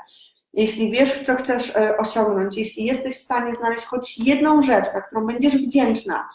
jeśli 0.52 0.90
wiesz, 0.90 1.18
co 1.22 1.34
chcesz 1.34 1.76
e, 1.76 1.96
osiągnąć, 1.96 2.56
jeśli 2.56 2.84
jesteś 2.84 3.16
w 3.16 3.20
stanie 3.20 3.54
znaleźć 3.54 3.84
choć 3.84 4.18
jedną 4.18 4.62
rzecz, 4.62 4.86
za 4.92 5.00
którą 5.00 5.26
będziesz 5.26 5.56
wdzięczna 5.56 6.28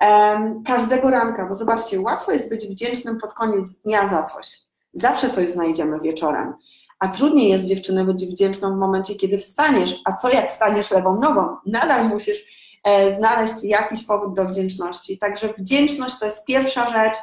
um, 0.00 0.62
każdego 0.64 1.10
ranka, 1.10 1.46
bo 1.46 1.54
zobaczcie, 1.54 2.00
łatwo 2.00 2.32
jest 2.32 2.48
być 2.48 2.66
wdzięcznym 2.66 3.18
pod 3.18 3.34
koniec 3.34 3.78
dnia 3.78 4.08
za 4.08 4.22
coś. 4.22 4.46
Zawsze 4.92 5.30
coś 5.30 5.48
znajdziemy 5.48 6.00
wieczorem. 6.00 6.54
A 7.02 7.08
trudniej 7.08 7.48
jest 7.48 7.66
dziewczyny 7.66 8.04
być 8.04 8.26
wdzięczną 8.26 8.74
w 8.74 8.78
momencie, 8.78 9.14
kiedy 9.14 9.38
wstaniesz. 9.38 9.94
A 10.04 10.12
co 10.12 10.30
jak 10.30 10.48
wstaniesz 10.50 10.90
lewą 10.90 11.20
nogą? 11.20 11.56
Nadal 11.66 12.08
musisz 12.08 12.36
e, 12.84 13.14
znaleźć 13.14 13.64
jakiś 13.64 14.06
powód 14.06 14.34
do 14.34 14.44
wdzięczności. 14.44 15.18
Także 15.18 15.52
wdzięczność 15.58 16.18
to 16.18 16.24
jest 16.24 16.46
pierwsza 16.46 16.88
rzecz. 16.88 17.16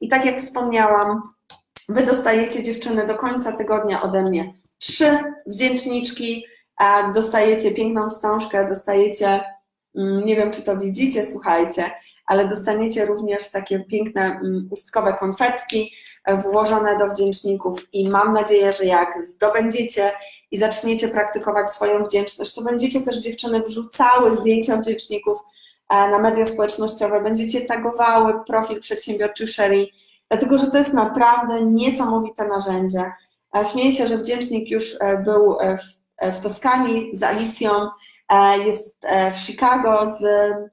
I 0.00 0.08
tak 0.08 0.24
jak 0.24 0.38
wspomniałam, 0.38 1.22
wy 1.88 2.06
dostajecie 2.06 2.62
dziewczyny 2.62 3.06
do 3.06 3.14
końca 3.14 3.52
tygodnia 3.52 4.02
ode 4.02 4.22
mnie 4.22 4.54
trzy 4.78 5.18
wdzięczniczki, 5.46 6.44
dostajecie 7.14 7.70
piękną 7.70 8.10
wstążkę, 8.10 8.68
dostajecie, 8.68 9.40
mm, 9.96 10.26
nie 10.26 10.36
wiem 10.36 10.50
czy 10.50 10.62
to 10.62 10.76
widzicie, 10.76 11.22
słuchajcie, 11.22 11.90
ale 12.26 12.48
dostaniecie 12.48 13.06
również 13.06 13.50
takie 13.50 13.80
piękne 13.80 14.22
mm, 14.24 14.68
ustkowe 14.70 15.14
konfetki 15.14 15.92
włożone 16.34 16.98
do 16.98 17.08
wdzięczników 17.08 17.94
i 17.94 18.08
mam 18.08 18.32
nadzieję, 18.32 18.72
że 18.72 18.84
jak 18.84 19.24
zdobędziecie 19.24 20.12
i 20.50 20.58
zaczniecie 20.58 21.08
praktykować 21.08 21.70
swoją 21.70 22.04
wdzięczność, 22.04 22.54
to 22.54 22.62
będziecie 22.62 23.00
też 23.00 23.16
dziewczyny 23.16 23.62
wrzucały 23.62 24.36
zdjęcia 24.36 24.76
wdzięczników 24.76 25.38
e, 25.88 26.10
na 26.10 26.18
media 26.18 26.46
społecznościowe, 26.46 27.20
będziecie 27.20 27.60
tagowały 27.60 28.44
profil 28.46 28.80
przedsiębiorczy 28.80 29.46
Sherry, 29.46 29.86
dlatego 30.28 30.58
że 30.58 30.70
to 30.70 30.78
jest 30.78 30.92
naprawdę 30.92 31.62
niesamowite 31.62 32.46
narzędzie. 32.46 33.12
Śmieję 33.72 33.92
się, 33.92 34.06
że 34.06 34.18
wdzięcznik 34.18 34.70
już 34.70 34.96
e, 35.00 35.18
był 35.18 35.56
w, 35.78 36.32
w 36.32 36.40
Toskanii 36.40 37.10
z 37.16 37.22
Alicją, 37.22 37.70
jest 38.64 39.06
w 39.32 39.38
Chicago 39.38 40.10
z 40.10 40.24
E, 40.24 40.68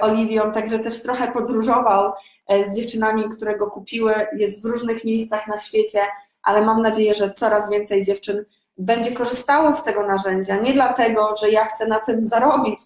Oliwią, 0.00 0.52
także 0.52 0.78
też 0.78 1.02
trochę 1.02 1.32
podróżował 1.32 2.12
e, 2.48 2.64
z 2.64 2.76
dziewczynami, 2.76 3.28
które 3.28 3.56
go 3.56 3.70
kupiły, 3.70 4.14
jest 4.36 4.62
w 4.62 4.64
różnych 4.64 5.04
miejscach 5.04 5.48
na 5.48 5.58
świecie, 5.58 6.00
ale 6.42 6.62
mam 6.62 6.82
nadzieję, 6.82 7.14
że 7.14 7.30
coraz 7.30 7.70
więcej 7.70 8.02
dziewczyn 8.02 8.44
będzie 8.78 9.12
korzystało 9.12 9.72
z 9.72 9.84
tego 9.84 10.06
narzędzia. 10.06 10.56
Nie 10.56 10.72
dlatego, 10.72 11.36
że 11.36 11.50
ja 11.50 11.64
chcę 11.64 11.86
na 11.86 12.00
tym 12.00 12.26
zarobić, 12.26 12.78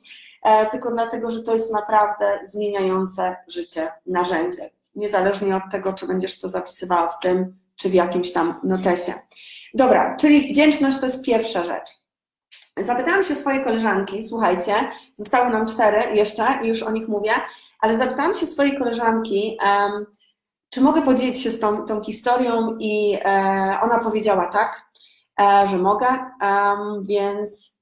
e, 0.45 0.67
tylko 0.67 0.91
dlatego, 0.91 1.31
że 1.31 1.43
to 1.43 1.55
jest 1.55 1.73
naprawdę 1.73 2.39
zmieniające 2.45 3.37
życie 3.49 3.93
narzędzie. 4.07 4.71
Niezależnie 4.95 5.57
od 5.57 5.63
tego, 5.73 5.93
czy 5.93 6.07
będziesz 6.07 6.41
to 6.41 6.49
zapisywała 6.49 7.09
w 7.09 7.19
tym, 7.19 7.57
czy 7.77 7.89
w 7.89 7.95
jakimś 7.95 8.33
tam 8.33 8.61
notesie. 8.65 9.13
Dobra, 9.75 10.17
czyli 10.17 10.53
wdzięczność 10.53 11.01
to 11.01 11.07
jest 11.07 11.25
pierwsza 11.25 11.65
rzecz. 11.65 12.06
Zapytałam 12.83 13.25
się 13.25 13.35
swojej 13.35 13.65
koleżanki, 13.65 14.23
słuchajcie, 14.23 14.91
zostały 15.13 15.51
nam 15.51 15.67
cztery 15.67 16.17
jeszcze 16.17 16.59
i 16.63 16.69
już 16.69 16.83
o 16.83 16.91
nich 16.91 17.09
mówię, 17.09 17.33
ale 17.81 17.97
zapytałam 17.97 18.35
się 18.35 18.47
swojej 18.47 18.79
koleżanki, 18.79 19.59
um, 19.65 20.07
czy 20.71 20.81
mogę 20.81 21.03
podzielić 21.03 21.43
się 21.43 21.51
z 21.51 21.61
tą, 21.61 21.85
tą 21.85 22.03
historią 22.03 22.77
i 22.81 23.19
e, 23.25 23.79
ona 23.83 23.99
powiedziała 23.99 24.47
tak, 24.47 24.83
e, 25.41 25.67
że 25.69 25.79
mogę, 25.79 26.07
um, 26.43 27.05
więc 27.05 27.77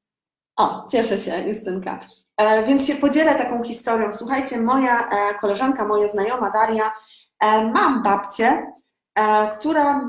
o, 0.56 0.86
cieszę 0.90 1.18
się, 1.18 1.44
Justynka. 1.46 2.00
E, 2.36 2.66
więc 2.66 2.86
się 2.86 2.94
podzielę 2.94 3.34
taką 3.34 3.64
historią. 3.64 4.12
Słuchajcie, 4.12 4.60
moja 4.60 5.08
e, 5.08 5.34
koleżanka, 5.34 5.88
moja 5.88 6.08
znajoma 6.08 6.50
Daria, 6.50 6.92
e, 7.40 7.64
mam 7.70 8.02
babcię, 8.02 8.72
e, 9.14 9.50
która, 9.50 10.08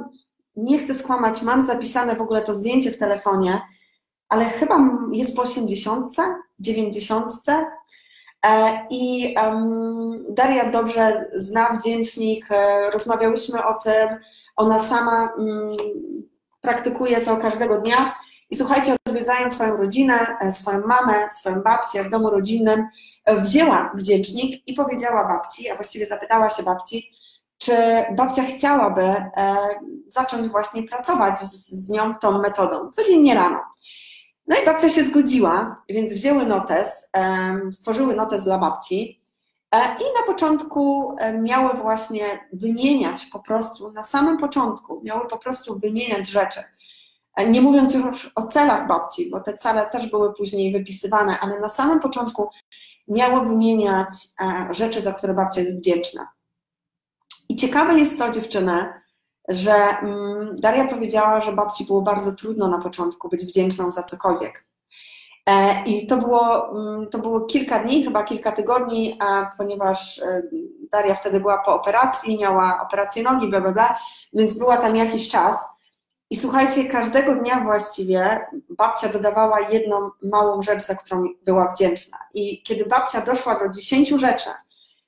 nie 0.56 0.80
chcę 0.80 0.94
skłamać, 0.94 1.42
mam 1.42 1.62
zapisane 1.62 2.16
w 2.16 2.22
ogóle 2.22 2.42
to 2.42 2.54
zdjęcie 2.54 2.92
w 2.92 2.98
telefonie, 2.98 3.62
ale 4.36 4.46
chyba 4.46 4.80
jest 5.12 5.36
po 5.36 5.42
80, 5.42 6.16
90. 6.60 7.32
E, 8.46 8.88
I 8.90 9.36
Daria 10.30 10.70
dobrze 10.70 11.26
zna 11.36 11.70
wdzięcznik, 11.70 12.46
e, 12.52 12.90
rozmawiałyśmy 12.92 13.66
o 13.66 13.74
tym, 13.74 14.10
ona 14.56 14.80
sama 14.80 15.34
um, 15.38 15.72
praktykuje 16.62 17.22
to 17.22 17.38
każdego 17.38 17.78
dnia. 17.78 18.14
I 18.50 18.56
słuchajcie, 18.56 18.96
odwiedzając 19.08 19.54
swoją 19.54 19.78
rodzinę, 19.78 20.38
e, 20.42 20.52
swoją 20.52 20.88
mamę, 20.88 21.30
swoją 21.32 21.62
babcię 21.62 22.04
w 22.04 22.10
domu 22.10 22.30
rodzinnym, 22.30 22.88
wzięła 23.28 23.92
wdzięcznik 23.96 24.68
i 24.68 24.74
powiedziała 24.74 25.28
babci, 25.28 25.70
a 25.70 25.76
właściwie 25.76 26.06
zapytała 26.06 26.50
się 26.50 26.64
babci, 26.64 27.12
czy 27.58 27.74
babcia 28.16 28.44
chciałaby 28.44 29.16
zacząć 30.08 30.48
właśnie 30.48 30.84
pracować 30.84 31.40
z, 31.40 31.70
z 31.70 31.90
nią 31.90 32.16
tą 32.16 32.40
metodą 32.42 32.90
codziennie 32.90 33.36
rano. 33.36 33.60
No 34.48 34.56
i 34.62 34.66
babcia 34.66 34.90
się 34.90 35.04
zgodziła, 35.04 35.76
więc 35.90 36.14
wzięły 36.14 36.46
notes, 36.46 37.12
stworzyły 37.72 38.16
notes 38.16 38.44
dla 38.44 38.58
babci 38.58 39.20
e, 39.72 39.78
i 39.78 40.04
na 40.20 40.34
początku 40.34 41.16
e, 41.20 41.38
miały 41.38 41.74
właśnie 41.74 42.48
wymieniać 42.54 43.26
po 43.26 43.40
prostu, 43.40 43.92
na 43.92 44.04
samym 44.04 44.38
początku 44.38 45.02
miały 45.04 45.28
po 45.28 45.38
prostu 45.38 45.80
wymieniać 45.80 46.28
rzeczy. 46.28 46.60
E, 47.36 47.50
nie 47.50 47.62
mówiąc 47.62 47.94
już 47.94 48.32
o 48.36 48.48
celach 48.48 48.88
babci, 48.88 49.30
bo 49.32 49.40
te 49.40 49.54
cele 49.54 49.90
też 49.90 50.10
były 50.10 50.34
później 50.34 50.74
wypisywane, 50.74 51.40
ale 51.40 51.60
na 51.60 51.70
samym 51.70 52.00
początku 52.00 52.50
miały 53.08 53.48
wymieniać 53.48 54.10
rzeczy, 54.72 55.02
za 55.02 55.14
które 55.14 55.34
babcia 55.34 55.62
jest 55.62 55.78
wdzięczna. 55.78 56.28
I 57.50 57.56
ciekawe 57.56 58.00
jest 58.00 58.20
to, 58.20 58.30
dziewczyny, 58.30 58.94
że 59.48 59.74
mm, 59.74 60.56
Daria 60.60 60.88
powiedziała, 60.88 61.42
że 61.42 61.52
babci 61.52 61.86
było 61.86 62.02
bardzo 62.02 62.32
trudno 62.32 62.68
na 62.68 62.78
początku 62.78 63.30
być 63.30 63.46
wdzięczną 63.46 63.92
za 63.92 64.04
cokolwiek. 64.04 64.66
E, 65.46 65.84
I 65.84 66.08
to 66.08 66.18
było, 66.18 66.72
mm, 66.72 67.08
to 67.08 67.20
było 67.20 67.42
kilka 67.42 67.80
dni, 67.80 68.04
chyba 68.04 68.24
kilka 68.24 68.52
tygodni, 68.52 69.20
ponieważ 69.58 70.20
e, 70.20 70.44
Daria 70.92 71.16
wtedy 71.16 71.40
była 71.40 71.58
po 71.58 71.76
operacji, 71.76 72.38
miała 72.38 72.82
operację 72.88 73.24
nogi, 73.24 73.48
bla, 73.48 73.62
bla, 73.62 73.72
bla, 73.72 74.00
więc 74.34 74.58
była 74.58 74.78
tam 74.78 74.96
jakiś 74.96 75.30
czas. 75.30 75.66
I 76.30 76.36
słuchajcie, 76.36 76.86
każdego 76.86 77.36
dnia 77.36 77.60
właściwie 77.60 78.48
babcia 78.70 79.10
dodawała 79.10 79.60
jedną 79.60 80.10
małą 80.24 80.62
rzecz, 80.62 80.84
za 80.84 80.96
którą 80.96 81.24
była 81.46 81.72
wdzięczna. 81.72 82.18
I 82.34 82.64
kiedy 82.64 82.86
babcia 82.86 83.22
doszła 83.22 83.60
do 83.60 83.70
dziesięciu 83.70 84.18
rzeczy, 84.18 84.50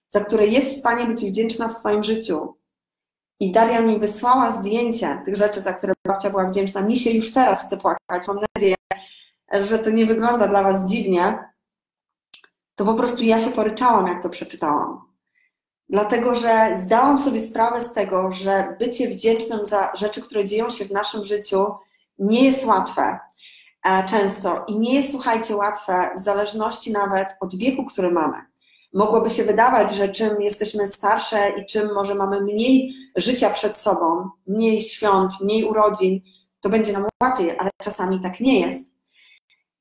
za 0.07 0.19
które 0.19 0.47
jest 0.47 0.73
w 0.73 0.79
stanie 0.79 1.05
być 1.05 1.25
wdzięczna 1.25 1.67
w 1.67 1.73
swoim 1.73 2.03
życiu, 2.03 2.56
i 3.39 3.51
Daria 3.51 3.81
mi 3.81 3.99
wysłała 3.99 4.51
zdjęcia 4.51 5.21
tych 5.25 5.35
rzeczy, 5.35 5.61
za 5.61 5.73
które 5.73 5.93
babcia 6.07 6.29
była 6.29 6.45
wdzięczna. 6.45 6.81
Mi 6.81 6.97
się 6.97 7.11
już 7.11 7.33
teraz 7.33 7.65
chce 7.65 7.77
płakać. 7.77 8.27
Mam 8.27 8.39
nadzieję, 8.55 8.75
że 9.51 9.79
to 9.79 9.89
nie 9.89 10.05
wygląda 10.05 10.47
dla 10.47 10.63
Was 10.63 10.89
dziwnie. 10.89 11.49
To 12.75 12.85
po 12.85 12.93
prostu 12.93 13.23
ja 13.23 13.39
się 13.39 13.49
poryczałam, 13.49 14.07
jak 14.07 14.23
to 14.23 14.29
przeczytałam. 14.29 15.01
Dlatego, 15.89 16.35
że 16.35 16.73
zdałam 16.77 17.19
sobie 17.19 17.39
sprawę 17.39 17.81
z 17.81 17.93
tego, 17.93 18.31
że 18.31 18.75
bycie 18.79 19.07
wdzięcznym 19.07 19.65
za 19.65 19.91
rzeczy, 19.95 20.21
które 20.21 20.45
dzieją 20.45 20.69
się 20.69 20.85
w 20.85 20.91
naszym 20.91 21.23
życiu, 21.23 21.65
nie 22.19 22.45
jest 22.45 22.65
łatwe 22.65 23.19
e, 23.85 24.05
często 24.05 24.65
i 24.67 24.79
nie 24.79 24.93
jest, 24.93 25.11
słuchajcie, 25.11 25.55
łatwe 25.55 26.09
w 26.15 26.19
zależności 26.19 26.91
nawet 26.91 27.27
od 27.41 27.55
wieku, 27.55 27.85
który 27.85 28.11
mamy 28.11 28.41
mogłoby 28.93 29.29
się 29.29 29.43
wydawać, 29.43 29.95
że 29.95 30.09
czym 30.09 30.41
jesteśmy 30.41 30.87
starsze 30.87 31.49
i 31.49 31.65
czym 31.65 31.93
może 31.93 32.15
mamy 32.15 32.41
mniej 32.41 32.93
życia 33.15 33.49
przed 33.49 33.77
sobą, 33.77 34.29
mniej 34.47 34.81
świąt, 34.81 35.31
mniej 35.41 35.63
urodzin, 35.63 36.21
to 36.61 36.69
będzie 36.69 36.93
nam 36.93 37.05
łatwiej, 37.23 37.59
ale 37.59 37.69
czasami 37.81 38.19
tak 38.19 38.39
nie 38.39 38.59
jest. 38.59 38.97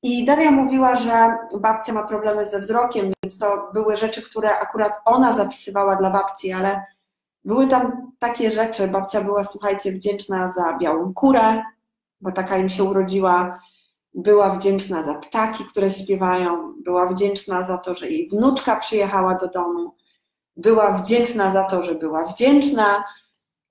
I 0.03 0.25
Daria 0.25 0.51
mówiła, 0.51 0.95
że 0.95 1.37
babcia 1.59 1.93
ma 1.93 2.03
problemy 2.03 2.45
ze 2.45 2.59
wzrokiem, 2.59 3.11
więc 3.23 3.39
to 3.39 3.69
były 3.73 3.97
rzeczy, 3.97 4.21
które 4.21 4.59
akurat 4.59 4.93
ona 5.05 5.33
zapisywała 5.33 5.95
dla 5.95 6.09
babci, 6.09 6.51
ale 6.51 6.85
były 7.45 7.67
tam 7.67 8.11
takie 8.19 8.51
rzeczy. 8.51 8.87
Babcia 8.87 9.21
była, 9.21 9.43
słuchajcie, 9.43 9.91
wdzięczna 9.91 10.49
za 10.49 10.77
białą 10.77 11.13
kurę, 11.13 11.63
bo 12.21 12.31
taka 12.31 12.57
im 12.57 12.69
się 12.69 12.83
urodziła 12.83 13.59
była 14.17 14.49
wdzięczna 14.49 15.03
za 15.03 15.13
ptaki, 15.13 15.65
które 15.65 15.91
śpiewają, 15.91 16.73
była 16.83 17.07
wdzięczna 17.07 17.63
za 17.63 17.77
to, 17.77 17.95
że 17.95 18.09
jej 18.09 18.29
wnuczka 18.29 18.75
przyjechała 18.75 19.35
do 19.35 19.47
domu, 19.47 19.95
była 20.55 20.91
wdzięczna 20.91 21.51
za 21.51 21.63
to, 21.63 21.83
że 21.83 21.95
była 21.95 22.25
wdzięczna. 22.25 23.03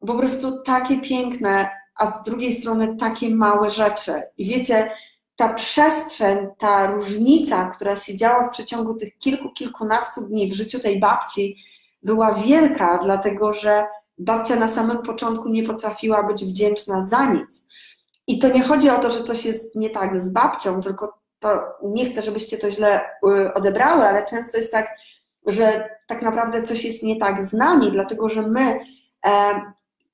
Po 0.07 0.15
prostu 0.15 0.63
takie 0.63 1.01
piękne, 1.01 1.71
a 1.97 2.07
z 2.07 2.23
drugiej 2.25 2.55
strony 2.55 2.97
takie 2.97 3.35
małe 3.35 3.71
rzeczy. 3.71 4.23
I 4.39 4.47
wiecie, 4.47 4.91
ta 5.37 5.55
przestrzeń, 5.55 6.39
ta 6.59 6.87
różnica, 6.87 7.71
która 7.71 7.97
się 7.97 8.17
działa 8.17 8.49
w 8.49 8.51
przeciągu 8.51 8.95
tych 8.95 9.17
kilku, 9.19 9.51
kilkunastu 9.51 10.21
dni 10.21 10.51
w 10.51 10.55
życiu 10.55 10.81
tej 10.81 11.01
babci, 11.01 11.57
była 12.03 12.33
wielka, 12.33 12.99
dlatego 13.03 13.53
że 13.53 13.87
babcia 14.19 14.57
na 14.57 14.69
samym 14.69 15.03
początku 15.03 15.49
nie 15.49 15.63
potrafiła 15.63 16.23
być 16.23 16.45
wdzięczna 16.45 17.05
za 17.05 17.27
nic. 17.27 17.66
I 18.27 18.39
to 18.39 18.49
nie 18.49 18.63
chodzi 18.63 18.91
o 18.91 18.99
to, 18.99 19.11
że 19.11 19.23
coś 19.23 19.45
jest 19.45 19.75
nie 19.75 19.91
tak 19.91 20.21
z 20.21 20.29
babcią, 20.29 20.81
tylko 20.81 21.19
to 21.39 21.63
nie 21.83 22.05
chcę, 22.05 22.23
żebyście 22.23 22.59
to 22.59 22.71
źle 22.71 23.01
y, 23.01 23.55
odebrały, 23.55 24.05
ale 24.05 24.27
często 24.27 24.57
jest 24.57 24.73
tak, 24.73 24.97
że 25.47 25.89
tak 26.07 26.23
naprawdę 26.23 26.63
coś 26.63 26.85
jest 26.85 27.03
nie 27.03 27.17
tak 27.17 27.47
z 27.47 27.53
nami, 27.53 27.91
dlatego 27.91 28.29
że 28.29 28.43
my 28.43 28.81
e, 29.27 29.61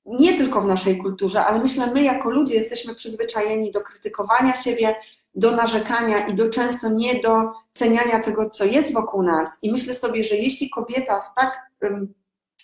nie 0.05 0.37
tylko 0.37 0.61
w 0.61 0.65
naszej 0.65 0.97
kulturze, 0.97 1.45
ale 1.45 1.59
myślę, 1.59 1.87
my 1.87 2.03
jako 2.03 2.29
ludzie 2.29 2.55
jesteśmy 2.55 2.95
przyzwyczajeni 2.95 3.71
do 3.71 3.81
krytykowania 3.81 4.53
siebie, 4.53 4.95
do 5.35 5.51
narzekania 5.51 6.27
i 6.27 6.35
do 6.35 6.49
często 6.49 6.89
niedoceniania 6.89 8.19
tego, 8.19 8.49
co 8.49 8.65
jest 8.65 8.93
wokół 8.93 9.23
nas. 9.23 9.59
I 9.61 9.71
myślę 9.71 9.93
sobie, 9.93 10.23
że 10.23 10.35
jeśli 10.35 10.69
kobieta 10.69 11.21
w 11.21 11.35
tak 11.35 11.71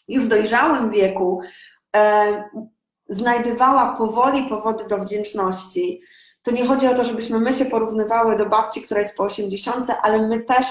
już 0.07 0.27
dojrzałym 0.27 0.91
wieku 0.91 1.41
znajdowała 3.09 3.95
powoli 3.95 4.49
powody 4.49 4.83
do 4.83 4.97
wdzięczności, 4.97 6.01
to 6.43 6.51
nie 6.51 6.65
chodzi 6.65 6.87
o 6.87 6.93
to, 6.93 7.05
żebyśmy 7.05 7.39
my 7.39 7.53
się 7.53 7.65
porównywały 7.65 8.35
do 8.35 8.45
babci, 8.45 8.81
która 8.81 9.01
jest 9.01 9.17
po 9.17 9.23
80, 9.23 9.87
ale 10.01 10.27
my 10.27 10.39
też 10.39 10.65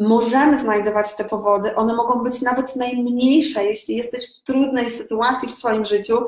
możemy 0.00 0.58
znajdować 0.58 1.16
te 1.16 1.24
powody. 1.24 1.76
One 1.76 1.94
mogą 1.94 2.22
być 2.22 2.42
nawet 2.42 2.76
najmniejsze, 2.76 3.64
jeśli 3.64 3.96
jesteś 3.96 4.22
w 4.30 4.44
trudnej 4.44 4.90
sytuacji 4.90 5.48
w 5.48 5.54
swoim 5.54 5.84
życiu, 5.84 6.18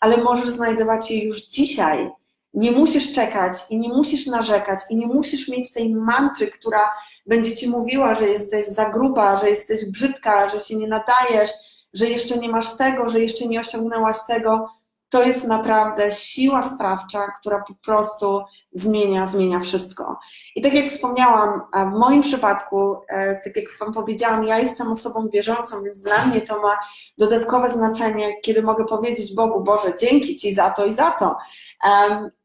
ale 0.00 0.16
możesz 0.16 0.48
znajdować 0.48 1.10
je 1.10 1.24
już 1.24 1.42
dzisiaj. 1.42 2.10
Nie 2.54 2.72
musisz 2.72 3.12
czekać 3.12 3.58
i 3.70 3.78
nie 3.78 3.88
musisz 3.88 4.26
narzekać 4.26 4.80
i 4.90 4.96
nie 4.96 5.06
musisz 5.06 5.48
mieć 5.48 5.72
tej 5.72 5.94
mantry, 5.94 6.46
która 6.46 6.90
będzie 7.26 7.56
ci 7.56 7.68
mówiła, 7.68 8.14
że 8.14 8.28
jesteś 8.28 8.66
za 8.66 8.90
gruba, 8.90 9.36
że 9.36 9.50
jesteś 9.50 9.84
brzydka, 9.84 10.48
że 10.48 10.60
się 10.60 10.76
nie 10.76 10.88
nadajesz, 10.88 11.50
że 11.94 12.06
jeszcze 12.06 12.38
nie 12.38 12.48
masz 12.48 12.76
tego, 12.76 13.08
że 13.08 13.20
jeszcze 13.20 13.46
nie 13.46 13.60
osiągnęłaś 13.60 14.16
tego 14.28 14.68
to 15.08 15.22
jest 15.22 15.44
naprawdę 15.44 16.10
siła 16.10 16.62
sprawcza, 16.62 17.26
która 17.40 17.64
po 17.68 17.74
prostu 17.74 18.42
zmienia, 18.72 19.26
zmienia 19.26 19.60
wszystko. 19.60 20.18
I 20.56 20.62
tak 20.62 20.74
jak 20.74 20.86
wspomniałam, 20.86 21.60
w 21.90 21.98
moim 21.98 22.22
przypadku, 22.22 22.96
e, 23.08 23.40
tak 23.44 23.56
jak 23.56 23.64
Wam 23.80 23.92
powiedziałam, 23.92 24.44
ja 24.44 24.58
jestem 24.58 24.88
osobą 24.92 25.28
wierzącą, 25.28 25.82
więc 25.82 26.00
dla 26.00 26.26
mnie 26.26 26.40
to 26.40 26.60
ma 26.60 26.78
dodatkowe 27.18 27.70
znaczenie, 27.70 28.40
kiedy 28.40 28.62
mogę 28.62 28.84
powiedzieć 28.84 29.34
Bogu, 29.34 29.64
Boże, 29.64 29.94
dzięki 30.00 30.36
Ci 30.36 30.52
za 30.52 30.70
to 30.70 30.86
i 30.86 30.92
za 30.92 31.10
to. 31.10 31.36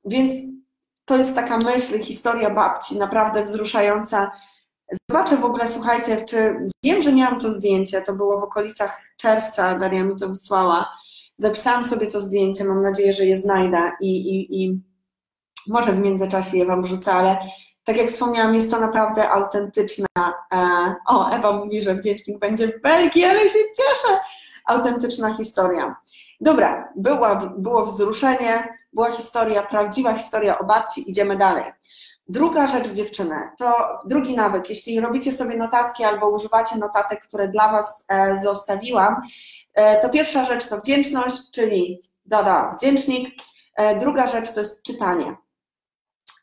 Więc 0.06 0.34
to 1.06 1.18
jest 1.18 1.36
taka 1.36 1.58
myśl, 1.58 2.00
historia 2.00 2.50
babci, 2.50 3.00
naprawdę 3.00 3.44
wzruszająca. 3.44 4.32
Zobaczę 5.10 5.38
w 5.38 5.46
ogóle, 5.46 5.68
słuchajcie, 5.68 6.26
czy 6.30 6.70
wiem, 6.84 7.02
że 7.02 7.14
miałam 7.14 7.40
to 7.40 7.52
zdjęcie, 7.52 8.02
to 8.02 8.14
było 8.14 8.40
w 8.40 8.44
okolicach 8.44 9.02
czerwca, 9.18 9.76
Daria 9.76 10.04
mi 10.04 10.16
to 10.16 10.28
wysłała 10.28 10.90
Zapisałam 11.38 11.86
sobie 11.86 12.08
to 12.08 12.22
zdjęcie, 12.22 12.64
mam 12.64 12.84
nadzieję, 12.84 13.14
że 13.14 13.26
je 13.26 13.38
znajdę 13.38 13.92
i, 14.02 14.10
i, 14.10 14.64
i 14.64 14.82
może 15.68 15.94
w 15.94 16.00
międzyczasie 16.00 16.58
je 16.58 16.66
Wam 16.66 16.84
wrzucę, 16.84 17.14
ale 17.14 17.38
tak 17.84 17.98
jak 17.98 18.08
wspomniałam, 18.08 18.56
jest 18.56 18.72
to 18.72 18.80
naprawdę 18.80 19.30
autentyczna. 19.30 20.06
E, 20.54 20.96
o, 21.08 21.30
Ewa 21.30 21.52
mówi, 21.52 21.82
że 21.82 21.96
wdzięcznik 21.96 22.40
będzie 22.40 22.68
w 22.68 22.82
Belgii, 22.82 23.26
ale 23.26 23.40
się 23.40 23.60
cieszę. 23.78 24.20
Autentyczna 24.66 25.34
historia. 25.34 25.96
Dobra, 26.42 26.94
była, 26.96 27.36
było 27.58 27.86
wzruszenie, 27.86 28.70
była 28.94 29.12
historia, 29.12 29.64
prawdziwa 29.64 30.14
historia 30.14 30.60
o 30.60 30.64
babci, 30.64 31.12
idziemy 31.12 31.38
dalej. 31.38 31.64
Druga 32.28 32.68
rzecz, 32.68 32.92
dziewczyny, 32.92 33.36
to 33.58 33.76
drugi 34.06 34.36
nawyk. 34.36 34.70
Jeśli 34.70 35.00
robicie 35.00 35.32
sobie 35.32 35.58
notatki 35.58 36.04
albo 36.04 36.30
używacie 36.30 36.78
notatek, 36.78 37.28
które 37.28 37.48
dla 37.48 37.72
Was 37.72 38.06
e, 38.10 38.38
zostawiłam, 38.38 39.22
to 40.02 40.10
pierwsza 40.10 40.46
rzecz 40.46 40.68
to 40.68 40.78
wdzięczność, 40.78 41.52
czyli 41.52 42.02
dada, 42.26 42.76
wdzięcznik. 42.78 43.30
E, 43.76 44.00
druga 44.00 44.28
rzecz 44.28 44.54
to 44.54 44.60
jest 44.60 44.86
czytanie. 44.86 45.36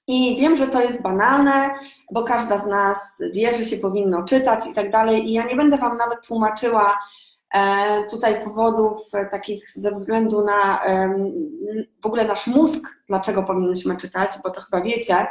I 0.06 0.36
wiem, 0.40 0.56
że 0.56 0.68
to 0.68 0.80
jest 0.80 1.02
banalne, 1.02 1.70
bo 2.12 2.22
każda 2.22 2.58
z 2.58 2.66
nas 2.66 3.22
wie, 3.32 3.54
że 3.54 3.64
się 3.64 3.76
powinno 3.76 4.22
czytać 4.22 4.66
i 4.66 4.74
tak 4.74 4.90
dalej. 4.90 5.30
I 5.30 5.32
ja 5.32 5.44
nie 5.44 5.56
będę 5.56 5.76
Wam 5.76 5.96
nawet 5.96 6.26
tłumaczyła 6.26 6.98
e, 7.54 8.04
tutaj 8.10 8.44
powodów 8.44 9.10
takich 9.30 9.70
ze 9.70 9.92
względu 9.92 10.44
na 10.44 10.82
w 12.02 12.06
ogóle 12.06 12.24
nasz 12.24 12.46
mózg, 12.46 12.82
dlaczego 13.08 13.42
powinniśmy 13.42 13.96
czytać, 13.96 14.30
bo 14.44 14.50
to 14.50 14.60
chyba 14.60 14.80
wiecie. 14.80 15.26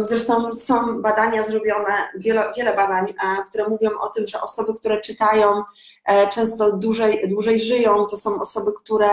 Zresztą 0.00 0.52
są 0.52 1.02
badania 1.02 1.42
zrobione, 1.42 2.08
wiele, 2.16 2.52
wiele 2.56 2.76
badań, 2.76 3.10
e, 3.10 3.44
które 3.48 3.68
mówią 3.68 3.90
o 4.00 4.08
tym, 4.08 4.26
że 4.26 4.40
osoby, 4.40 4.74
które 4.74 5.00
czytają, 5.00 5.62
e, 6.04 6.28
często 6.28 6.76
dłużej, 6.76 7.28
dłużej 7.28 7.60
żyją. 7.60 8.06
To 8.06 8.16
są 8.16 8.40
osoby, 8.40 8.72
które 8.72 9.08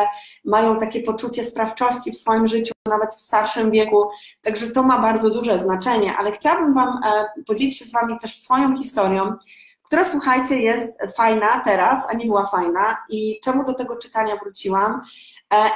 mają 0.46 0.78
takie 0.78 1.04
poczucie 1.04 1.44
sprawczości 1.44 2.12
w 2.12 2.18
swoim 2.18 2.48
życiu, 2.48 2.74
nawet 2.86 3.16
w 3.16 3.22
starszym 3.22 3.72
wieku. 3.72 4.10
Także 4.42 4.68
to 4.68 4.84
ma 4.84 5.02
bardzo 5.02 5.30
duże 5.30 5.60
znaczenie. 5.60 6.16
Ale 6.18 6.32
chciałabym 6.32 6.74
Wam 6.74 7.00
e, 7.04 7.26
podzielić 7.48 7.78
się 7.78 7.86
z 7.86 7.92
Wami 7.92 8.20
też 8.20 8.36
swoją 8.36 8.78
historią, 8.78 9.36
która 9.84 10.06
słuchajcie, 10.06 10.62
jest 10.62 10.98
fajna 11.18 11.62
teraz, 11.66 12.08
a 12.10 12.14
nie 12.14 12.26
była 12.26 12.46
fajna. 12.46 12.98
I 13.10 13.40
czemu 13.44 13.64
do 13.64 13.74
tego 13.74 13.98
czytania 13.98 14.36
wróciłam? 14.36 15.02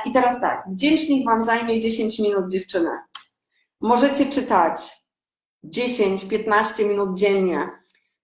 I 0.05 0.11
teraz 0.11 0.41
tak, 0.41 0.63
wdzięcznik 0.67 1.26
Wam 1.26 1.43
zajmie 1.43 1.80
10 1.80 2.19
minut, 2.19 2.51
dziewczyny. 2.51 2.89
Możecie 3.84 4.25
czytać 4.25 5.03
10-15 5.65 6.88
minut 6.89 7.17
dziennie. 7.17 7.69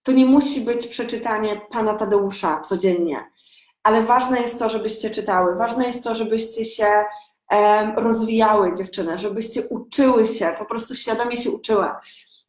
To 0.02 0.12
nie 0.12 0.26
musi 0.26 0.60
być 0.60 0.86
przeczytanie 0.86 1.60
pana 1.70 1.94
Tadeusza 1.94 2.60
codziennie, 2.60 3.30
ale 3.82 4.02
ważne 4.02 4.40
jest 4.40 4.58
to, 4.58 4.68
żebyście 4.68 5.10
czytały. 5.10 5.56
Ważne 5.56 5.86
jest 5.86 6.04
to, 6.04 6.14
żebyście 6.14 6.64
się 6.64 7.04
rozwijały, 7.96 8.74
dziewczyny, 8.74 9.18
żebyście 9.18 9.68
uczyły 9.68 10.26
się, 10.26 10.54
po 10.58 10.64
prostu 10.64 10.94
świadomie 10.94 11.36
się 11.36 11.50
uczyły. 11.50 11.88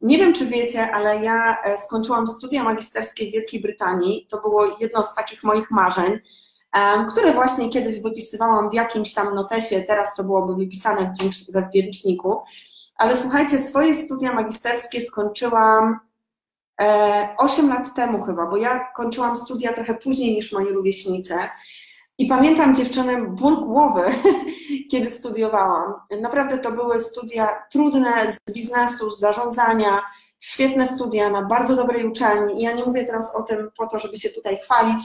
Nie 0.01 0.17
wiem, 0.17 0.33
czy 0.33 0.45
wiecie, 0.45 0.91
ale 0.91 1.23
ja 1.23 1.57
e, 1.63 1.77
skończyłam 1.77 2.27
studia 2.27 2.63
magisterskie 2.63 3.29
w 3.29 3.31
Wielkiej 3.31 3.61
Brytanii. 3.61 4.27
To 4.29 4.41
było 4.41 4.77
jedno 4.79 5.03
z 5.03 5.15
takich 5.15 5.43
moich 5.43 5.71
marzeń, 5.71 6.19
które 7.09 7.33
właśnie 7.33 7.69
kiedyś 7.69 8.01
wypisywałam 8.01 8.69
w 8.69 8.73
jakimś 8.73 9.13
tam 9.13 9.35
notesie, 9.35 9.81
teraz 9.81 10.15
to 10.15 10.23
byłoby 10.23 10.55
wypisane 10.55 11.13
we 11.53 11.61
wdzięczniku 11.61 12.41
ale 13.01 13.15
słuchajcie, 13.15 13.59
swoje 13.59 13.95
studia 13.95 14.33
magisterskie 14.33 15.01
skończyłam 15.01 15.99
8 17.37 17.65
e, 17.65 17.73
lat 17.73 17.95
temu 17.95 18.21
chyba, 18.21 18.45
bo 18.45 18.57
ja 18.57 18.91
kończyłam 18.95 19.37
studia 19.37 19.73
trochę 19.73 19.93
później 19.93 20.35
niż 20.35 20.51
moi 20.51 20.73
rówieśnicy. 20.73 21.35
I 22.17 22.25
pamiętam 22.25 22.75
dziewczyny 22.75 23.21
ból 23.21 23.55
głowy, 23.55 24.01
kiedy 24.91 25.09
studiowałam. 25.09 25.93
Naprawdę 26.21 26.57
to 26.57 26.71
były 26.71 27.01
studia 27.01 27.63
trudne 27.71 28.31
z 28.31 28.53
biznesu, 28.53 29.11
z 29.11 29.19
zarządzania, 29.19 30.01
świetne 30.39 30.87
studia 30.87 31.29
na 31.29 31.41
bardzo 31.41 31.75
dobrej 31.75 32.07
uczelni. 32.07 32.59
I 32.59 32.63
ja 32.63 32.71
nie 32.71 32.85
mówię 32.85 33.03
teraz 33.03 33.35
o 33.35 33.43
tym 33.43 33.71
po 33.77 33.87
to, 33.87 33.99
żeby 33.99 34.17
się 34.17 34.29
tutaj 34.29 34.57
chwalić, 34.57 35.01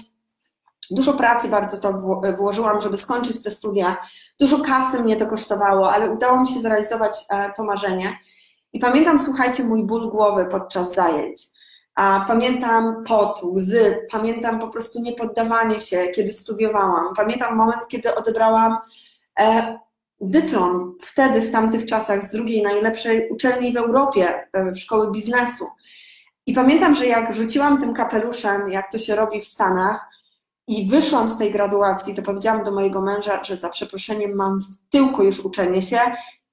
Dużo 0.90 1.12
pracy 1.12 1.48
bardzo 1.48 1.78
to 1.78 1.92
włożyłam, 2.36 2.80
żeby 2.80 2.96
skończyć 2.96 3.42
te 3.42 3.50
studia. 3.50 3.96
Dużo 4.40 4.58
kasy 4.58 5.00
mnie 5.00 5.16
to 5.16 5.26
kosztowało, 5.26 5.92
ale 5.92 6.10
udało 6.10 6.40
mi 6.40 6.48
się 6.48 6.60
zrealizować 6.60 7.24
e, 7.30 7.52
to 7.56 7.64
marzenie. 7.64 8.18
I 8.72 8.78
pamiętam, 8.78 9.18
słuchajcie, 9.18 9.64
mój 9.64 9.84
ból 9.84 10.10
głowy 10.10 10.44
podczas 10.44 10.94
zajęć. 10.94 11.42
A 11.94 12.24
pamiętam 12.28 13.04
pot, 13.04 13.40
łzy, 13.42 14.06
pamiętam 14.10 14.58
po 14.58 14.68
prostu 14.68 15.02
niepoddawanie 15.02 15.78
się, 15.78 16.08
kiedy 16.08 16.32
studiowałam. 16.32 17.14
Pamiętam 17.16 17.56
moment, 17.56 17.88
kiedy 17.88 18.14
odebrałam 18.14 18.78
e, 19.40 19.78
dyplom 20.20 20.94
wtedy, 21.02 21.40
w 21.40 21.50
tamtych 21.50 21.86
czasach, 21.86 22.24
z 22.24 22.32
drugiej 22.32 22.62
najlepszej 22.62 23.28
uczelni 23.30 23.72
w 23.72 23.76
Europie, 23.76 24.48
e, 24.52 24.72
w 24.72 24.78
szkoły 24.78 25.10
biznesu. 25.10 25.66
I 26.46 26.52
pamiętam, 26.54 26.94
że 26.94 27.06
jak 27.06 27.34
rzuciłam 27.34 27.80
tym 27.80 27.94
kapeluszem, 27.94 28.70
jak 28.70 28.92
to 28.92 28.98
się 28.98 29.16
robi 29.16 29.40
w 29.40 29.46
Stanach, 29.46 30.08
i 30.68 30.88
wyszłam 30.88 31.28
z 31.28 31.38
tej 31.38 31.52
graduacji, 31.52 32.14
to 32.14 32.22
powiedziałam 32.22 32.64
do 32.64 32.70
mojego 32.70 33.00
męża, 33.00 33.44
że 33.44 33.56
za 33.56 33.68
przeproszeniem 33.68 34.34
mam 34.34 34.60
w 34.60 34.90
tyłku 34.90 35.22
już 35.22 35.40
uczenie 35.40 35.82
się 35.82 35.98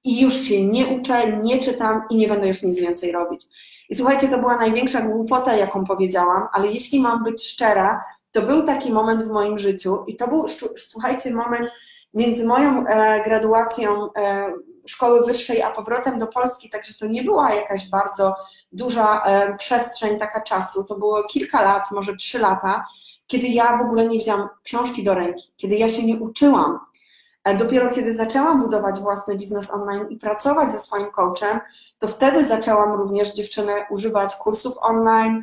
i 0.04 0.22
już 0.22 0.34
się 0.34 0.66
nie 0.66 0.86
uczę, 0.86 1.38
nie 1.42 1.58
czytam 1.58 2.02
i 2.10 2.16
nie 2.16 2.28
będę 2.28 2.48
już 2.48 2.62
nic 2.62 2.80
więcej 2.80 3.12
robić. 3.12 3.46
I 3.88 3.94
słuchajcie, 3.94 4.28
to 4.28 4.38
była 4.38 4.56
największa 4.56 5.00
głupota, 5.00 5.56
jaką 5.56 5.84
powiedziałam, 5.84 6.48
ale 6.52 6.72
jeśli 6.72 7.00
mam 7.00 7.24
być 7.24 7.44
szczera, 7.44 8.04
to 8.32 8.42
był 8.42 8.62
taki 8.62 8.92
moment 8.92 9.22
w 9.22 9.30
moim 9.30 9.58
życiu 9.58 10.04
i 10.06 10.16
to 10.16 10.28
był, 10.28 10.46
słuchajcie, 10.76 11.34
moment 11.34 11.72
między 12.14 12.46
moją 12.46 12.86
e, 12.86 13.22
graduacją 13.24 14.12
e, 14.16 14.52
szkoły 14.86 15.26
wyższej, 15.26 15.62
a 15.62 15.70
powrotem 15.70 16.18
do 16.18 16.26
Polski, 16.26 16.70
także 16.70 16.94
to 16.94 17.06
nie 17.06 17.22
była 17.22 17.54
jakaś 17.54 17.90
bardzo 17.90 18.34
duża 18.72 19.22
e, 19.24 19.56
przestrzeń 19.56 20.18
taka 20.18 20.40
czasu, 20.40 20.84
to 20.84 20.98
było 20.98 21.24
kilka 21.24 21.62
lat, 21.62 21.90
może 21.90 22.16
trzy 22.16 22.38
lata, 22.38 22.84
kiedy 23.26 23.48
ja 23.48 23.76
w 23.76 23.80
ogóle 23.80 24.06
nie 24.06 24.18
wzięłam 24.18 24.48
książki 24.62 25.04
do 25.04 25.14
ręki, 25.14 25.52
kiedy 25.56 25.76
ja 25.76 25.88
się 25.88 26.06
nie 26.06 26.16
uczyłam. 26.16 26.78
E, 27.44 27.56
dopiero 27.56 27.90
kiedy 27.90 28.14
zaczęłam 28.14 28.62
budować 28.62 29.00
własny 29.00 29.36
biznes 29.36 29.70
online 29.70 30.06
i 30.10 30.16
pracować 30.16 30.70
ze 30.70 30.80
swoim 30.80 31.10
coachem, 31.10 31.60
to 31.98 32.08
wtedy 32.08 32.44
zaczęłam 32.44 32.92
również 32.92 33.32
dziewczyny 33.32 33.72
używać 33.90 34.36
kursów 34.36 34.74
online. 34.80 35.42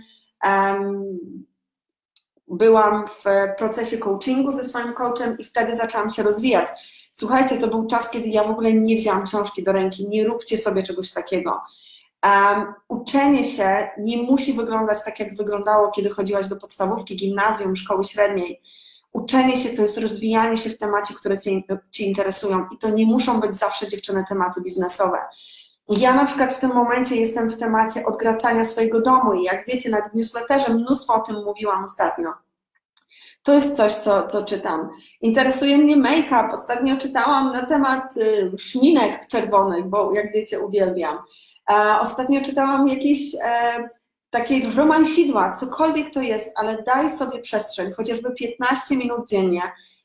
Byłam 2.48 3.06
w 3.08 3.24
procesie 3.58 3.98
coachingu 3.98 4.52
ze 4.52 4.64
swoim 4.64 4.94
coachem 4.94 5.38
i 5.38 5.44
wtedy 5.44 5.76
zaczęłam 5.76 6.10
się 6.10 6.24
rozwijać. 6.24 6.68
Słuchajcie, 7.12 7.58
to 7.58 7.68
był 7.68 7.88
czas, 7.88 8.10
kiedy 8.10 8.30
ja 8.30 8.44
w 8.44 8.52
ogóle 8.52 8.74
nie 8.74 8.96
wzięłam 8.96 9.24
książki 9.24 9.64
do 9.64 9.72
ręki. 9.72 10.10
Nie 10.10 10.26
róbcie 10.26 10.58
sobie 10.58 10.84
czegoś 10.84 11.12
takiego. 11.12 11.62
Um, 12.26 12.74
uczenie 12.88 13.44
się 13.44 13.90
nie 13.98 14.18
musi 14.18 14.54
wyglądać 14.54 14.98
tak, 15.06 15.20
jak 15.20 15.36
wyglądało, 15.36 15.92
kiedy 15.92 16.10
chodziłaś 16.10 16.48
do 16.48 16.56
podstawówki, 16.56 17.16
gimnazjum, 17.16 17.76
szkoły 17.76 18.04
średniej. 18.04 18.62
Uczenie 19.14 19.58
się 19.58 19.70
to 19.70 19.82
jest 19.82 19.98
rozwijanie 19.98 20.58
się 20.58 20.70
w 20.70 20.78
temacie, 20.78 21.14
które 21.14 21.40
cię, 21.40 21.52
cię 21.92 22.06
interesują 22.06 22.66
i 22.72 22.78
to 22.78 22.90
nie 22.90 23.06
muszą 23.06 23.40
być 23.40 23.56
zawsze 23.56 23.88
dziewczyny 23.88 24.26
tematy 24.30 24.62
biznesowe. 24.62 25.18
Ja 25.90 26.14
na 26.14 26.26
przykład 26.26 26.54
w 26.54 26.60
tym 26.60 26.74
momencie 26.74 27.16
jestem 27.16 27.50
w 27.50 27.58
temacie 27.58 28.06
odgracania 28.06 28.66
swojego 28.66 29.02
domu 29.02 29.34
i 29.34 29.44
jak 29.44 29.68
wiecie, 29.68 29.90
w 30.12 30.16
newsletterze 30.16 30.74
mnóstwo 30.74 31.14
o 31.14 31.20
tym 31.20 31.44
mówiłam 31.46 31.84
ostatnio. 31.84 32.34
To 33.44 33.54
jest 33.54 33.76
coś, 33.76 33.94
co, 33.94 34.28
co 34.28 34.44
czytam. 34.44 34.90
Interesuje 35.22 35.78
mnie 35.78 35.98
make-up. 35.98 36.50
Ostatnio 36.54 36.98
czytałam 36.98 37.52
na 37.52 37.66
temat 37.66 38.18
y, 38.18 38.52
szminek 38.58 39.28
czerwonych, 39.28 39.86
bo 39.86 40.14
jak 40.14 40.32
wiecie, 40.34 40.60
uwielbiam. 40.60 41.18
E, 41.70 42.00
ostatnio 42.00 42.42
czytałam 42.42 42.88
jakieś 42.88 43.36
e, 43.36 43.90
takie 44.30 44.70
romansidła, 44.76 45.52
cokolwiek 45.52 46.10
to 46.10 46.22
jest, 46.22 46.54
ale 46.56 46.84
daj 46.84 47.10
sobie 47.10 47.40
przestrzeń, 47.40 47.92
chociażby 47.92 48.32
15 48.32 48.98
minut 48.98 49.30
dziennie 49.30 49.62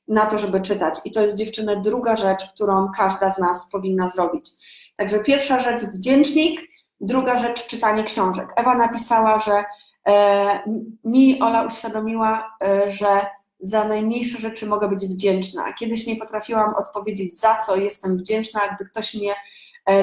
na 0.08 0.26
to, 0.26 0.38
żeby 0.38 0.60
czytać. 0.60 0.98
I 1.04 1.12
to 1.12 1.20
jest 1.20 1.36
dziewczyny 1.36 1.80
druga 1.80 2.16
rzecz, 2.16 2.52
którą 2.54 2.88
każda 2.96 3.30
z 3.30 3.38
nas 3.38 3.70
powinna 3.70 4.08
zrobić. 4.08 4.50
Także 4.96 5.24
pierwsza 5.24 5.60
rzecz 5.60 5.84
wdzięcznik, 5.84 6.60
druga 7.00 7.38
rzecz 7.38 7.66
czytanie 7.66 8.04
książek. 8.04 8.52
Ewa 8.56 8.74
napisała, 8.74 9.38
że 9.38 9.64
e, 10.06 10.60
mi 11.04 11.42
Ola 11.42 11.62
uświadomiła, 11.62 12.56
e, 12.62 12.90
że 12.90 13.26
za 13.60 13.88
najmniejsze 13.88 14.38
rzeczy 14.38 14.66
mogę 14.66 14.88
być 14.88 15.06
wdzięczna. 15.06 15.72
Kiedyś 15.72 16.06
nie 16.06 16.16
potrafiłam 16.16 16.74
odpowiedzieć, 16.74 17.38
za 17.40 17.56
co 17.56 17.76
jestem 17.76 18.16
wdzięczna, 18.16 18.60
gdy 18.74 18.84
ktoś 18.84 19.14
mnie 19.14 19.34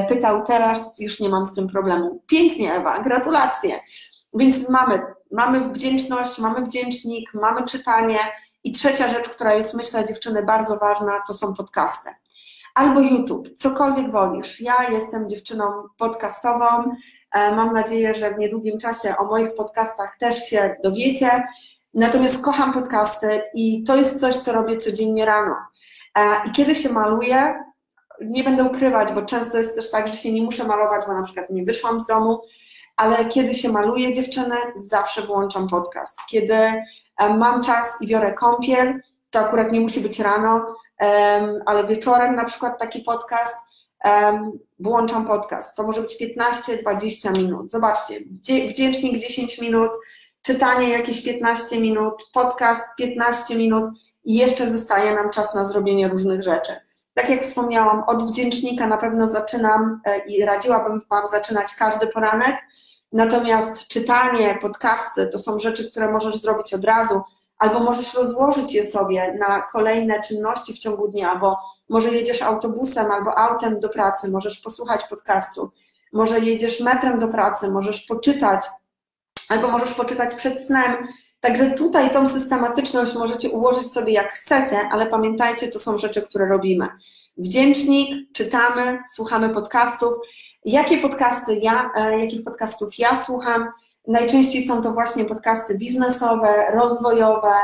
pytał, 0.08 0.44
teraz 0.46 1.00
już 1.00 1.20
nie 1.20 1.30
mam 1.30 1.46
z 1.46 1.54
tym 1.54 1.68
problemu. 1.68 2.24
Pięknie, 2.28 2.74
Ewa, 2.74 3.00
gratulacje. 3.00 3.80
Więc 4.34 4.70
mamy, 4.70 5.02
mamy 5.32 5.70
wdzięczność, 5.70 6.40
mamy 6.40 6.66
wdzięcznik, 6.66 7.34
mamy 7.34 7.66
czytanie 7.66 8.20
i 8.64 8.72
trzecia 8.72 9.08
rzecz, 9.08 9.30
która 9.30 9.54
jest, 9.54 9.74
myślę, 9.74 10.06
dziewczyny, 10.06 10.44
bardzo 10.44 10.78
ważna, 10.78 11.20
to 11.28 11.34
są 11.34 11.54
podcasty 11.54 12.10
albo 12.74 13.02
YouTube, 13.02 13.54
cokolwiek 13.54 14.12
wolisz. 14.12 14.62
Ja 14.62 14.90
jestem 14.90 15.30
dziewczyną 15.30 15.66
podcastową. 15.98 16.66
E, 17.32 17.56
mam 17.56 17.74
nadzieję, 17.74 18.16
że 18.16 18.34
w 18.34 18.38
niedługim 18.38 18.78
czasie 18.78 19.18
o 19.18 19.26
moich 19.26 19.54
podcastach 19.54 20.18
też 20.18 20.46
się 20.46 20.76
dowiecie. 20.84 21.44
Natomiast 21.94 22.44
kocham 22.44 22.74
podcasty 22.74 23.42
i 23.54 23.84
to 23.84 23.96
jest 23.96 24.20
coś, 24.20 24.36
co 24.36 24.54
robię 24.54 24.78
codziennie 24.78 25.26
rano. 25.26 25.56
E, 26.18 26.22
I 26.46 26.52
kiedy 26.52 26.76
się 26.76 26.90
maluję, 26.90 27.64
nie 28.26 28.44
będę 28.44 28.64
ukrywać, 28.64 29.12
bo 29.12 29.22
często 29.22 29.58
jest 29.58 29.76
też 29.76 29.92
tak, 29.92 30.08
że 30.08 30.14
się 30.14 30.32
nie 30.32 30.42
muszę 30.42 30.64
malować, 30.64 31.06
bo 31.08 31.14
na 31.14 31.24
przykład 31.24 31.50
nie 31.50 31.64
wyszłam 31.64 32.00
z 32.00 32.08
domu, 32.08 32.42
ale 32.98 33.26
kiedy 33.26 33.54
się 33.54 33.70
maluję 33.70 34.14
dziewczynę, 34.14 34.56
zawsze 34.76 35.22
włączam 35.22 35.68
podcast. 35.68 36.20
Kiedy 36.30 36.54
e, 36.54 36.84
mam 37.38 37.64
czas 37.64 38.02
i 38.02 38.08
biorę 38.08 38.34
kąpiel, 38.34 39.02
to 39.30 39.40
akurat 39.40 39.72
nie 39.72 39.82
musi 39.82 40.02
być 40.02 40.20
rano, 40.20 40.66
ale 41.66 41.88
wieczorem 41.88 42.36
na 42.36 42.46
przykład 42.46 42.80
taki 42.80 43.00
podcast, 43.00 43.58
włączam 44.80 45.28
podcast. 45.28 45.78
To 45.78 45.84
może 45.84 46.02
być 46.02 46.18
15-20 46.22 47.38
minut. 47.38 47.72
Zobaczcie, 47.72 48.20
wdzięcznik 48.70 49.18
10 49.18 49.62
minut, 49.62 49.92
czytanie 50.42 50.90
jakieś 50.90 51.24
15 51.24 51.80
minut, 51.80 52.14
podcast 52.34 52.86
15 52.98 53.56
minut 53.56 53.90
i 54.26 54.36
jeszcze 54.36 54.70
zostaje 54.70 55.16
nam 55.16 55.30
czas 55.30 55.56
na 55.56 55.66
zrobienie 55.66 56.08
różnych 56.08 56.44
rzeczy. 56.44 56.74
Tak 57.14 57.30
jak 57.30 57.42
wspomniałam, 57.42 58.04
od 58.08 58.24
wdzięcznika 58.24 58.88
na 58.88 58.98
pewno 58.98 59.28
zaczynam 59.28 60.02
e, 60.06 60.18
i 60.18 60.46
radziłabym 60.46 61.02
Wam 61.10 61.28
zaczynać 61.28 61.76
każdy 61.76 62.08
poranek, 62.08 62.56
natomiast 63.12 63.88
czytanie, 63.88 64.58
podcasty 64.62 65.28
to 65.28 65.40
są 65.40 65.60
rzeczy, 65.60 65.92
które 65.92 66.12
możesz 66.12 66.36
zrobić 66.36 66.74
od 66.74 66.84
razu 66.84 67.22
albo 67.58 67.80
możesz 67.80 68.14
rozłożyć 68.14 68.74
je 68.74 68.84
sobie 68.84 69.38
na 69.40 69.62
kolejne 69.62 70.22
czynności 70.22 70.74
w 70.74 70.80
ciągu 70.80 71.08
dnia, 71.08 71.36
bo 71.36 71.58
może 71.90 72.10
jedziesz 72.10 72.42
autobusem 72.42 73.12
albo 73.12 73.38
autem 73.38 73.80
do 73.80 73.90
pracy, 73.90 74.32
możesz 74.32 74.60
posłuchać 74.60 75.04
podcastu, 75.04 75.72
może 76.14 76.40
jedziesz 76.40 76.80
metrem 76.80 77.20
do 77.20 77.28
pracy, 77.28 77.72
możesz 77.72 78.02
poczytać, 78.02 78.66
albo 79.50 79.68
możesz 79.68 79.94
poczytać 79.94 80.36
przed 80.36 80.62
snem. 80.62 80.98
Także 81.44 81.72
tutaj 81.72 82.10
tą 82.12 82.28
systematyczność 82.28 83.16
możecie 83.16 83.50
ułożyć 83.50 83.92
sobie 83.92 84.14
jak 84.14 84.34
chcecie, 84.34 84.80
ale 84.92 85.06
pamiętajcie, 85.06 85.68
to 85.68 85.80
są 85.80 85.98
rzeczy, 85.98 86.22
które 86.22 86.48
robimy. 86.48 86.90
Wdzięcznik, 87.38 88.34
czytamy, 88.34 89.00
słuchamy 89.08 89.50
podcastów. 89.50 90.14
Jakie 90.66 90.98
podcasty 90.98 91.56
ja, 91.56 91.92
e, 91.96 92.20
jakich 92.20 92.44
podcastów 92.44 93.00
ja 93.00 93.24
słucham? 93.24 93.68
Najczęściej 94.08 94.64
są 94.64 94.82
to 94.82 94.92
właśnie 94.92 95.26
podcasty 95.26 95.78
biznesowe, 95.78 96.72
rozwojowe, 96.74 97.56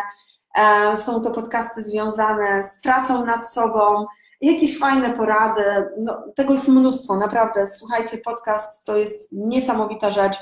e, 0.55 0.97
są 0.97 1.21
to 1.21 1.31
podcasty 1.31 1.83
związane 1.83 2.63
z 2.63 2.81
pracą 2.81 3.25
nad 3.25 3.49
sobą, 3.49 4.05
jakieś 4.41 4.79
fajne 4.79 5.13
porady. 5.13 5.63
No, 5.99 6.23
tego 6.35 6.53
jest 6.53 6.67
mnóstwo, 6.67 7.15
naprawdę. 7.15 7.67
Słuchajcie, 7.67 8.17
podcast 8.17 8.85
to 8.85 8.97
jest 8.97 9.29
niesamowita 9.31 10.11
rzecz. 10.11 10.37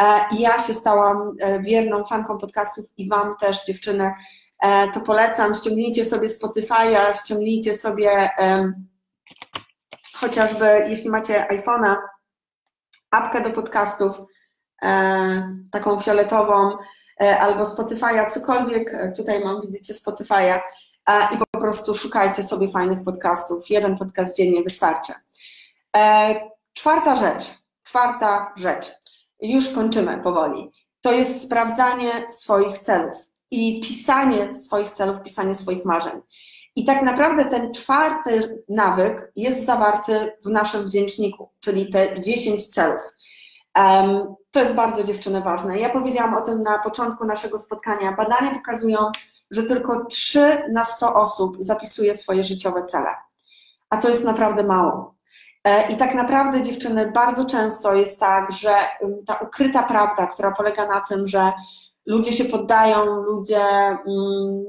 E, 0.00 0.24
ja 0.38 0.58
się 0.58 0.74
stałam 0.74 1.36
e, 1.40 1.60
wierną 1.60 2.04
fanką 2.04 2.38
podcastów 2.38 2.84
i 2.96 3.08
Wam 3.08 3.36
też, 3.40 3.64
dziewczyny, 3.64 4.12
to 4.94 5.00
polecam. 5.00 5.54
Ściągnijcie 5.54 6.04
sobie 6.04 6.28
Spotify'a, 6.28 7.24
ściągnijcie 7.24 7.74
sobie 7.74 8.30
chociażby, 10.14 10.86
jeśli 10.88 11.10
macie 11.10 11.46
iPhone'a, 11.50 11.96
apkę 13.10 13.40
do 13.40 13.50
podcastów 13.50 14.20
E, 14.84 15.56
taką 15.70 16.00
fioletową, 16.00 16.76
e, 17.20 17.38
albo 17.40 17.64
Spotify'a, 17.64 18.30
cokolwiek. 18.30 18.94
E, 18.94 19.12
tutaj 19.12 19.44
mam, 19.44 19.60
widzicie, 19.60 19.94
Spotify'a 19.94 20.60
i 21.34 21.38
po 21.38 21.60
prostu 21.60 21.94
szukajcie 21.94 22.42
sobie 22.42 22.68
fajnych 22.68 23.02
podcastów. 23.02 23.70
Jeden 23.70 23.98
podcast 23.98 24.36
dziennie 24.36 24.62
wystarczy. 24.62 25.12
Czwarta 26.74 27.16
rzecz, 27.16 27.54
czwarta 27.84 28.52
rzecz, 28.56 28.92
już 29.40 29.68
kończymy 29.68 30.18
powoli, 30.22 30.70
to 31.00 31.12
jest 31.12 31.42
sprawdzanie 31.42 32.26
swoich 32.30 32.78
celów 32.78 33.16
i 33.50 33.80
pisanie 33.80 34.54
swoich 34.54 34.90
celów, 34.90 35.22
pisanie 35.22 35.54
swoich 35.54 35.84
marzeń. 35.84 36.20
I 36.76 36.84
tak 36.84 37.02
naprawdę 37.02 37.44
ten 37.44 37.74
czwarty 37.74 38.64
nawyk 38.68 39.32
jest 39.36 39.64
zawarty 39.66 40.32
w 40.44 40.48
naszym 40.48 40.84
wdzięczniku, 40.84 41.50
czyli 41.60 41.90
te 41.90 42.20
10 42.20 42.66
celów. 42.66 43.00
To 44.50 44.60
jest 44.60 44.74
bardzo 44.74 45.04
dziewczyny 45.04 45.40
ważne. 45.40 45.78
Ja 45.78 45.90
powiedziałam 45.90 46.34
o 46.34 46.40
tym 46.40 46.62
na 46.62 46.78
początku 46.78 47.24
naszego 47.24 47.58
spotkania. 47.58 48.12
Badania 48.12 48.54
pokazują, 48.54 48.98
że 49.50 49.62
tylko 49.62 50.04
3 50.04 50.62
na 50.72 50.84
100 50.84 51.14
osób 51.14 51.56
zapisuje 51.60 52.14
swoje 52.14 52.44
życiowe 52.44 52.84
cele. 52.84 53.10
A 53.90 53.96
to 53.96 54.08
jest 54.08 54.24
naprawdę 54.24 54.62
mało. 54.62 55.13
E, 55.64 55.92
I 55.92 55.96
tak 55.96 56.14
naprawdę, 56.14 56.62
dziewczyny, 56.62 57.12
bardzo 57.12 57.44
często 57.44 57.94
jest 57.94 58.20
tak, 58.20 58.52
że 58.52 58.74
ta 59.26 59.34
ukryta 59.34 59.82
prawda, 59.82 60.26
która 60.26 60.50
polega 60.50 60.86
na 60.86 61.00
tym, 61.00 61.28
że 61.28 61.52
ludzie 62.06 62.32
się 62.32 62.44
poddają, 62.44 63.04
ludzie 63.06 63.66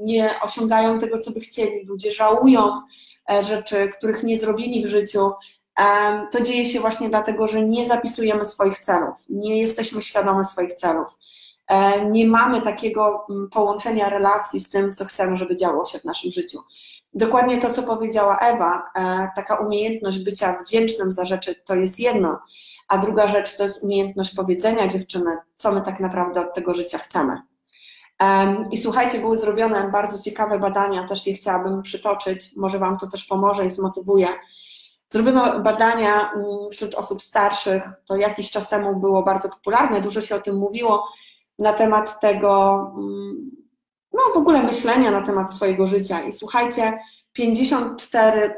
nie 0.02 0.40
osiągają 0.42 0.98
tego, 0.98 1.18
co 1.18 1.30
by 1.30 1.40
chcieli, 1.40 1.84
ludzie 1.84 2.12
żałują 2.12 2.80
e, 3.30 3.44
rzeczy, 3.44 3.88
których 3.98 4.22
nie 4.22 4.38
zrobili 4.38 4.84
w 4.84 4.88
życiu, 4.88 5.30
to 6.32 6.40
dzieje 6.40 6.66
się 6.66 6.80
właśnie 6.80 7.08
dlatego, 7.08 7.48
że 7.48 7.62
nie 7.62 7.86
zapisujemy 7.86 8.44
swoich 8.44 8.78
celów, 8.78 9.16
nie 9.28 9.58
jesteśmy 9.60 10.02
świadome 10.02 10.44
swoich 10.44 10.72
celów, 10.72 11.18
e, 11.68 12.04
nie 12.10 12.26
mamy 12.26 12.62
takiego 12.62 13.26
mm, 13.30 13.50
połączenia 13.50 14.08
relacji 14.08 14.60
z 14.60 14.70
tym, 14.70 14.92
co 14.92 15.04
chcemy, 15.04 15.36
żeby 15.36 15.56
działo 15.56 15.84
się 15.84 15.98
w 15.98 16.04
naszym 16.04 16.30
życiu. 16.30 16.58
Dokładnie 17.16 17.58
to, 17.58 17.70
co 17.70 17.82
powiedziała 17.82 18.38
Ewa, 18.38 18.82
e, 18.94 19.28
taka 19.36 19.54
umiejętność 19.54 20.18
bycia 20.18 20.58
wdzięcznym 20.62 21.12
za 21.12 21.24
rzeczy 21.24 21.54
to 21.64 21.74
jest 21.74 22.00
jedno, 22.00 22.38
a 22.88 22.98
druga 22.98 23.28
rzecz 23.28 23.56
to 23.56 23.62
jest 23.62 23.84
umiejętność 23.84 24.34
powiedzenia 24.34 24.88
dziewczyny, 24.88 25.36
co 25.54 25.72
my 25.72 25.82
tak 25.82 26.00
naprawdę 26.00 26.40
od 26.40 26.54
tego 26.54 26.74
życia 26.74 26.98
chcemy. 26.98 27.42
I 28.70 28.78
słuchajcie, 28.78 29.18
były 29.18 29.38
zrobione 29.38 29.90
bardzo 29.90 30.22
ciekawe 30.22 30.58
badania, 30.58 31.08
też 31.08 31.26
je 31.26 31.34
chciałabym 31.34 31.82
przytoczyć, 31.82 32.56
może 32.56 32.78
Wam 32.78 32.98
to 32.98 33.06
też 33.06 33.24
pomoże 33.24 33.66
i 33.66 33.70
zmotywuje. 33.70 34.28
Zrobiono 35.08 35.60
badania 35.60 36.32
mm, 36.32 36.46
wśród 36.72 36.94
osób 36.94 37.22
starszych, 37.22 37.82
to 38.06 38.16
jakiś 38.16 38.50
czas 38.50 38.68
temu 38.68 39.00
było 39.00 39.22
bardzo 39.22 39.48
popularne, 39.48 40.00
dużo 40.00 40.20
się 40.20 40.34
o 40.34 40.40
tym 40.40 40.56
mówiło 40.56 41.08
na 41.58 41.72
temat 41.72 42.20
tego, 42.20 42.80
mm, 42.96 43.50
no 44.16 44.34
w 44.34 44.36
ogóle 44.36 44.62
myślenia 44.62 45.10
na 45.10 45.22
temat 45.22 45.54
swojego 45.54 45.86
życia. 45.86 46.22
I 46.22 46.32
słuchajcie, 46.32 46.98
54% 47.38 48.50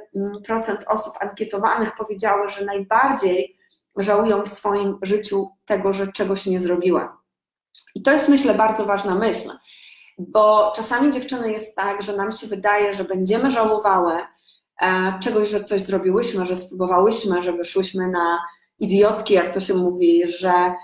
osób 0.86 1.14
ankietowanych 1.20 1.94
powiedziały, 1.96 2.48
że 2.48 2.64
najbardziej 2.64 3.59
żałują 3.96 4.42
w 4.42 4.52
swoim 4.52 4.98
życiu 5.02 5.48
tego, 5.64 5.92
że 5.92 6.12
czegoś 6.12 6.46
nie 6.46 6.61
zrobiły. 6.61 7.09
I 7.94 8.02
to 8.02 8.12
jest, 8.12 8.28
myślę, 8.28 8.54
bardzo 8.54 8.84
ważna 8.84 9.14
myśl, 9.14 9.50
bo 10.18 10.72
czasami 10.76 11.12
dziewczyny 11.12 11.52
jest 11.52 11.76
tak, 11.76 12.02
że 12.02 12.16
nam 12.16 12.32
się 12.32 12.46
wydaje, 12.46 12.94
że 12.94 13.04
będziemy 13.04 13.50
żałowały, 13.50 14.18
E, 14.82 15.18
czegoś, 15.22 15.48
że 15.48 15.61
coś 15.61 15.82
zrobiłyśmy, 15.82 16.46
że 16.46 16.56
spróbowałyśmy, 16.56 17.42
że 17.42 17.52
wyszłyśmy 17.52 18.09
na 18.09 18.38
idiotki, 18.78 19.34
jak 19.34 19.54
to 19.54 19.61
się 19.61 19.74
mówi, 19.74 20.22
że 20.26 20.74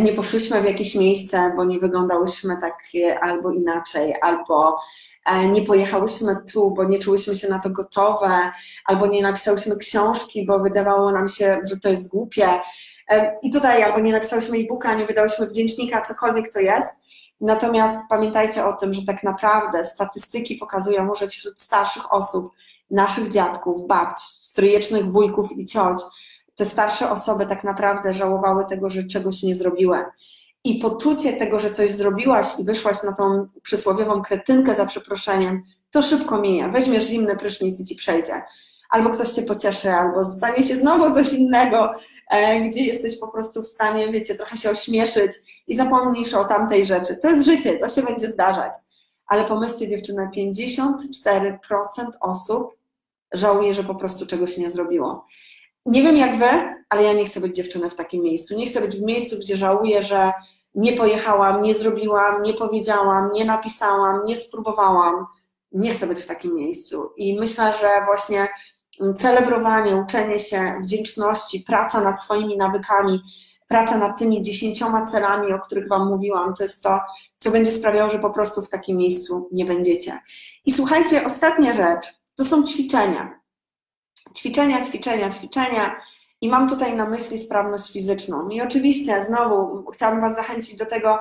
nie 0.00 0.12
poszłyśmy 0.12 0.62
w 0.62 0.64
jakieś 0.64 0.94
miejsce, 0.94 1.52
bo 1.56 1.64
nie 1.64 1.78
wyglądałyśmy 1.78 2.56
tak 2.60 2.78
albo 3.20 3.50
inaczej, 3.50 4.14
albo 4.22 4.80
e, 5.24 5.48
nie 5.48 5.62
pojechałyśmy 5.62 6.36
tu, 6.52 6.70
bo 6.70 6.84
nie 6.84 6.98
czułyśmy 6.98 7.36
się 7.36 7.48
na 7.48 7.58
to 7.58 7.70
gotowe, 7.70 8.52
albo 8.84 9.06
nie 9.06 9.22
napisałyśmy 9.22 9.76
książki, 9.76 10.46
bo 10.46 10.58
wydawało 10.58 11.12
nam 11.12 11.28
się, 11.28 11.58
że 11.64 11.76
to 11.76 11.88
jest 11.88 12.10
głupie. 12.10 12.48
E, 13.08 13.36
I 13.42 13.52
tutaj 13.52 13.82
albo 13.82 14.00
nie 14.00 14.12
napisałyśmy 14.12 14.58
e-booka, 14.58 14.94
nie 14.94 15.06
wydałyśmy 15.06 15.46
wdzięcznika, 15.46 16.00
cokolwiek 16.00 16.52
to 16.52 16.60
jest. 16.60 17.04
Natomiast 17.40 17.98
pamiętajcie 18.08 18.66
o 18.66 18.72
tym, 18.72 18.94
że 18.94 19.02
tak 19.02 19.22
naprawdę 19.22 19.84
statystyki 19.84 20.56
pokazują, 20.56 21.14
że 21.14 21.28
wśród 21.28 21.60
starszych 21.60 22.12
osób, 22.12 22.52
naszych 22.90 23.30
dziadków, 23.30 23.86
babci, 23.86 24.26
stryjecznych 24.28 25.12
wujków 25.12 25.52
i 25.52 25.64
cioć, 25.64 26.02
te 26.56 26.66
starsze 26.66 27.10
osoby 27.10 27.46
tak 27.46 27.64
naprawdę 27.64 28.12
żałowały 28.12 28.64
tego, 28.64 28.90
że 28.90 29.04
czegoś 29.04 29.42
nie 29.42 29.54
zrobiły. 29.54 30.04
I 30.64 30.78
poczucie 30.78 31.32
tego, 31.32 31.60
że 31.60 31.70
coś 31.70 31.90
zrobiłaś 31.90 32.46
i 32.58 32.64
wyszłaś 32.64 33.02
na 33.02 33.12
tą 33.12 33.46
przysłowiową 33.62 34.22
kretynkę 34.22 34.74
za 34.74 34.86
przeproszeniem, 34.86 35.62
to 35.90 36.02
szybko 36.02 36.40
mija. 36.40 36.68
Weźmiesz 36.68 37.04
zimny 37.04 37.36
prysznic 37.36 37.80
i 37.80 37.84
ci 37.84 37.96
przejdzie. 37.96 38.42
Albo 38.90 39.10
ktoś 39.10 39.28
cię 39.28 39.42
pocieszy, 39.42 39.90
albo 39.90 40.24
stanie 40.24 40.64
się 40.64 40.76
znowu 40.76 41.14
coś 41.14 41.32
innego, 41.32 41.92
e, 42.30 42.60
gdzie 42.60 42.84
jesteś 42.84 43.20
po 43.20 43.28
prostu 43.28 43.62
w 43.62 43.66
stanie, 43.66 44.12
wiecie, 44.12 44.34
trochę 44.34 44.56
się 44.56 44.70
ośmieszyć 44.70 45.32
i 45.66 45.76
zapomnisz 45.76 46.34
o 46.34 46.44
tamtej 46.44 46.86
rzeczy. 46.86 47.16
To 47.16 47.30
jest 47.30 47.44
życie, 47.44 47.78
to 47.78 47.88
się 47.88 48.02
będzie 48.02 48.30
zdarzać. 48.30 48.72
Ale 49.26 49.44
pomyślcie, 49.44 49.88
dziewczyna, 49.88 50.30
54% 50.36 51.58
osób 52.20 52.74
żałuje, 53.32 53.74
że 53.74 53.84
po 53.84 53.94
prostu 53.94 54.26
czegoś 54.26 54.58
nie 54.58 54.70
zrobiło. 54.70 55.26
Nie 55.86 56.02
wiem 56.02 56.16
jak 56.16 56.38
wy, 56.38 56.74
ale 56.88 57.02
ja 57.02 57.12
nie 57.12 57.24
chcę 57.24 57.40
być 57.40 57.56
dziewczyną 57.56 57.90
w 57.90 57.94
takim 57.94 58.22
miejscu. 58.22 58.56
Nie 58.56 58.66
chcę 58.66 58.80
być 58.80 58.96
w 58.96 59.02
miejscu, 59.02 59.36
gdzie 59.38 59.56
żałuję, 59.56 60.02
że 60.02 60.32
nie 60.74 60.92
pojechałam, 60.92 61.62
nie 61.62 61.74
zrobiłam, 61.74 62.42
nie 62.42 62.54
powiedziałam, 62.54 63.32
nie 63.32 63.44
napisałam, 63.44 64.26
nie 64.26 64.36
spróbowałam. 64.36 65.26
Nie 65.72 65.90
chcę 65.90 66.06
być 66.06 66.20
w 66.20 66.26
takim 66.26 66.54
miejscu. 66.54 67.12
I 67.16 67.38
myślę, 67.40 67.74
że 67.80 68.04
właśnie 68.06 68.48
celebrowanie, 69.16 69.96
uczenie 69.96 70.38
się 70.38 70.78
wdzięczności, 70.82 71.64
praca 71.66 72.00
nad 72.00 72.20
swoimi 72.20 72.56
nawykami, 72.56 73.22
praca 73.68 73.98
nad 73.98 74.18
tymi 74.18 74.42
dziesięcioma 74.42 75.06
celami, 75.06 75.52
o 75.52 75.58
których 75.58 75.88
Wam 75.88 76.08
mówiłam, 76.08 76.54
to 76.54 76.62
jest 76.62 76.82
to, 76.82 77.00
co 77.36 77.50
będzie 77.50 77.72
sprawiało, 77.72 78.10
że 78.10 78.18
po 78.18 78.30
prostu 78.30 78.62
w 78.62 78.68
takim 78.68 78.96
miejscu 78.96 79.48
nie 79.52 79.64
będziecie. 79.64 80.20
I 80.66 80.72
słuchajcie, 80.72 81.26
ostatnia 81.26 81.72
rzecz 81.72 82.06
to 82.36 82.44
są 82.44 82.64
ćwiczenia 82.64 83.40
ćwiczenia, 84.36 84.86
ćwiczenia, 84.86 85.30
ćwiczenia. 85.30 86.00
I 86.40 86.48
mam 86.48 86.68
tutaj 86.68 86.96
na 86.96 87.04
myśli 87.04 87.38
sprawność 87.38 87.92
fizyczną. 87.92 88.48
I 88.48 88.62
oczywiście 88.62 89.22
znowu 89.22 89.84
chciałabym 89.92 90.20
Was 90.20 90.34
zachęcić 90.34 90.76
do 90.76 90.86
tego, 90.86 91.18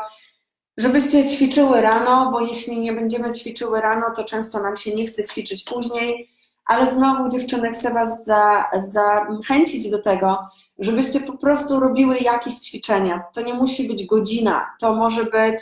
żebyście 0.78 1.30
ćwiczyły 1.30 1.82
rano, 1.82 2.32
bo 2.32 2.41
jeśli 2.41 2.80
nie 2.80 2.93
będziemy 2.93 3.32
ćwiczyły 3.32 3.82
rano, 3.82 4.05
to 4.16 4.24
często 4.24 4.61
nam 4.61 4.78
się 4.78 4.95
nie 4.95 5.07
chce 5.07 5.24
ćwiczyć 5.24 5.64
później. 5.64 6.30
Ale 6.66 6.91
znowu, 6.91 7.30
dziewczyny, 7.30 7.72
chcę 7.72 7.93
Was 7.93 8.26
za, 8.26 8.70
zachęcić 8.82 9.89
do 9.89 10.01
tego, 10.01 10.38
żebyście 10.80 11.20
po 11.20 11.38
prostu 11.38 11.80
robiły 11.80 12.18
jakieś 12.18 12.53
ćwiczenia. 12.53 13.24
To 13.34 13.41
nie 13.41 13.53
musi 13.53 13.88
być 13.88 14.05
godzina, 14.05 14.76
to 14.80 14.95
może 14.95 15.24
być, 15.24 15.59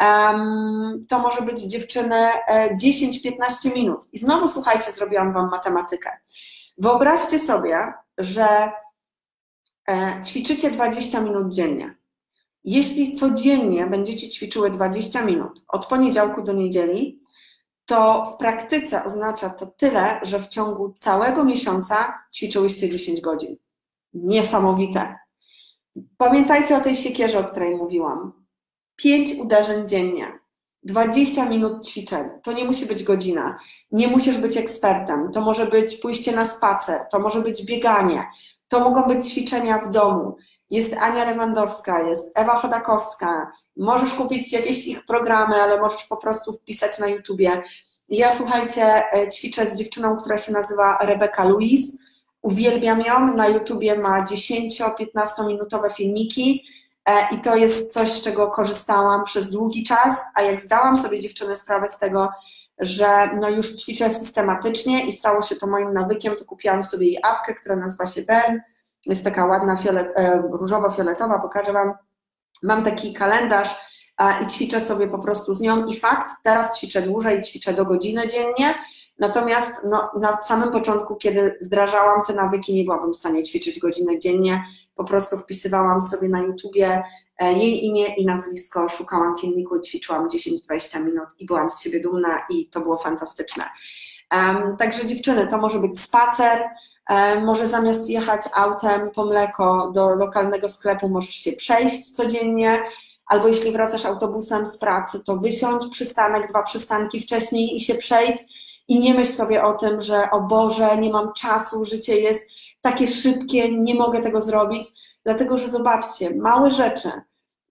um, 0.00 1.00
to 1.08 1.18
może 1.18 1.42
być 1.42 1.60
dziewczyny 1.60 2.30
10-15 2.82 3.70
e, 3.70 3.74
minut. 3.74 4.08
I 4.12 4.18
znowu 4.18 4.48
słuchajcie, 4.48 4.92
zrobiłam 4.92 5.32
Wam 5.32 5.50
matematykę. 5.50 6.10
Wyobraźcie 6.78 7.38
sobie, 7.38 7.92
że 8.18 8.72
e, 9.88 10.22
ćwiczycie 10.26 10.70
20 10.70 11.20
minut 11.20 11.54
dziennie. 11.54 11.94
Jeśli 12.64 13.12
codziennie 13.12 13.86
będziecie 13.86 14.30
ćwiczyły 14.30 14.70
20 14.70 15.24
minut 15.24 15.64
od 15.68 15.86
poniedziałku 15.86 16.42
do 16.42 16.52
niedzieli, 16.52 17.18
to 17.86 18.24
w 18.24 18.36
praktyce 18.36 19.04
oznacza 19.04 19.50
to 19.50 19.66
tyle, 19.66 20.20
że 20.22 20.40
w 20.40 20.48
ciągu 20.48 20.92
całego 20.92 21.44
miesiąca 21.44 22.14
ćwiczyłyście 22.34 22.90
10 22.90 23.20
godzin. 23.20 23.56
Niesamowite. 24.14 25.18
Pamiętajcie 26.16 26.76
o 26.76 26.80
tej 26.80 26.96
siekierze, 26.96 27.38
o 27.38 27.44
której 27.44 27.76
mówiłam. 27.76 28.32
5 28.96 29.34
uderzeń 29.34 29.88
dziennie. 29.88 30.38
20 30.82 31.44
minut 31.44 31.86
ćwiczeń. 31.86 32.30
To 32.42 32.52
nie 32.52 32.64
musi 32.64 32.86
być 32.86 33.02
godzina. 33.02 33.58
Nie 33.92 34.08
musisz 34.08 34.38
być 34.38 34.56
ekspertem. 34.56 35.30
To 35.32 35.40
może 35.40 35.66
być 35.66 35.96
pójście 35.96 36.32
na 36.32 36.46
spacer, 36.46 37.00
to 37.10 37.18
może 37.18 37.42
być 37.42 37.64
bieganie, 37.64 38.26
to 38.68 38.80
mogą 38.80 39.02
być 39.02 39.28
ćwiczenia 39.28 39.78
w 39.78 39.90
domu. 39.90 40.36
Jest 40.70 40.94
Ania 40.94 41.24
Lewandowska, 41.24 42.02
jest 42.02 42.38
Ewa 42.38 42.56
Chodakowska. 42.56 43.52
Możesz 43.76 44.14
kupić 44.14 44.52
jakieś 44.52 44.86
ich 44.86 45.04
programy, 45.04 45.54
ale 45.54 45.80
możesz 45.80 46.04
po 46.04 46.16
prostu 46.16 46.52
wpisać 46.52 46.98
na 46.98 47.06
YouTubie. 47.06 47.62
Ja 48.08 48.32
słuchajcie, 48.32 49.12
e, 49.12 49.28
ćwiczę 49.28 49.66
z 49.66 49.78
dziewczyną, 49.78 50.16
która 50.16 50.38
się 50.38 50.52
nazywa 50.52 50.98
Rebeka 51.00 51.44
Louise. 51.44 51.98
Uwielbiam 52.42 53.00
ją. 53.00 53.34
Na 53.34 53.48
YouTubie 53.48 53.98
ma 53.98 54.24
10-15 54.24 55.46
minutowe 55.46 55.90
filmiki 55.90 56.64
I 57.32 57.40
to 57.40 57.56
jest 57.56 57.92
coś, 57.92 58.12
z 58.12 58.22
czego 58.22 58.50
korzystałam 58.50 59.24
przez 59.24 59.50
długi 59.50 59.84
czas, 59.84 60.22
a 60.34 60.42
jak 60.42 60.60
zdałam 60.60 60.96
sobie 60.96 61.20
dziewczyny 61.20 61.56
sprawę 61.56 61.88
z 61.88 61.98
tego, 61.98 62.28
że 62.78 63.30
no 63.40 63.50
już 63.50 63.74
ćwiczę 63.74 64.10
systematycznie 64.10 65.06
i 65.06 65.12
stało 65.12 65.42
się 65.42 65.56
to 65.56 65.66
moim 65.66 65.92
nawykiem, 65.92 66.36
to 66.36 66.44
kupiłam 66.44 66.82
sobie 66.82 67.06
jej 67.06 67.18
apkę, 67.22 67.54
która 67.54 67.76
nazywa 67.76 68.06
się 68.06 68.22
Bern. 68.22 68.58
Jest 69.06 69.24
taka 69.24 69.46
ładna, 69.46 69.76
fiolet, 69.76 70.12
e, 70.16 70.42
różowo-fioletowa, 70.52 71.42
pokażę 71.42 71.72
Wam. 71.72 71.94
Mam 72.62 72.84
taki 72.84 73.14
kalendarz 73.14 73.76
i 74.42 74.46
ćwiczę 74.46 74.80
sobie 74.80 75.08
po 75.08 75.18
prostu 75.18 75.54
z 75.54 75.60
nią 75.60 75.86
i 75.86 75.96
fakt, 75.96 76.30
teraz 76.42 76.78
ćwiczę 76.78 77.02
dłużej, 77.02 77.42
ćwiczę 77.42 77.74
do 77.74 77.84
godziny 77.84 78.28
dziennie, 78.28 78.74
natomiast 79.18 79.80
no, 79.84 80.10
na 80.20 80.40
samym 80.40 80.70
początku, 80.70 81.16
kiedy 81.16 81.58
wdrażałam 81.62 82.22
te 82.26 82.34
nawyki, 82.34 82.74
nie 82.74 82.84
byłabym 82.84 83.12
w 83.12 83.16
stanie 83.16 83.42
ćwiczyć 83.42 83.78
godzinę 83.78 84.18
dziennie, 84.18 84.64
po 84.98 85.04
prostu 85.04 85.36
wpisywałam 85.36 86.02
sobie 86.02 86.28
na 86.28 86.40
YouTubie 86.40 87.02
e, 87.38 87.52
jej 87.52 87.84
imię 87.84 88.14
i 88.16 88.26
nazwisko, 88.26 88.88
szukałam 88.88 89.38
filmiku 89.38 89.80
ćwiczyłam 89.80 90.28
10-20 90.28 91.04
minut 91.04 91.28
i 91.38 91.46
byłam 91.46 91.70
z 91.70 91.80
siebie 91.80 92.00
dumna 92.00 92.38
i 92.50 92.66
to 92.66 92.80
było 92.80 92.98
fantastyczne. 92.98 93.64
Um, 94.34 94.76
także 94.76 95.06
dziewczyny, 95.06 95.46
to 95.46 95.58
może 95.58 95.78
być 95.78 96.00
spacer, 96.00 96.64
um, 97.10 97.44
może 97.44 97.66
zamiast 97.66 98.10
jechać 98.10 98.42
autem 98.54 99.10
po 99.14 99.24
mleko 99.24 99.90
do 99.94 100.14
lokalnego 100.14 100.68
sklepu, 100.68 101.08
możesz 101.08 101.34
się 101.34 101.52
przejść 101.52 102.10
codziennie, 102.10 102.82
albo 103.26 103.48
jeśli 103.48 103.72
wracasz 103.72 104.06
autobusem 104.06 104.66
z 104.66 104.78
pracy, 104.78 105.24
to 105.24 105.36
wysiądź 105.36 105.86
przystanek, 105.92 106.48
dwa 106.48 106.62
przystanki 106.62 107.20
wcześniej 107.20 107.76
i 107.76 107.80
się 107.80 107.94
przejdź 107.94 108.38
i 108.88 109.00
nie 109.00 109.14
myśl 109.14 109.32
sobie 109.32 109.64
o 109.64 109.72
tym, 109.72 110.02
że 110.02 110.30
o 110.30 110.40
Boże, 110.40 110.96
nie 110.96 111.10
mam 111.10 111.32
czasu, 111.32 111.84
życie 111.84 112.20
jest 112.20 112.50
takie 112.90 113.08
szybkie, 113.08 113.72
nie 113.72 113.94
mogę 113.94 114.20
tego 114.20 114.42
zrobić, 114.42 114.88
dlatego 115.24 115.58
że 115.58 115.68
zobaczcie, 115.68 116.34
małe 116.34 116.70
rzeczy, 116.70 117.10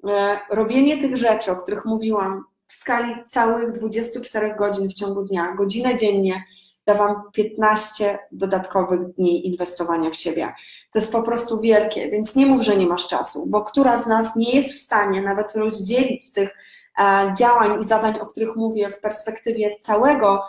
e, 0.08 0.40
robienie 0.50 0.98
tych 0.98 1.18
rzeczy, 1.18 1.52
o 1.52 1.56
których 1.56 1.86
mówiłam, 1.86 2.44
w 2.68 2.74
skali 2.74 3.14
całych 3.26 3.72
24 3.72 4.56
godzin 4.56 4.90
w 4.90 4.94
ciągu 4.94 5.24
dnia, 5.24 5.56
godzinę 5.56 5.96
dziennie, 5.96 6.44
da 6.86 6.94
Wam 6.94 7.22
15 7.34 8.20
dodatkowych 8.32 9.14
dni 9.14 9.48
inwestowania 9.48 10.10
w 10.10 10.16
siebie. 10.16 10.54
To 10.94 11.00
jest 11.00 11.12
po 11.12 11.24
prostu 11.24 11.62
wielkie, 11.62 12.10
więc 12.10 12.36
nie 12.36 12.46
mów, 12.46 12.62
że 12.62 12.78
nie 12.78 12.88
masz 12.88 13.08
czasu, 13.08 13.46
bo 13.48 13.62
która 13.62 14.00
z 14.00 14.08
nas 14.08 14.36
nie 14.36 14.52
jest 14.52 14.74
w 14.74 14.82
stanie 14.82 15.22
nawet 15.22 15.56
rozdzielić 15.56 16.34
tych 16.34 16.50
e, 17.00 17.34
działań 17.38 17.82
i 17.82 17.84
zadań, 17.84 18.20
o 18.20 18.26
których 18.26 18.56
mówię, 18.56 18.90
w 18.90 19.00
perspektywie 19.00 19.78
całego 19.80 20.44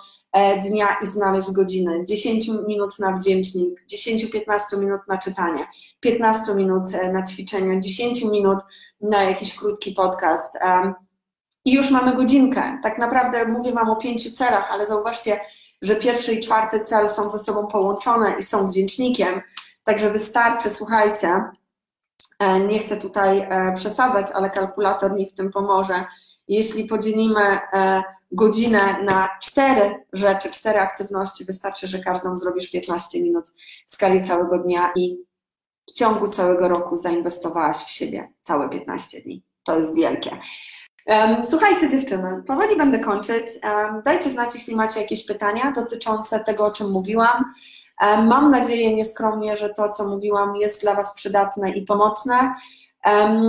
dnia 0.63 0.97
i 1.03 1.07
znaleźć 1.07 1.51
godzinę. 1.51 2.05
10 2.05 2.49
minut 2.67 2.99
na 2.99 3.13
wdzięcznik, 3.13 3.85
10-15 3.93 4.81
minut 4.81 5.01
na 5.09 5.19
czytanie, 5.19 5.67
15 6.01 6.55
minut 6.55 6.95
e, 6.95 7.13
na 7.13 7.23
ćwiczenia, 7.23 7.81
10 7.81 8.23
minut 8.23 8.59
na 9.01 9.23
jakiś 9.23 9.57
krótki 9.57 9.93
podcast. 9.93 10.59
I 11.65 11.73
już 11.73 11.91
mamy 11.91 12.15
godzinkę. 12.15 12.79
Tak 12.83 12.99
naprawdę 12.99 13.45
mówię 13.45 13.73
Wam 13.73 13.91
o 13.91 13.97
pięciu 13.97 14.31
celach, 14.31 14.71
ale 14.71 14.87
zauważcie, 14.87 15.41
że 15.83 15.97
pierwszy 15.97 16.35
i 16.35 16.41
czwarty 16.41 16.81
cel 16.81 17.11
są 17.11 17.31
ze 17.31 17.39
sobą 17.39 17.67
połączone 17.67 18.37
i 18.39 18.43
są 18.43 18.69
wdzięcznikiem. 18.69 19.41
Także 19.85 20.11
wystarczy, 20.11 20.71
słuchajcie, 20.71 21.43
e, 22.39 22.61
nie 22.61 22.79
chcę 22.79 22.97
tutaj 22.97 23.49
przesadzać, 23.77 24.27
ale 24.35 24.51
kalkulator 24.51 25.15
mi 25.15 25.27
w 25.27 25.35
tym 25.35 25.51
pomoże. 25.51 26.05
Jeśli 26.49 26.85
podzielimy 26.85 27.59
godzinę 28.33 29.03
na 29.03 29.29
cztery 29.43 30.05
rzeczy, 30.13 30.51
cztery 30.51 30.79
aktywności, 30.79 31.45
wystarczy, 31.45 31.89
że 31.89 31.99
każdą 31.99 32.37
zrobisz 32.37 32.71
15 32.71 33.23
minut 33.23 33.49
w 33.87 33.91
skali 33.91 34.25
całego 34.25 34.59
dnia 34.59 34.93
i 34.97 35.19
w 35.89 35.93
ciągu 35.93 36.29
całego 36.29 36.69
roku 36.69 36.97
zainwestowałaś 36.97 37.77
w 37.77 37.91
siebie 37.91 38.33
całe 38.41 38.69
15 38.69 39.21
dni. 39.21 39.43
To 39.65 39.77
jest 39.77 39.95
wielkie. 39.95 40.31
Słuchajcie 41.45 41.89
dziewczyny, 41.89 42.43
powoli 42.47 42.77
będę 42.77 42.99
kończyć. 42.99 43.47
Dajcie 44.05 44.31
znać, 44.31 44.55
jeśli 44.55 44.77
macie 44.77 45.01
jakieś 45.01 45.27
pytania 45.27 45.73
dotyczące 45.73 46.41
tego, 46.41 46.67
o 46.67 46.71
czym 46.71 46.91
mówiłam. 46.91 47.45
Mam 48.03 48.51
nadzieję 48.51 48.97
nieskromnie, 48.97 49.57
że 49.57 49.71
to, 49.71 49.89
co 49.89 50.09
mówiłam, 50.09 50.57
jest 50.57 50.81
dla 50.81 50.95
Was 50.95 51.15
przydatne 51.15 51.71
i 51.71 51.83
pomocne. 51.83 52.55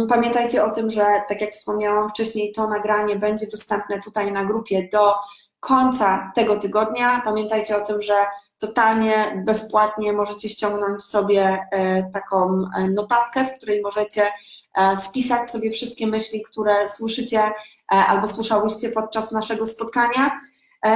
Pamiętajcie 0.09 0.63
o 0.63 0.71
tym, 0.71 0.89
że 0.89 1.05
tak 1.29 1.41
jak 1.41 1.51
wspomniałam 1.51 2.09
wcześniej, 2.09 2.51
to 2.51 2.67
nagranie 2.67 3.15
będzie 3.15 3.47
dostępne 3.47 3.99
tutaj 3.99 4.31
na 4.31 4.45
grupie 4.45 4.89
do 4.91 5.13
końca 5.59 6.31
tego 6.35 6.55
tygodnia. 6.55 7.21
Pamiętajcie 7.25 7.77
o 7.77 7.81
tym, 7.81 8.01
że 8.01 8.13
totalnie 8.59 9.43
bezpłatnie 9.45 10.13
możecie 10.13 10.49
ściągnąć 10.49 11.03
sobie 11.03 11.67
e, 11.71 12.03
taką 12.11 12.69
e, 12.75 12.89
notatkę, 12.89 13.45
w 13.45 13.53
której 13.57 13.81
możecie 13.81 14.31
e, 14.75 14.95
spisać 14.95 15.51
sobie 15.51 15.71
wszystkie 15.71 16.07
myśli, 16.07 16.43
które 16.43 16.87
słyszycie 16.87 17.51
albo 17.87 18.27
słyszałyście 18.27 18.89
podczas 18.89 19.31
naszego 19.31 19.65
spotkania. 19.65 20.39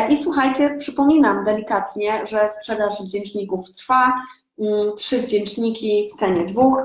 I 0.09 0.17
słuchajcie, 0.17 0.75
przypominam 0.79 1.45
delikatnie, 1.45 2.25
że 2.25 2.47
sprzedaż 2.47 3.01
wdzięczników 3.01 3.71
trwa. 3.71 4.13
Mm, 4.59 4.95
trzy 4.95 5.21
wdzięczniki 5.21 6.09
w 6.13 6.19
cenie 6.19 6.45
dwóch. 6.45 6.81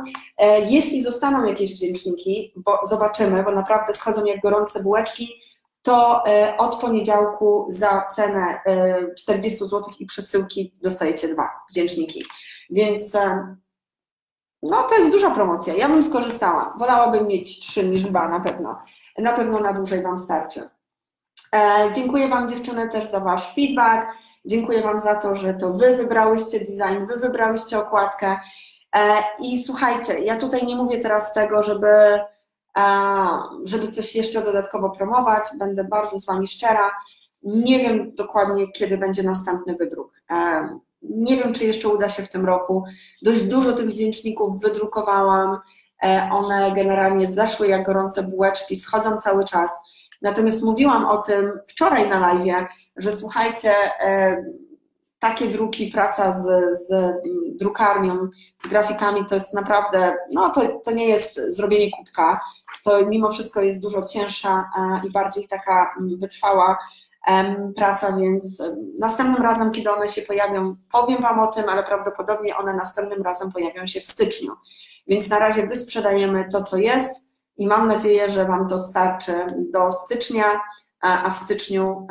Jeśli 0.68 1.02
zostaną 1.02 1.44
jakieś 1.44 1.74
wdzięczniki, 1.74 2.52
bo 2.56 2.78
zobaczymy, 2.84 3.42
bo 3.42 3.50
naprawdę 3.50 3.94
schodzą 3.94 4.24
jak 4.24 4.40
gorące 4.40 4.82
bułeczki, 4.82 5.28
to 5.82 6.26
e, 6.26 6.56
od 6.56 6.76
poniedziałku 6.76 7.66
za 7.68 8.06
cenę 8.10 8.60
40 9.16 9.64
e, 9.64 9.66
zł 9.66 9.92
i 9.98 10.06
przesyłki 10.06 10.72
dostajecie 10.82 11.28
dwa 11.28 11.50
wdzięczniki. 11.70 12.24
Więc 12.70 13.14
e, 13.14 13.56
no 14.62 14.82
to 14.82 14.94
jest 14.94 15.12
duża 15.12 15.30
promocja. 15.30 15.74
Ja 15.74 15.88
bym 15.88 16.02
skorzystała. 16.02 16.74
Wolałabym 16.78 17.26
mieć 17.26 17.60
trzy 17.60 17.88
niż 17.88 18.02
dwa 18.02 18.28
na 18.28 18.40
pewno. 18.40 18.78
Na 19.18 19.32
pewno 19.32 19.60
na 19.60 19.72
dłużej 19.72 20.02
Wam 20.02 20.18
starczy. 20.18 20.68
Dziękuję 21.94 22.28
Wam 22.28 22.48
dziewczyny 22.48 22.88
też 22.88 23.04
za 23.04 23.20
Wasz 23.20 23.54
feedback. 23.54 24.06
Dziękuję 24.48 24.82
Wam 24.82 25.00
za 25.00 25.14
to, 25.14 25.36
że 25.36 25.54
to 25.54 25.72
Wy 25.72 25.96
wybrałyście 25.96 26.60
design, 26.60 27.06
Wy 27.06 27.16
wybrałyście 27.20 27.78
okładkę. 27.78 28.36
I 29.40 29.62
słuchajcie, 29.62 30.18
ja 30.18 30.36
tutaj 30.36 30.66
nie 30.66 30.76
mówię 30.76 30.98
teraz 30.98 31.32
tego, 31.32 31.62
żeby 31.62 31.88
żeby 33.64 33.88
coś 33.92 34.16
jeszcze 34.16 34.42
dodatkowo 34.42 34.90
promować. 34.90 35.44
Będę 35.58 35.84
bardzo 35.84 36.18
z 36.18 36.26
Wami 36.26 36.46
szczera. 36.46 36.90
Nie 37.42 37.78
wiem 37.78 38.14
dokładnie, 38.14 38.72
kiedy 38.72 38.98
będzie 38.98 39.22
następny 39.22 39.76
wydruk. 39.76 40.12
Nie 41.02 41.36
wiem, 41.36 41.52
czy 41.52 41.64
jeszcze 41.64 41.88
uda 41.88 42.08
się 42.08 42.22
w 42.22 42.30
tym 42.30 42.46
roku. 42.46 42.84
Dość 43.22 43.44
dużo 43.44 43.72
tych 43.72 43.86
wdzięczników 43.86 44.60
wydrukowałam. 44.60 45.58
E, 46.04 46.28
one 46.32 46.72
generalnie 46.72 47.26
zeszły 47.26 47.68
jak 47.68 47.86
gorące 47.86 48.22
bułeczki, 48.22 48.76
schodzą 48.76 49.16
cały 49.16 49.44
czas. 49.44 49.80
Natomiast 50.22 50.64
mówiłam 50.64 51.06
o 51.06 51.18
tym 51.18 51.52
wczoraj 51.68 52.08
na 52.08 52.18
live, 52.18 52.68
że 52.96 53.12
słuchajcie, 53.12 53.74
e, 54.00 54.44
takie 55.18 55.46
druki, 55.46 55.86
praca 55.86 56.32
z, 56.32 56.46
z 56.88 57.14
drukarnią, 57.58 58.28
z 58.56 58.66
grafikami 58.66 59.26
to 59.26 59.34
jest 59.34 59.54
naprawdę, 59.54 60.16
no 60.32 60.50
to, 60.50 60.80
to 60.84 60.90
nie 60.90 61.08
jest 61.08 61.40
zrobienie 61.48 61.90
kubka 61.90 62.40
to 62.84 63.06
mimo 63.06 63.30
wszystko 63.30 63.60
jest 63.60 63.82
dużo 63.82 64.04
cięższa 64.04 64.70
e, 64.78 65.06
i 65.06 65.10
bardziej 65.10 65.48
taka 65.48 65.94
mm, 66.00 66.18
wytrwała 66.18 66.78
praca, 67.76 68.16
więc 68.16 68.62
następnym 68.98 69.42
razem, 69.42 69.70
kiedy 69.70 69.90
one 69.90 70.08
się 70.08 70.22
pojawią, 70.22 70.76
powiem 70.92 71.22
Wam 71.22 71.40
o 71.40 71.46
tym, 71.46 71.68
ale 71.68 71.82
prawdopodobnie 71.82 72.56
one 72.56 72.74
następnym 72.74 73.22
razem 73.22 73.52
pojawią 73.52 73.86
się 73.86 74.00
w 74.00 74.06
styczniu. 74.06 74.52
Więc 75.06 75.28
na 75.28 75.38
razie 75.38 75.66
wysprzedajemy 75.66 76.48
to, 76.52 76.62
co 76.62 76.76
jest 76.76 77.27
i 77.58 77.66
mam 77.66 77.88
nadzieję, 77.88 78.30
że 78.30 78.44
Wam 78.44 78.68
to 78.68 78.78
starczy 78.78 79.32
do 79.70 79.92
stycznia, 79.92 80.60
a 81.00 81.30
w 81.30 81.36
styczniu 81.36 82.06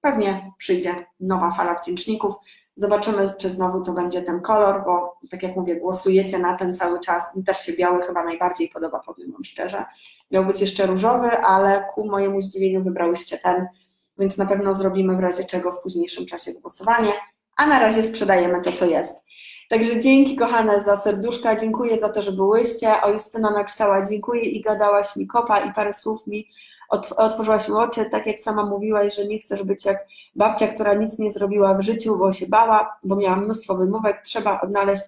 pewnie 0.00 0.52
przyjdzie 0.58 1.06
nowa 1.20 1.50
fala 1.50 1.74
wdzięczników. 1.74 2.34
Zobaczymy, 2.76 3.28
czy 3.38 3.50
znowu 3.50 3.82
to 3.82 3.92
będzie 3.92 4.22
ten 4.22 4.40
kolor, 4.40 4.84
bo 4.84 5.18
tak 5.30 5.42
jak 5.42 5.56
mówię, 5.56 5.76
głosujecie 5.76 6.38
na 6.38 6.56
ten 6.56 6.74
cały 6.74 7.00
czas. 7.00 7.36
Mi 7.36 7.44
też 7.44 7.58
się 7.58 7.72
biały 7.72 8.02
chyba 8.02 8.24
najbardziej 8.24 8.68
podoba, 8.68 9.00
powiem 9.06 9.32
Wam 9.32 9.44
szczerze. 9.44 9.84
Miał 10.30 10.44
być 10.44 10.60
jeszcze 10.60 10.86
różowy, 10.86 11.30
ale 11.30 11.84
ku 11.94 12.06
mojemu 12.06 12.40
zdziwieniu 12.40 12.82
wybrałyście 12.82 13.38
ten, 13.38 13.66
więc 14.18 14.38
na 14.38 14.46
pewno 14.46 14.74
zrobimy 14.74 15.16
w 15.16 15.20
razie 15.20 15.44
czego 15.44 15.72
w 15.72 15.82
późniejszym 15.82 16.26
czasie 16.26 16.52
głosowanie, 16.52 17.12
a 17.56 17.66
na 17.66 17.78
razie 17.78 18.02
sprzedajemy 18.02 18.60
to, 18.60 18.72
co 18.72 18.84
jest. 18.84 19.27
Także 19.68 20.00
dzięki 20.00 20.36
kochane 20.36 20.80
za 20.80 20.96
serduszka, 20.96 21.56
dziękuję 21.56 21.98
za 21.98 22.08
to, 22.08 22.22
że 22.22 22.32
byłyście. 22.32 23.02
O 23.02 23.10
Justyna 23.10 23.50
napisała 23.50 24.06
dziękuję 24.06 24.42
i 24.42 24.60
gadałaś 24.60 25.16
mi 25.16 25.26
kopa 25.26 25.60
i 25.60 25.72
parę 25.72 25.92
słów 25.92 26.26
mi 26.26 26.48
otworzyłaś 27.16 27.68
mi 27.68 27.74
oczy, 27.74 28.04
tak 28.04 28.26
jak 28.26 28.40
sama 28.40 28.66
mówiłaś, 28.66 29.16
że 29.16 29.26
nie 29.26 29.38
chcesz 29.38 29.62
być 29.62 29.84
jak 29.84 30.06
babcia, 30.36 30.68
która 30.68 30.94
nic 30.94 31.18
nie 31.18 31.30
zrobiła 31.30 31.74
w 31.74 31.82
życiu, 31.82 32.18
bo 32.18 32.32
się 32.32 32.46
bała, 32.46 32.96
bo 33.04 33.16
miała 33.16 33.36
mnóstwo 33.36 33.74
wymówek, 33.74 34.20
trzeba 34.20 34.60
odnaleźć 34.60 35.02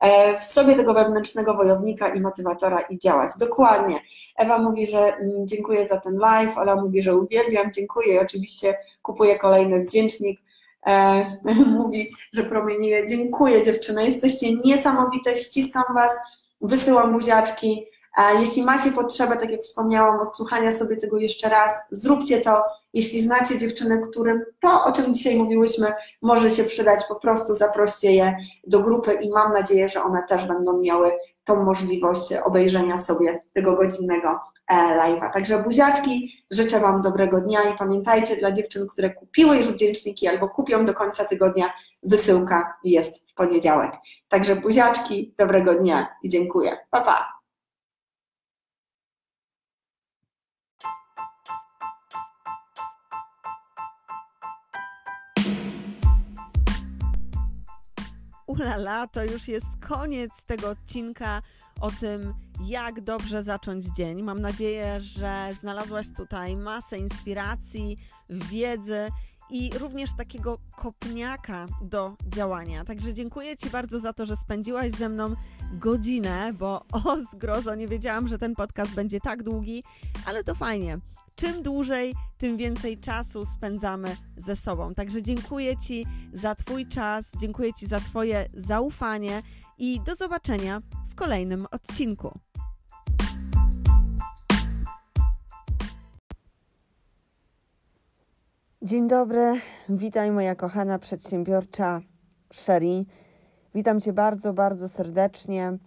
e, 0.00 0.38
w 0.38 0.42
sobie 0.42 0.74
tego 0.74 0.94
wewnętrznego 0.94 1.54
wojownika 1.54 2.14
i 2.14 2.20
motywatora 2.20 2.80
i 2.80 2.98
działać. 2.98 3.32
Dokładnie. 3.38 4.00
Ewa 4.36 4.58
mówi, 4.58 4.86
że 4.86 4.98
mm, 4.98 5.46
dziękuję 5.46 5.86
za 5.86 6.00
ten 6.00 6.18
live, 6.18 6.58
Ola 6.58 6.76
mówi, 6.76 7.02
że 7.02 7.16
uwielbiam, 7.16 7.72
dziękuję 7.72 8.14
i 8.14 8.18
oczywiście 8.18 8.78
kupuję 9.02 9.38
kolejny 9.38 9.80
wdzięcznik. 9.80 10.40
E, 10.86 11.24
mówi, 11.78 12.10
że 12.32 12.44
promieniuje. 12.44 13.06
Dziękuję 13.06 13.62
dziewczyny, 13.62 14.04
jesteście 14.04 14.54
niesamowite, 14.64 15.36
ściskam 15.36 15.84
Was, 15.94 16.12
wysyłam 16.60 17.12
buziaczki. 17.12 17.86
Jeśli 18.40 18.62
macie 18.62 18.90
potrzebę, 18.90 19.36
tak 19.36 19.50
jak 19.50 19.62
wspomniałam, 19.62 20.20
odsłuchania 20.20 20.70
sobie 20.70 20.96
tego 20.96 21.18
jeszcze 21.18 21.48
raz, 21.48 21.74
zróbcie 21.90 22.40
to. 22.40 22.62
Jeśli 22.92 23.20
znacie 23.20 23.58
dziewczyny, 23.58 24.00
którym 24.10 24.44
to, 24.60 24.84
o 24.84 24.92
czym 24.92 25.14
dzisiaj 25.14 25.36
mówiłyśmy, 25.36 25.92
może 26.22 26.50
się 26.50 26.64
przydać, 26.64 27.04
po 27.08 27.14
prostu 27.14 27.54
zaproście 27.54 28.12
je 28.12 28.36
do 28.66 28.80
grupy 28.80 29.12
i 29.12 29.30
mam 29.30 29.52
nadzieję, 29.52 29.88
że 29.88 30.02
one 30.02 30.22
też 30.28 30.44
będą 30.44 30.78
miały 30.78 31.12
tą 31.44 31.64
możliwość 31.64 32.32
obejrzenia 32.32 32.98
sobie 32.98 33.40
tego 33.54 33.76
godzinnego 33.76 34.40
e, 34.68 34.74
live'a. 34.74 35.30
Także 35.30 35.62
buziaczki, 35.62 36.44
życzę 36.50 36.80
Wam 36.80 37.00
dobrego 37.00 37.40
dnia 37.40 37.62
i 37.62 37.76
pamiętajcie, 37.76 38.36
dla 38.36 38.52
dziewczyn, 38.52 38.86
które 38.88 39.10
kupiły 39.10 39.56
już 39.56 39.68
wdzięczniki 39.68 40.28
albo 40.28 40.48
kupią 40.48 40.84
do 40.84 40.94
końca 40.94 41.24
tygodnia, 41.24 41.72
wysyłka 42.02 42.74
jest 42.84 43.30
w 43.30 43.34
poniedziałek. 43.34 43.92
Także 44.28 44.56
buziaczki, 44.56 45.34
dobrego 45.38 45.74
dnia 45.74 46.08
i 46.22 46.28
dziękuję. 46.28 46.78
Pa, 46.90 47.00
pa! 47.00 47.41
Ulala, 58.52 59.06
to 59.06 59.24
już 59.24 59.48
jest 59.48 59.66
koniec 59.88 60.30
tego 60.46 60.70
odcinka 60.70 61.42
o 61.80 61.90
tym, 61.90 62.34
jak 62.64 63.00
dobrze 63.00 63.42
zacząć 63.42 63.84
dzień. 63.84 64.22
Mam 64.22 64.40
nadzieję, 64.40 65.00
że 65.00 65.48
znalazłaś 65.60 66.06
tutaj 66.16 66.56
masę 66.56 66.98
inspiracji, 66.98 67.98
wiedzy 68.30 69.08
i 69.50 69.70
również 69.78 70.10
takiego 70.16 70.58
kopniaka 70.76 71.66
do 71.82 72.16
działania. 72.28 72.84
Także 72.84 73.14
dziękuję 73.14 73.56
Ci 73.56 73.70
bardzo 73.70 73.98
za 73.98 74.12
to, 74.12 74.26
że 74.26 74.36
spędziłaś 74.36 74.92
ze 74.92 75.08
mną 75.08 75.34
godzinę, 75.72 76.52
bo 76.52 76.84
o 76.92 77.16
zgrozo 77.32 77.74
nie 77.74 77.88
wiedziałam, 77.88 78.28
że 78.28 78.38
ten 78.38 78.54
podcast 78.54 78.94
będzie 78.94 79.20
tak 79.20 79.42
długi, 79.42 79.84
ale 80.26 80.44
to 80.44 80.54
fajnie 80.54 80.98
czym 81.34 81.62
dłużej, 81.62 82.14
tym 82.38 82.56
więcej 82.56 82.98
czasu 82.98 83.44
spędzamy 83.44 84.16
ze 84.36 84.56
sobą. 84.56 84.94
Także 84.94 85.22
dziękuję 85.22 85.76
Ci 85.76 86.06
za 86.32 86.54
Twój 86.54 86.86
czas, 86.86 87.30
dziękuję 87.40 87.72
Ci 87.72 87.86
za 87.86 88.00
Twoje 88.00 88.46
zaufanie 88.54 89.42
i 89.78 90.00
do 90.00 90.14
zobaczenia 90.14 90.80
w 91.10 91.14
kolejnym 91.14 91.66
odcinku. 91.70 92.38
Dzień 98.82 99.08
dobry, 99.08 99.60
witaj 99.88 100.30
moja 100.30 100.54
kochana 100.54 100.98
przedsiębiorcza 100.98 102.00
Sherry. 102.52 103.04
Witam 103.74 104.00
Cię 104.00 104.12
bardzo, 104.12 104.52
bardzo 104.52 104.88
serdecznie. 104.88 105.78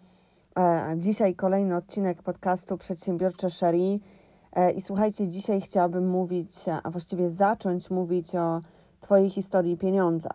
E, 0.59 0.95
dzisiaj 0.97 1.35
kolejny 1.35 1.75
odcinek 1.75 2.23
podcastu 2.23 2.77
Przedsiębiorcze 2.77 3.49
Sherry. 3.49 3.99
E, 4.55 4.71
I 4.71 4.81
słuchajcie, 4.81 5.27
dzisiaj 5.27 5.61
chciałabym 5.61 6.09
mówić, 6.09 6.55
a 6.83 6.89
właściwie 6.89 7.29
zacząć 7.29 7.89
mówić 7.89 8.35
o 8.35 8.61
Twojej 8.99 9.29
historii 9.29 9.77
pieniądza. 9.77 10.29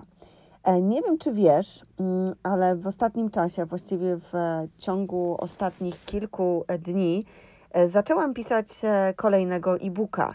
E, 0.65 0.83
nie 0.83 1.03
wiem, 1.03 1.19
czy 1.19 1.33
wiesz, 1.33 1.85
mm, 2.01 2.35
ale 2.43 2.77
w 2.77 2.87
ostatnim 2.87 3.31
czasie, 3.31 3.67
właściwie 3.67 4.17
w 4.17 4.33
ciągu 4.79 5.37
ostatnich 5.39 6.05
kilku 6.05 6.65
dni, 6.79 7.25
e, 7.71 7.89
zaczęłam 7.89 8.35
pisać 8.35 8.69
kolejnego 9.17 9.77
e-booka. 9.77 10.35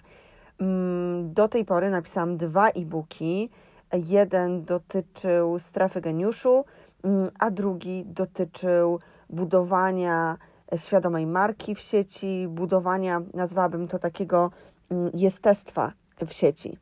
Mm, 0.60 1.34
do 1.34 1.48
tej 1.48 1.66
pory 1.66 1.90
napisałam 1.90 2.38
dwa 2.38 2.70
e-booki. 2.70 3.50
Jeden 3.94 4.64
dotyczył 4.64 5.60
strefy 5.60 6.02
geniuszu, 6.02 6.66
mm, 7.04 7.32
a 7.40 7.52
drugi 7.52 8.06
dotyczył 8.06 9.00
budowania 9.30 10.38
świadomej 10.76 11.28
marki 11.28 11.76
w 11.76 11.80
sieci, 11.80 12.47
budowania, 12.49 13.22
nazwałabym 13.34 13.88
to 13.88 13.99
takiego 13.99 14.51
mm, 14.89 15.11
jestestwa 15.13 15.91
w 16.28 16.34
sieci. 16.34 16.78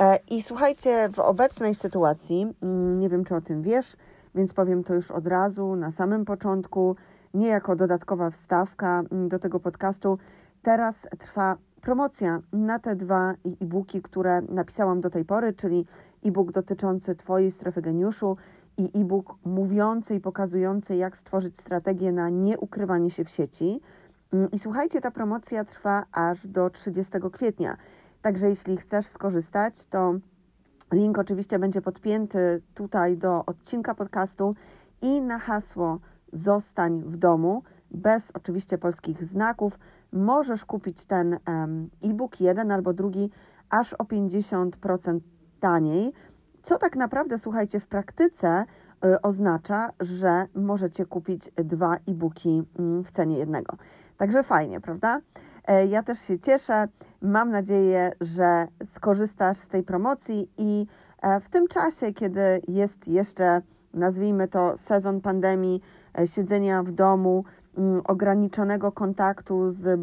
E, 0.00 0.18
I 0.30 0.42
słuchajcie, 0.42 1.08
w 1.12 1.18
obecnej 1.18 1.74
sytuacji, 1.74 2.46
mm, 2.62 3.00
nie 3.00 3.08
wiem 3.08 3.24
czy 3.24 3.34
o 3.34 3.40
tym 3.40 3.62
wiesz, 3.62 3.96
więc 4.34 4.54
powiem 4.54 4.84
to 4.84 4.94
już 4.94 5.10
od 5.10 5.26
razu, 5.26 5.76
na 5.76 5.90
samym 5.90 6.24
początku, 6.24 6.96
nie 7.34 7.48
jako 7.48 7.76
dodatkowa 7.76 8.30
wstawka 8.30 9.02
mm, 9.12 9.28
do 9.28 9.38
tego 9.38 9.60
podcastu. 9.60 10.18
Teraz 10.62 11.06
trwa 11.18 11.56
promocja 11.80 12.40
na 12.52 12.78
te 12.78 12.96
dwa 12.96 13.34
e-booki, 13.60 14.02
które 14.02 14.42
napisałam 14.48 15.00
do 15.00 15.10
tej 15.10 15.24
pory, 15.24 15.52
czyli 15.52 15.86
e-book 16.24 16.52
dotyczący 16.52 17.14
Twojej 17.14 17.50
strefy 17.50 17.82
geniuszu 17.82 18.36
i 18.76 19.00
e-book 19.00 19.34
mówiący 19.44 20.14
i 20.14 20.20
pokazujący, 20.20 20.96
jak 20.96 21.16
stworzyć 21.16 21.60
strategię 21.60 22.12
na 22.12 22.30
nieukrywanie 22.30 23.10
się 23.10 23.24
w 23.24 23.30
sieci. 23.30 23.80
Mm, 24.32 24.50
I 24.50 24.58
słuchajcie, 24.58 25.00
ta 25.00 25.10
promocja 25.10 25.64
trwa 25.64 26.04
aż 26.12 26.46
do 26.46 26.70
30 26.70 27.12
kwietnia. 27.32 27.76
Także 28.22 28.48
jeśli 28.48 28.76
chcesz 28.76 29.06
skorzystać, 29.06 29.86
to 29.86 30.14
link 30.92 31.18
oczywiście 31.18 31.58
będzie 31.58 31.82
podpięty 31.82 32.62
tutaj 32.74 33.16
do 33.16 33.44
odcinka 33.46 33.94
podcastu 33.94 34.54
i 35.02 35.20
na 35.20 35.38
hasło 35.38 35.98
Zostań 36.32 37.02
w 37.02 37.16
domu, 37.16 37.62
bez 37.90 38.30
oczywiście 38.34 38.78
polskich 38.78 39.24
znaków, 39.24 39.78
możesz 40.12 40.64
kupić 40.64 41.06
ten 41.06 41.38
e-book, 42.02 42.40
jeden 42.40 42.70
albo 42.70 42.92
drugi, 42.92 43.30
aż 43.70 43.92
o 43.92 44.04
50% 44.04 45.20
taniej. 45.60 46.12
Co 46.62 46.78
tak 46.78 46.96
naprawdę, 46.96 47.38
słuchajcie, 47.38 47.80
w 47.80 47.86
praktyce 47.86 48.64
y, 49.04 49.22
oznacza, 49.22 49.90
że 50.00 50.46
możecie 50.54 51.06
kupić 51.06 51.50
dwa 51.56 51.96
e-booki 51.96 52.62
mm, 52.78 53.04
w 53.04 53.10
cenie 53.10 53.38
jednego. 53.38 53.76
Także 54.16 54.42
fajnie, 54.42 54.80
prawda? 54.80 55.20
E, 55.66 55.86
ja 55.86 56.02
też 56.02 56.18
się 56.18 56.38
cieszę. 56.38 56.88
Mam 57.22 57.50
nadzieję, 57.50 58.12
że 58.20 58.68
skorzystasz 58.84 59.58
z 59.58 59.68
tej 59.68 59.82
promocji 59.82 60.50
i 60.58 60.86
e, 61.22 61.40
w 61.40 61.48
tym 61.48 61.68
czasie, 61.68 62.12
kiedy 62.12 62.62
jest 62.68 63.08
jeszcze, 63.08 63.62
nazwijmy 63.94 64.48
to, 64.48 64.78
sezon 64.78 65.20
pandemii, 65.20 65.82
e, 66.18 66.26
siedzenia 66.26 66.82
w 66.82 66.92
domu, 66.92 67.44
mm, 67.78 68.02
ograniczonego 68.04 68.92
kontaktu 68.92 69.70
z 69.70 70.00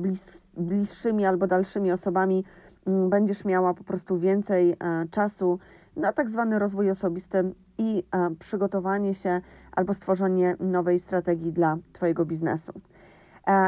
bliższymi 0.57 1.26
albo 1.26 1.47
dalszymi 1.47 1.91
osobami, 1.91 2.43
mm, 2.88 3.10
będziesz 3.10 3.45
miała 3.45 3.74
po 3.74 3.84
prostu 3.84 4.20
więcej 4.20 4.78
czasu 5.12 5.60
na 5.96 6.14
tak 6.14 6.30
zwany 6.30 6.60
rozwój 6.60 6.92
osobisty 6.92 7.54
i 7.78 8.04
przygotowanie 8.40 9.14
się 9.14 9.42
albo 9.72 9.94
stworzenie 9.94 10.56
nowej 10.60 11.00
strategii 11.00 11.54
dla 11.54 11.78
Twojego 11.94 12.26
biznesu. 12.26 12.74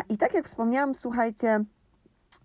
I 0.09 0.17
tak 0.17 0.33
jak 0.33 0.47
wspomniałam, 0.47 0.95
słuchajcie, 0.95 1.63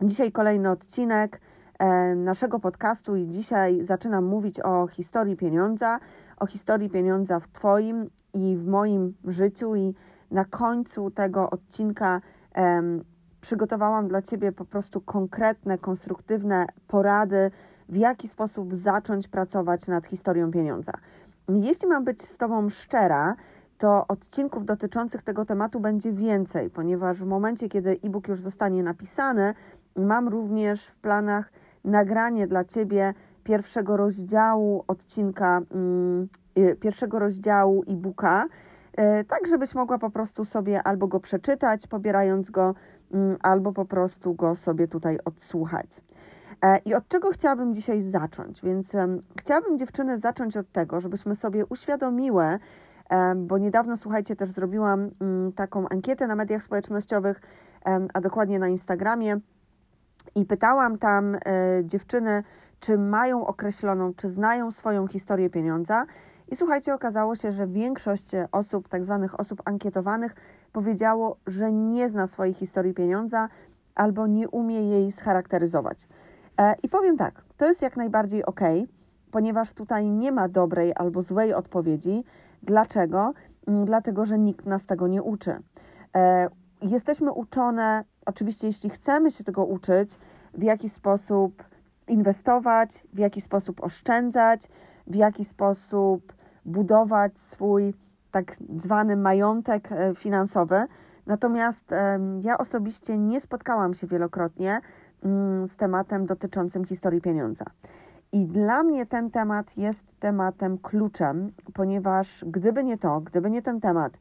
dzisiaj 0.02 0.32
kolejny 0.32 0.70
odcinek 0.70 1.40
e, 1.78 2.14
naszego 2.14 2.60
podcastu 2.60 3.16
i 3.16 3.28
dzisiaj 3.28 3.84
zaczynam 3.84 4.24
mówić 4.24 4.60
o 4.60 4.86
historii 4.86 5.36
pieniądza, 5.36 5.98
o 6.36 6.46
historii 6.46 6.90
pieniądza 6.90 7.40
w 7.40 7.48
Twoim 7.48 8.10
i 8.34 8.56
w 8.56 8.66
moim 8.66 9.14
życiu 9.24 9.76
i 9.76 9.94
na 10.30 10.44
końcu 10.44 11.10
tego 11.10 11.50
odcinka 11.50 12.20
przygotowałam 13.40 14.08
dla 14.08 14.22
Ciebie 14.22 14.52
po 14.52 14.64
prostu 14.64 15.00
konkretne, 15.00 15.78
konstruktywne 15.78 16.66
porady, 16.88 17.50
w 17.88 17.96
jaki 17.96 18.28
sposób 18.28 18.74
zacząć 18.74 19.28
pracować 19.28 19.86
nad 19.86 20.06
historią 20.06 20.50
pieniądza. 20.50 20.92
Jeśli 21.48 21.88
mam 21.88 22.04
być 22.04 22.22
z 22.22 22.36
Tobą 22.36 22.70
szczera, 22.70 23.36
to 23.78 24.06
odcinków 24.08 24.66
dotyczących 24.66 25.22
tego 25.22 25.44
tematu 25.44 25.80
będzie 25.80 26.12
więcej, 26.12 26.70
ponieważ 26.70 27.18
w 27.18 27.26
momencie, 27.26 27.68
kiedy 27.68 27.90
e-book 28.04 28.28
już 28.28 28.40
zostanie 28.40 28.82
napisany, 28.82 29.54
mam 29.96 30.28
również 30.28 30.86
w 30.86 30.96
planach 30.96 31.52
nagranie 31.84 32.46
dla 32.46 32.64
Ciebie 32.64 33.14
pierwszego 33.44 33.96
rozdziału 33.96 34.84
odcinka, 34.88 35.60
mm, 35.70 36.28
y, 36.58 36.76
pierwszego 36.80 37.18
rozdziału 37.18 37.84
e-booka, 37.88 38.44
y, 38.44 39.24
tak 39.24 39.46
żebyś 39.48 39.74
mogła 39.74 39.98
po 39.98 40.10
prostu 40.10 40.44
sobie 40.44 40.82
albo 40.82 41.06
go 41.06 41.20
przeczytać, 41.20 41.86
pobierając 41.86 42.50
go, 42.50 42.74
mm, 43.12 43.36
albo 43.42 43.72
po 43.72 43.84
prostu 43.84 44.34
go 44.34 44.56
sobie 44.56 44.88
tutaj 44.88 45.18
odsłuchać. 45.24 46.05
E, 46.66 46.78
I 46.84 46.94
od 46.94 47.08
czego 47.08 47.30
chciałabym 47.30 47.74
dzisiaj 47.74 48.02
zacząć? 48.02 48.62
Więc 48.62 48.92
chciałabym 49.40 49.78
dziewczyny 49.78 50.18
zacząć 50.18 50.56
od 50.56 50.72
tego, 50.72 51.00
żebyśmy 51.00 51.34
sobie 51.34 51.66
uświadomiły, 51.66 52.58
bo 53.36 53.58
niedawno, 53.58 53.96
słuchajcie, 53.96 54.36
też 54.36 54.50
zrobiłam 54.50 55.10
mm, 55.20 55.52
taką 55.52 55.88
ankietę 55.88 56.26
na 56.26 56.34
mediach 56.34 56.62
społecznościowych, 56.62 57.40
a 58.14 58.20
dokładnie 58.20 58.58
na 58.58 58.68
Instagramie 58.68 59.40
i 60.34 60.44
pytałam 60.44 60.98
tam 60.98 61.34
e, 61.34 61.38
dziewczyny, 61.84 62.42
czy 62.80 62.98
mają 62.98 63.46
określoną, 63.46 64.14
czy 64.14 64.28
znają 64.28 64.72
swoją 64.72 65.06
historię 65.06 65.50
pieniądza. 65.50 66.06
I 66.48 66.56
słuchajcie, 66.56 66.94
okazało 66.94 67.36
się, 67.36 67.52
że 67.52 67.66
większość 67.66 68.30
osób, 68.52 68.88
tak 68.88 69.04
zwanych 69.04 69.40
osób 69.40 69.62
ankietowanych, 69.64 70.34
powiedziało, 70.72 71.36
że 71.46 71.72
nie 71.72 72.08
zna 72.08 72.26
swojej 72.26 72.54
historii 72.54 72.94
pieniądza 72.94 73.48
albo 73.94 74.26
nie 74.26 74.48
umie 74.48 74.82
jej 74.82 75.12
scharakteryzować. 75.12 76.08
E, 76.58 76.74
I 76.82 76.88
powiem 76.88 77.16
tak, 77.16 77.44
to 77.56 77.66
jest 77.66 77.82
jak 77.82 77.96
najbardziej 77.96 78.44
ok, 78.44 78.60
ponieważ 79.30 79.72
tutaj 79.72 80.10
nie 80.10 80.32
ma 80.32 80.48
dobrej 80.48 80.92
albo 80.94 81.22
złej 81.22 81.54
odpowiedzi. 81.54 82.24
Dlaczego? 82.62 83.32
Mm, 83.66 83.84
dlatego, 83.84 84.26
że 84.26 84.38
nikt 84.38 84.66
nas 84.66 84.86
tego 84.86 85.08
nie 85.08 85.22
uczy. 85.22 85.56
E, 86.16 86.48
jesteśmy 86.82 87.32
uczone, 87.32 88.04
oczywiście, 88.26 88.66
jeśli 88.66 88.90
chcemy 88.90 89.30
się 89.30 89.44
tego 89.44 89.64
uczyć, 89.64 90.18
w 90.54 90.62
jaki 90.62 90.88
sposób 90.88 91.62
inwestować, 92.08 93.04
w 93.12 93.18
jaki 93.18 93.40
sposób 93.40 93.84
oszczędzać, 93.84 94.68
w 95.06 95.14
jaki 95.14 95.44
sposób 95.44 96.32
budować 96.64 97.38
swój 97.40 97.94
tak 98.30 98.56
zwany 98.78 99.16
majątek 99.16 99.92
e, 99.92 100.14
finansowy. 100.14 100.86
Natomiast 101.26 101.90
ja 102.42 102.58
osobiście 102.58 103.18
nie 103.18 103.40
spotkałam 103.40 103.94
się 103.94 104.06
wielokrotnie 104.06 104.80
z 105.66 105.76
tematem 105.76 106.26
dotyczącym 106.26 106.84
historii 106.84 107.20
pieniądza. 107.20 107.64
I 108.32 108.44
dla 108.44 108.82
mnie 108.82 109.06
ten 109.06 109.30
temat 109.30 109.76
jest 109.76 110.04
tematem 110.20 110.78
kluczem, 110.78 111.52
ponieważ 111.74 112.44
gdyby 112.48 112.84
nie 112.84 112.98
to, 112.98 113.20
gdyby 113.20 113.50
nie 113.50 113.62
ten 113.62 113.80
temat, 113.80 114.12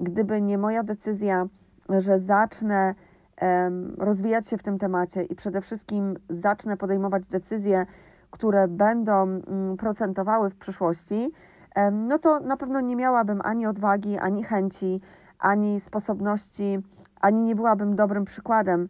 gdyby 0.00 0.42
nie 0.42 0.58
moja 0.58 0.82
decyzja, 0.82 1.46
że 1.88 2.18
zacznę 2.18 2.94
um, 3.40 3.94
rozwijać 3.98 4.48
się 4.48 4.58
w 4.58 4.62
tym 4.62 4.78
temacie 4.78 5.22
i 5.22 5.34
przede 5.34 5.60
wszystkim 5.60 6.16
zacznę 6.30 6.76
podejmować 6.76 7.24
decyzje, 7.24 7.86
które 8.30 8.68
będą 8.68 9.22
um, 9.22 9.76
procentowały 9.76 10.50
w 10.50 10.56
przyszłości, 10.56 11.32
um, 11.76 12.08
no 12.08 12.18
to 12.18 12.40
na 12.40 12.56
pewno 12.56 12.80
nie 12.80 12.96
miałabym 12.96 13.40
ani 13.44 13.66
odwagi, 13.66 14.18
ani 14.18 14.44
chęci, 14.44 15.00
ani 15.38 15.80
sposobności, 15.80 16.78
ani 17.20 17.42
nie 17.42 17.56
byłabym 17.56 17.96
dobrym 17.96 18.24
przykładem 18.24 18.88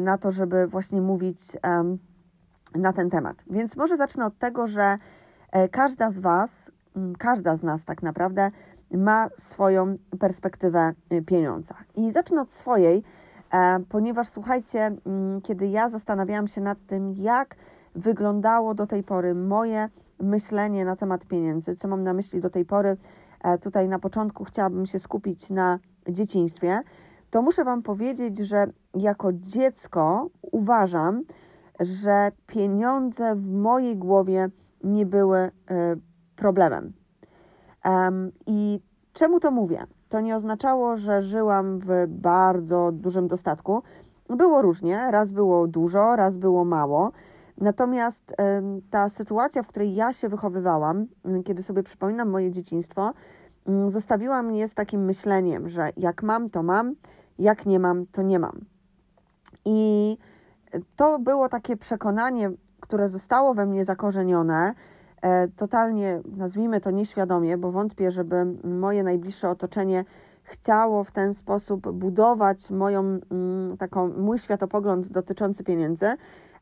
na 0.00 0.18
to, 0.18 0.32
żeby 0.32 0.66
właśnie 0.66 1.00
mówić 1.00 1.56
na 2.74 2.92
ten 2.92 3.10
temat. 3.10 3.36
Więc 3.50 3.76
może 3.76 3.96
zacznę 3.96 4.26
od 4.26 4.38
tego, 4.38 4.66
że 4.66 4.98
e, 5.52 5.68
każda 5.68 6.10
z 6.10 6.18
Was, 6.18 6.70
każda 7.18 7.56
z 7.56 7.62
nas 7.62 7.84
tak 7.84 8.02
naprawdę 8.02 8.50
ma 8.90 9.28
swoją 9.38 9.96
perspektywę 10.20 10.92
y, 11.12 11.22
pieniądza. 11.22 11.74
I 11.96 12.10
zacznę 12.10 12.40
od 12.40 12.52
swojej, 12.52 13.02
e, 13.52 13.80
ponieważ 13.88 14.28
słuchajcie, 14.28 14.96
kiedy 15.42 15.66
ja 15.66 15.88
zastanawiałam 15.88 16.48
się 16.48 16.60
nad 16.60 16.78
tym, 16.86 17.12
jak 17.12 17.56
wyglądało 17.94 18.74
do 18.74 18.86
tej 18.86 19.02
pory 19.02 19.34
moje 19.34 19.88
myślenie 20.20 20.84
na 20.84 20.96
temat 20.96 21.26
pieniędzy, 21.26 21.76
co 21.76 21.88
mam 21.88 22.02
na 22.02 22.12
myśli 22.12 22.40
do 22.40 22.50
tej 22.50 22.64
pory, 22.64 22.96
e, 23.44 23.58
tutaj 23.58 23.88
na 23.88 23.98
początku 23.98 24.44
chciałabym 24.44 24.86
się 24.86 24.98
skupić 24.98 25.50
na 25.50 25.78
dzieciństwie, 26.08 26.82
to 27.30 27.42
muszę 27.42 27.64
Wam 27.64 27.82
powiedzieć, 27.82 28.38
że 28.38 28.66
jako 28.94 29.32
dziecko 29.32 30.28
uważam, 30.42 31.22
że 31.80 32.32
pieniądze 32.46 33.34
w 33.34 33.52
mojej 33.52 33.96
głowie 33.96 34.48
nie 34.84 35.06
były 35.06 35.38
e, 35.38 35.50
problemem. 36.36 36.92
I 38.46 38.80
czemu 39.12 39.40
to 39.40 39.50
mówię? 39.50 39.86
To 40.08 40.20
nie 40.20 40.36
oznaczało, 40.36 40.96
że 40.96 41.22
żyłam 41.22 41.78
w 41.78 42.06
bardzo 42.08 42.92
dużym 42.92 43.28
dostatku. 43.28 43.82
Było 44.28 44.62
różnie, 44.62 45.10
raz 45.10 45.30
było 45.30 45.66
dużo, 45.66 46.16
raz 46.16 46.36
było 46.36 46.64
mało. 46.64 47.12
Natomiast 47.58 48.36
ta 48.90 49.08
sytuacja, 49.08 49.62
w 49.62 49.66
której 49.66 49.94
ja 49.94 50.12
się 50.12 50.28
wychowywałam, 50.28 51.06
kiedy 51.44 51.62
sobie 51.62 51.82
przypominam 51.82 52.30
moje 52.30 52.50
dzieciństwo, 52.50 53.12
zostawiła 53.86 54.42
mnie 54.42 54.68
z 54.68 54.74
takim 54.74 55.04
myśleniem, 55.04 55.68
że 55.68 55.90
jak 55.96 56.22
mam, 56.22 56.50
to 56.50 56.62
mam, 56.62 56.94
jak 57.38 57.66
nie 57.66 57.78
mam, 57.78 58.06
to 58.06 58.22
nie 58.22 58.38
mam. 58.38 58.60
I 59.64 60.16
to 60.96 61.18
było 61.18 61.48
takie 61.48 61.76
przekonanie, 61.76 62.50
które 62.80 63.08
zostało 63.08 63.54
we 63.54 63.66
mnie 63.66 63.84
zakorzenione, 63.84 64.74
e, 65.22 65.48
totalnie, 65.48 66.20
nazwijmy 66.36 66.80
to 66.80 66.90
nieświadomie, 66.90 67.58
bo 67.58 67.72
wątpię, 67.72 68.10
żeby 68.10 68.46
moje 68.64 69.02
najbliższe 69.02 69.50
otoczenie 69.50 70.04
chciało 70.42 71.04
w 71.04 71.12
ten 71.12 71.34
sposób 71.34 71.92
budować 71.92 72.70
moją, 72.70 73.00
mm, 73.30 73.76
taką, 73.78 74.08
mój 74.08 74.38
światopogląd 74.38 75.08
dotyczący 75.08 75.64
pieniędzy, 75.64 76.06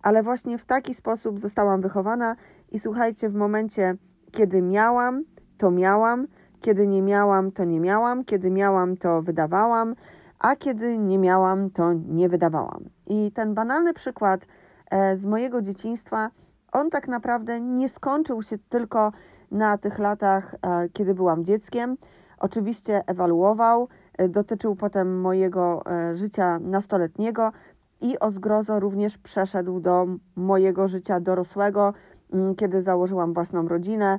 ale 0.03 0.23
właśnie 0.23 0.59
w 0.59 0.65
taki 0.65 0.95
sposób 0.95 1.41
zostałam 1.41 1.81
wychowana 1.81 2.37
i 2.73 2.79
słuchajcie, 2.79 3.29
w 3.29 3.35
momencie, 3.35 3.97
kiedy 4.31 4.63
miałam, 4.63 5.25
to 5.59 5.71
miałam, 5.71 6.27
kiedy 6.61 6.87
nie 6.87 7.03
miałam, 7.03 7.53
to 7.53 7.65
nie 7.65 7.81
miałam, 7.81 8.25
kiedy 8.25 8.51
miałam, 8.51 8.97
to 8.97 9.23
wydawałam, 9.23 9.95
a 10.39 10.57
kiedy 10.57 10.99
nie 10.99 11.19
miałam, 11.19 11.71
to 11.71 11.93
nie 11.93 12.29
wydawałam. 12.29 12.85
I 13.07 13.33
ten 13.33 13.55
banalny 13.55 13.95
przykład 13.95 14.47
e, 14.91 15.17
z 15.17 15.27
mojego 15.27 15.63
dzieciństwa, 15.63 16.31
on 16.73 16.91
tak 16.91 17.09
naprawdę 17.09 17.61
nie 17.61 17.89
skończył 17.89 18.43
się 18.43 18.59
tylko 18.69 19.13
na 19.51 19.79
tych 19.79 19.99
latach, 19.99 20.55
e, 20.55 20.89
kiedy 20.89 21.15
byłam 21.15 21.45
dzieckiem. 21.45 21.97
Oczywiście 22.39 23.03
ewaluował, 23.07 23.89
e, 24.19 24.29
dotyczył 24.29 24.77
potem 24.77 25.21
mojego 25.21 25.83
życia 26.15 26.59
nastoletniego 26.59 27.53
i 28.01 28.19
o 28.19 28.31
zgrozo 28.31 28.81
również 28.81 29.19
przeszedł 29.19 29.81
do 29.81 30.07
mojego 30.37 30.89
życia 30.89 31.21
dorosłego, 31.21 31.95
mm, 32.33 32.55
kiedy 32.55 32.83
założyłam 32.83 33.35
własną 33.35 33.69
rodzinę, 33.69 34.19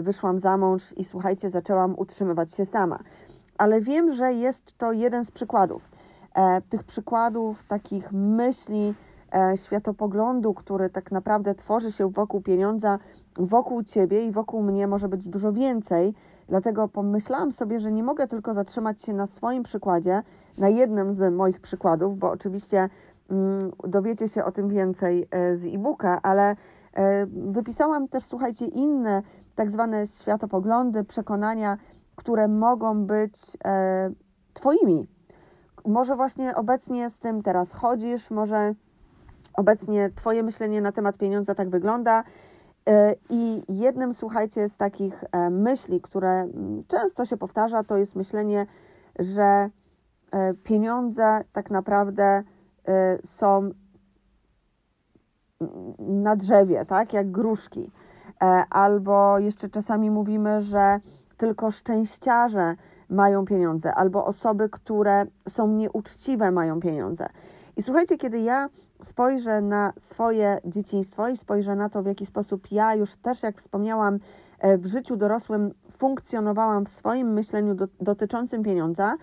wyszłam 0.00 0.38
za 0.38 0.56
mąż 0.56 0.92
i 0.92 1.04
słuchajcie, 1.04 1.50
zaczęłam 1.50 1.94
utrzymywać 1.98 2.54
się 2.54 2.66
sama 2.66 2.98
ale 3.58 3.80
wiem, 3.80 4.12
że 4.12 4.32
jest 4.32 4.78
to 4.78 4.92
jeden 4.92 5.24
z 5.24 5.30
przykładów. 5.30 5.82
E, 6.34 6.62
tych 6.62 6.84
przykładów, 6.84 7.64
takich 7.68 8.12
myśli, 8.12 8.94
e, 9.34 9.56
światopoglądu, 9.56 10.54
który 10.54 10.90
tak 10.90 11.12
naprawdę 11.12 11.54
tworzy 11.54 11.92
się 11.92 12.10
wokół 12.10 12.40
pieniądza, 12.40 12.98
wokół 13.36 13.82
ciebie 13.82 14.26
i 14.26 14.32
wokół 14.32 14.62
mnie 14.62 14.86
może 14.86 15.08
być 15.08 15.28
dużo 15.28 15.52
więcej. 15.52 16.14
Dlatego 16.48 16.88
pomyślałam 16.88 17.52
sobie, 17.52 17.80
że 17.80 17.92
nie 17.92 18.02
mogę 18.02 18.28
tylko 18.28 18.54
zatrzymać 18.54 19.02
się 19.02 19.12
na 19.12 19.26
swoim 19.26 19.62
przykładzie, 19.62 20.22
na 20.58 20.68
jednym 20.68 21.14
z 21.14 21.34
moich 21.34 21.60
przykładów, 21.60 22.18
bo 22.18 22.30
oczywiście 22.30 22.88
mm, 23.30 23.72
dowiecie 23.84 24.28
się 24.28 24.44
o 24.44 24.52
tym 24.52 24.68
więcej 24.68 25.28
e, 25.30 25.56
z 25.56 25.66
e-booka, 25.66 26.20
ale 26.22 26.56
e, 26.94 27.26
wypisałam 27.26 28.08
też, 28.08 28.24
słuchajcie, 28.24 28.66
inne 28.66 29.22
tak 29.54 29.70
zwane 29.70 30.06
światopoglądy, 30.06 31.04
przekonania, 31.04 31.78
które 32.18 32.48
mogą 32.48 33.06
być 33.06 33.32
e, 33.64 34.10
Twoimi. 34.54 35.06
Może 35.86 36.16
właśnie 36.16 36.56
obecnie 36.56 37.10
z 37.10 37.18
tym 37.18 37.42
teraz 37.42 37.72
chodzisz, 37.72 38.30
może 38.30 38.74
obecnie 39.54 40.10
Twoje 40.14 40.42
myślenie 40.42 40.80
na 40.80 40.92
temat 40.92 41.18
pieniądza 41.18 41.54
tak 41.54 41.68
wygląda. 41.68 42.24
E, 42.88 43.14
I 43.30 43.62
jednym, 43.68 44.14
słuchajcie, 44.14 44.68
z 44.68 44.76
takich 44.76 45.24
e, 45.32 45.50
myśli, 45.50 46.00
które 46.00 46.30
mm, 46.30 46.84
często 46.88 47.24
się 47.24 47.36
powtarza, 47.36 47.84
to 47.84 47.96
jest 47.96 48.16
myślenie, 48.16 48.66
że 49.18 49.70
e, 50.32 50.54
pieniądze 50.54 51.44
tak 51.52 51.70
naprawdę 51.70 52.42
są 53.24 53.70
na 55.98 56.36
drzewie, 56.36 56.84
tak, 56.86 57.12
jak 57.12 57.30
gruszki. 57.30 57.90
Albo 58.70 59.38
jeszcze 59.38 59.68
czasami 59.68 60.10
mówimy, 60.10 60.62
że 60.62 61.00
tylko 61.38 61.70
szczęściarze 61.70 62.76
mają 63.10 63.44
pieniądze, 63.44 63.94
albo 63.94 64.26
osoby, 64.26 64.68
które 64.68 65.26
są 65.48 65.68
nieuczciwe, 65.68 66.50
mają 66.50 66.80
pieniądze. 66.80 67.26
I 67.76 67.82
słuchajcie, 67.82 68.16
kiedy 68.16 68.40
ja 68.40 68.68
spojrzę 69.02 69.60
na 69.60 69.92
swoje 69.98 70.58
dzieciństwo 70.64 71.28
i 71.28 71.36
spojrzę 71.36 71.76
na 71.76 71.88
to, 71.88 72.02
w 72.02 72.06
jaki 72.06 72.26
sposób 72.26 72.72
ja 72.72 72.94
już 72.94 73.16
też, 73.16 73.42
jak 73.42 73.56
wspomniałam, 73.56 74.18
e, 74.58 74.78
w 74.78 74.86
życiu 74.86 75.16
dorosłym 75.16 75.70
funkcjonowałam 75.96 76.84
w 76.84 76.88
swoim 76.88 77.32
myśleniu 77.32 77.74
do, 77.74 77.88
dotyczącym 78.00 78.62
pieniądza, 78.62 79.14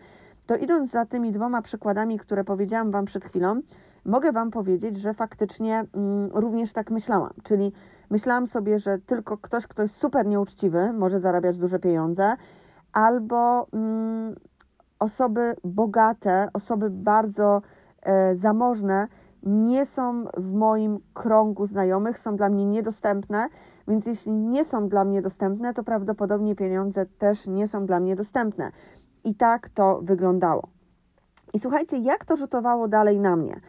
to 0.45 0.55
idąc 0.55 0.91
za 0.91 1.05
tymi 1.05 1.31
dwoma 1.31 1.61
przykładami, 1.61 2.19
które 2.19 2.43
powiedziałam 2.43 2.91
Wam 2.91 3.05
przed 3.05 3.25
chwilą, 3.25 3.61
mogę 4.05 4.31
Wam 4.31 4.51
powiedzieć, 4.51 4.97
że 4.97 5.13
faktycznie 5.13 5.85
mm, 5.93 6.29
również 6.33 6.73
tak 6.73 6.91
myślałam. 6.91 7.33
Czyli 7.43 7.71
Myślałam 8.09 8.47
sobie, 8.47 8.79
że 8.79 8.99
tylko 8.99 9.37
ktoś, 9.37 9.67
kto 9.67 9.81
jest 9.81 9.95
super 9.95 10.25
nieuczciwy, 10.25 10.93
może 10.93 11.19
zarabiać 11.19 11.57
duże 11.57 11.79
pieniądze, 11.79 12.35
albo 12.93 13.67
mm, 13.73 14.35
osoby 14.99 15.55
bogate, 15.63 16.49
osoby 16.53 16.89
bardzo 16.89 17.61
e, 18.01 18.35
zamożne 18.35 19.07
nie 19.43 19.85
są 19.85 20.25
w 20.37 20.53
moim 20.53 20.99
krągu 21.13 21.65
znajomych, 21.65 22.19
są 22.19 22.35
dla 22.35 22.49
mnie 22.49 22.65
niedostępne, 22.65 23.49
więc 23.87 24.05
jeśli 24.05 24.31
nie 24.31 24.65
są 24.65 24.89
dla 24.89 25.05
mnie 25.05 25.21
dostępne, 25.21 25.73
to 25.73 25.83
prawdopodobnie 25.83 26.55
pieniądze 26.55 27.05
też 27.05 27.47
nie 27.47 27.67
są 27.67 27.85
dla 27.85 27.99
mnie 27.99 28.15
dostępne. 28.15 28.71
I 29.23 29.35
tak 29.35 29.69
to 29.69 29.99
wyglądało. 30.03 30.67
I 31.53 31.59
słuchajcie, 31.59 31.97
jak 31.97 32.25
to 32.25 32.37
rzutowało 32.37 32.87
dalej 32.87 33.19
na 33.19 33.35
mnie? 33.35 33.59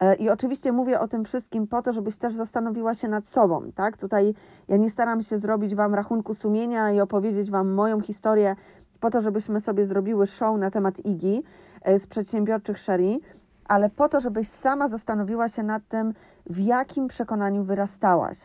E, 0.00 0.14
I 0.14 0.30
oczywiście 0.30 0.72
mówię 0.72 1.00
o 1.00 1.08
tym 1.08 1.24
wszystkim 1.24 1.66
po 1.66 1.82
to, 1.82 1.92
żebyś 1.92 2.16
też 2.16 2.34
zastanowiła 2.34 2.94
się 2.94 3.08
nad 3.08 3.28
sobą, 3.28 3.72
tak? 3.74 3.96
Tutaj 3.96 4.34
ja 4.68 4.76
nie 4.76 4.90
staram 4.90 5.22
się 5.22 5.38
zrobić 5.38 5.74
Wam 5.74 5.94
rachunku 5.94 6.34
sumienia 6.34 6.90
i 6.92 7.00
opowiedzieć 7.00 7.50
Wam 7.50 7.74
moją 7.74 8.00
historię 8.00 8.56
po 9.00 9.10
to, 9.10 9.20
żebyśmy 9.20 9.60
sobie 9.60 9.84
zrobiły 9.84 10.26
show 10.26 10.58
na 10.58 10.70
temat 10.70 11.06
IGI 11.06 11.42
e, 11.82 11.98
z 11.98 12.06
przedsiębiorczych 12.06 12.78
Sherry, 12.78 13.20
ale 13.68 13.90
po 13.90 14.08
to, 14.08 14.20
żebyś 14.20 14.48
sama 14.48 14.88
zastanowiła 14.88 15.48
się 15.48 15.62
nad 15.62 15.88
tym, 15.88 16.14
w 16.46 16.58
jakim 16.58 17.08
przekonaniu 17.08 17.64
wyrastałaś, 17.64 18.38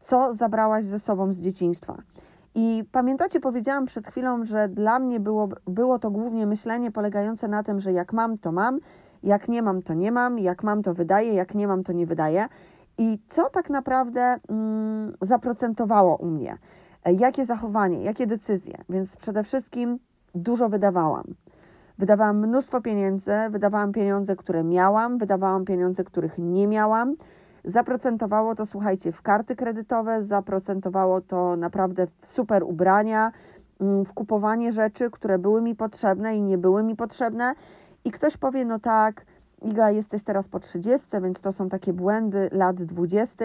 co 0.00 0.34
zabrałaś 0.34 0.84
ze 0.84 0.98
sobą 0.98 1.32
z 1.32 1.40
dzieciństwa. 1.40 1.96
I 2.54 2.84
pamiętacie, 2.92 3.40
powiedziałam 3.40 3.86
przed 3.86 4.06
chwilą, 4.06 4.44
że 4.44 4.68
dla 4.68 4.98
mnie 4.98 5.20
było, 5.20 5.48
było 5.66 5.98
to 5.98 6.10
głównie 6.10 6.46
myślenie 6.46 6.90
polegające 6.90 7.48
na 7.48 7.62
tym, 7.62 7.80
że 7.80 7.92
jak 7.92 8.12
mam, 8.12 8.38
to 8.38 8.52
mam, 8.52 8.78
jak 9.22 9.48
nie 9.48 9.62
mam, 9.62 9.82
to 9.82 9.94
nie 9.94 10.12
mam, 10.12 10.38
jak 10.38 10.62
mam, 10.62 10.82
to 10.82 10.94
wydaję, 10.94 11.34
jak 11.34 11.54
nie 11.54 11.68
mam, 11.68 11.84
to 11.84 11.92
nie 11.92 12.06
wydaję. 12.06 12.46
I 12.98 13.18
co 13.26 13.50
tak 13.50 13.70
naprawdę 13.70 14.38
mm, 14.48 15.12
zaprocentowało 15.20 16.16
u 16.16 16.26
mnie? 16.26 16.58
E, 17.04 17.12
jakie 17.12 17.44
zachowanie, 17.44 18.02
jakie 18.04 18.26
decyzje? 18.26 18.74
Więc 18.88 19.16
przede 19.16 19.44
wszystkim 19.44 19.98
dużo 20.34 20.68
wydawałam. 20.68 21.24
Wydawałam 21.98 22.38
mnóstwo 22.38 22.80
pieniędzy, 22.80 23.32
wydawałam 23.50 23.92
pieniądze, 23.92 24.36
które 24.36 24.64
miałam, 24.64 25.18
wydawałam 25.18 25.64
pieniądze, 25.64 26.04
których 26.04 26.38
nie 26.38 26.66
miałam. 26.66 27.16
Zaprocentowało 27.64 28.54
to, 28.54 28.66
słuchajcie, 28.66 29.12
w 29.12 29.22
karty 29.22 29.56
kredytowe, 29.56 30.22
zaprocentowało 30.22 31.20
to 31.20 31.56
naprawdę 31.56 32.06
w 32.20 32.26
super 32.26 32.62
ubrania, 32.62 33.32
mm, 33.80 34.04
w 34.04 34.12
kupowanie 34.12 34.72
rzeczy, 34.72 35.10
które 35.10 35.38
były 35.38 35.62
mi 35.62 35.74
potrzebne 35.74 36.36
i 36.36 36.42
nie 36.42 36.58
były 36.58 36.82
mi 36.82 36.96
potrzebne. 36.96 37.54
I 38.04 38.10
ktoś 38.10 38.36
powie, 38.36 38.64
no 38.64 38.78
tak, 38.78 39.24
Iga, 39.62 39.90
jesteś 39.90 40.24
teraz 40.24 40.48
po 40.48 40.60
30, 40.60 41.08
więc 41.22 41.40
to 41.40 41.52
są 41.52 41.68
takie 41.68 41.92
błędy 41.92 42.48
lat 42.52 42.82
20. 42.82 43.44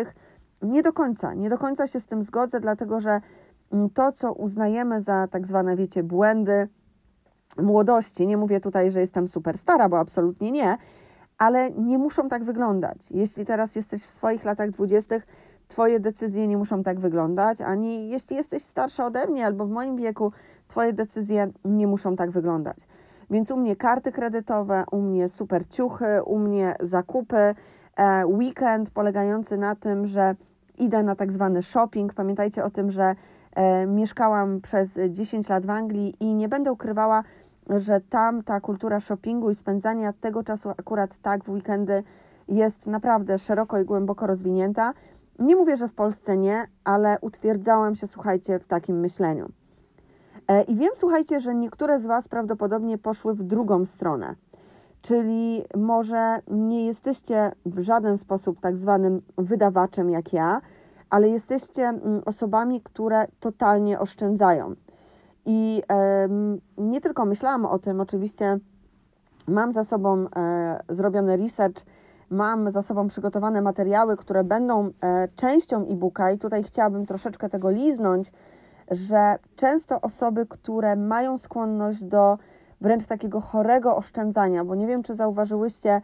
Nie 0.61 0.83
do 0.83 0.93
końca, 0.93 1.33
nie 1.33 1.49
do 1.49 1.57
końca 1.57 1.87
się 1.87 1.99
z 1.99 2.07
tym 2.07 2.23
zgodzę, 2.23 2.59
dlatego 2.59 2.99
że 2.99 3.21
mm, 3.71 3.89
to, 3.89 4.11
co 4.11 4.33
uznajemy 4.33 5.01
za 5.01 5.27
tak 5.27 5.47
zwane, 5.47 5.75
wiecie, 5.75 6.03
błędy 6.03 6.67
młodości, 7.57 8.27
nie 8.27 8.37
mówię 8.37 8.59
tutaj, 8.59 8.91
że 8.91 8.99
jestem 8.99 9.27
super 9.27 9.57
stara, 9.57 9.89
bo 9.89 9.99
absolutnie 9.99 10.51
nie, 10.51 10.77
ale 11.37 11.71
nie 11.71 11.97
muszą 11.97 12.29
tak 12.29 12.43
wyglądać. 12.43 12.97
Jeśli 13.11 13.45
teraz 13.45 13.75
jesteś 13.75 14.03
w 14.03 14.11
swoich 14.11 14.43
latach 14.43 14.71
20., 14.71 15.15
Twoje 15.67 15.99
decyzje 15.99 16.47
nie 16.47 16.57
muszą 16.57 16.83
tak 16.83 16.99
wyglądać, 16.99 17.61
ani 17.61 18.09
jeśli 18.09 18.35
jesteś 18.35 18.63
starsza 18.63 19.05
ode 19.05 19.27
mnie 19.27 19.45
albo 19.45 19.65
w 19.65 19.69
moim 19.69 19.95
wieku, 19.95 20.31
Twoje 20.67 20.93
decyzje 20.93 21.51
nie 21.65 21.87
muszą 21.87 22.15
tak 22.15 22.31
wyglądać. 22.31 22.77
Więc 23.29 23.51
u 23.51 23.57
mnie 23.57 23.75
karty 23.75 24.11
kredytowe, 24.11 24.83
u 24.91 25.01
mnie 25.01 25.29
super 25.29 25.67
ciuchy, 25.67 26.23
u 26.25 26.39
mnie 26.39 26.75
zakupy, 26.79 27.55
e, 27.95 28.27
weekend 28.27 28.89
polegający 28.89 29.57
na 29.57 29.75
tym, 29.75 30.07
że 30.07 30.35
idę 30.77 31.03
na 31.03 31.15
tak 31.15 31.31
zwany 31.31 31.63
shopping. 31.63 32.13
Pamiętajcie 32.13 32.63
o 32.63 32.69
tym, 32.69 32.91
że 32.91 33.15
e, 33.55 33.85
mieszkałam 33.85 34.61
przez 34.61 34.99
10 35.09 35.49
lat 35.49 35.65
w 35.65 35.69
Anglii 35.69 36.15
i 36.19 36.35
nie 36.35 36.49
będę 36.49 36.71
ukrywała, 36.71 37.23
że 37.69 38.01
tam 38.01 38.43
ta 38.43 38.59
kultura 38.59 38.99
shoppingu 38.99 39.49
i 39.49 39.55
spędzania 39.55 40.13
tego 40.13 40.43
czasu 40.43 40.69
akurat 40.69 41.17
tak 41.17 41.43
w 41.43 41.49
weekendy 41.49 42.03
jest 42.47 42.87
naprawdę 42.87 43.39
szeroko 43.39 43.79
i 43.79 43.85
głęboko 43.85 44.27
rozwinięta. 44.27 44.93
Nie 45.39 45.55
mówię, 45.55 45.77
że 45.77 45.87
w 45.87 45.93
Polsce 45.93 46.37
nie, 46.37 46.63
ale 46.83 47.17
utwierdzałam 47.21 47.95
się, 47.95 48.07
słuchajcie, 48.07 48.59
w 48.59 48.67
takim 48.67 48.99
myśleniu. 48.99 49.49
E, 50.47 50.61
I 50.61 50.75
wiem, 50.75 50.89
słuchajcie, 50.93 51.39
że 51.39 51.55
niektóre 51.55 51.99
z 51.99 52.05
Was 52.05 52.27
prawdopodobnie 52.27 52.97
poszły 52.97 53.33
w 53.33 53.43
drugą 53.43 53.85
stronę, 53.85 54.35
czyli 55.01 55.63
może 55.75 56.39
nie 56.47 56.85
jesteście 56.85 57.51
w 57.65 57.79
żaden 57.79 58.17
sposób 58.17 58.59
tak 58.59 58.77
zwanym 58.77 59.21
wydawaczem 59.37 60.09
jak 60.09 60.33
ja, 60.33 60.61
ale 61.09 61.29
jesteście 61.29 61.83
mm, 61.83 62.21
osobami, 62.25 62.81
które 62.81 63.27
totalnie 63.39 63.99
oszczędzają. 63.99 64.75
I 65.45 65.83
nie 66.77 67.01
tylko 67.01 67.25
myślałam 67.25 67.65
o 67.65 67.79
tym, 67.79 68.01
oczywiście 68.01 68.59
mam 69.47 69.73
za 69.73 69.83
sobą 69.83 70.25
e, 70.35 70.83
zrobiony 70.89 71.37
research, 71.37 71.85
mam 72.29 72.71
za 72.71 72.81
sobą 72.81 73.07
przygotowane 73.07 73.61
materiały, 73.61 74.17
które 74.17 74.43
będą 74.43 74.89
e, 75.01 75.27
częścią 75.35 75.87
e-booka 75.87 76.31
i 76.31 76.37
tutaj 76.37 76.63
chciałabym 76.63 77.05
troszeczkę 77.05 77.49
tego 77.49 77.69
liznąć, 77.69 78.31
że 78.91 79.39
często 79.55 80.01
osoby, 80.01 80.45
które 80.45 80.95
mają 80.95 81.37
skłonność 81.37 82.03
do 82.03 82.37
wręcz 82.81 83.05
takiego 83.05 83.41
chorego 83.41 83.95
oszczędzania, 83.95 84.65
bo 84.65 84.75
nie 84.75 84.87
wiem, 84.87 85.03
czy 85.03 85.15
zauważyłyście, 85.15 86.01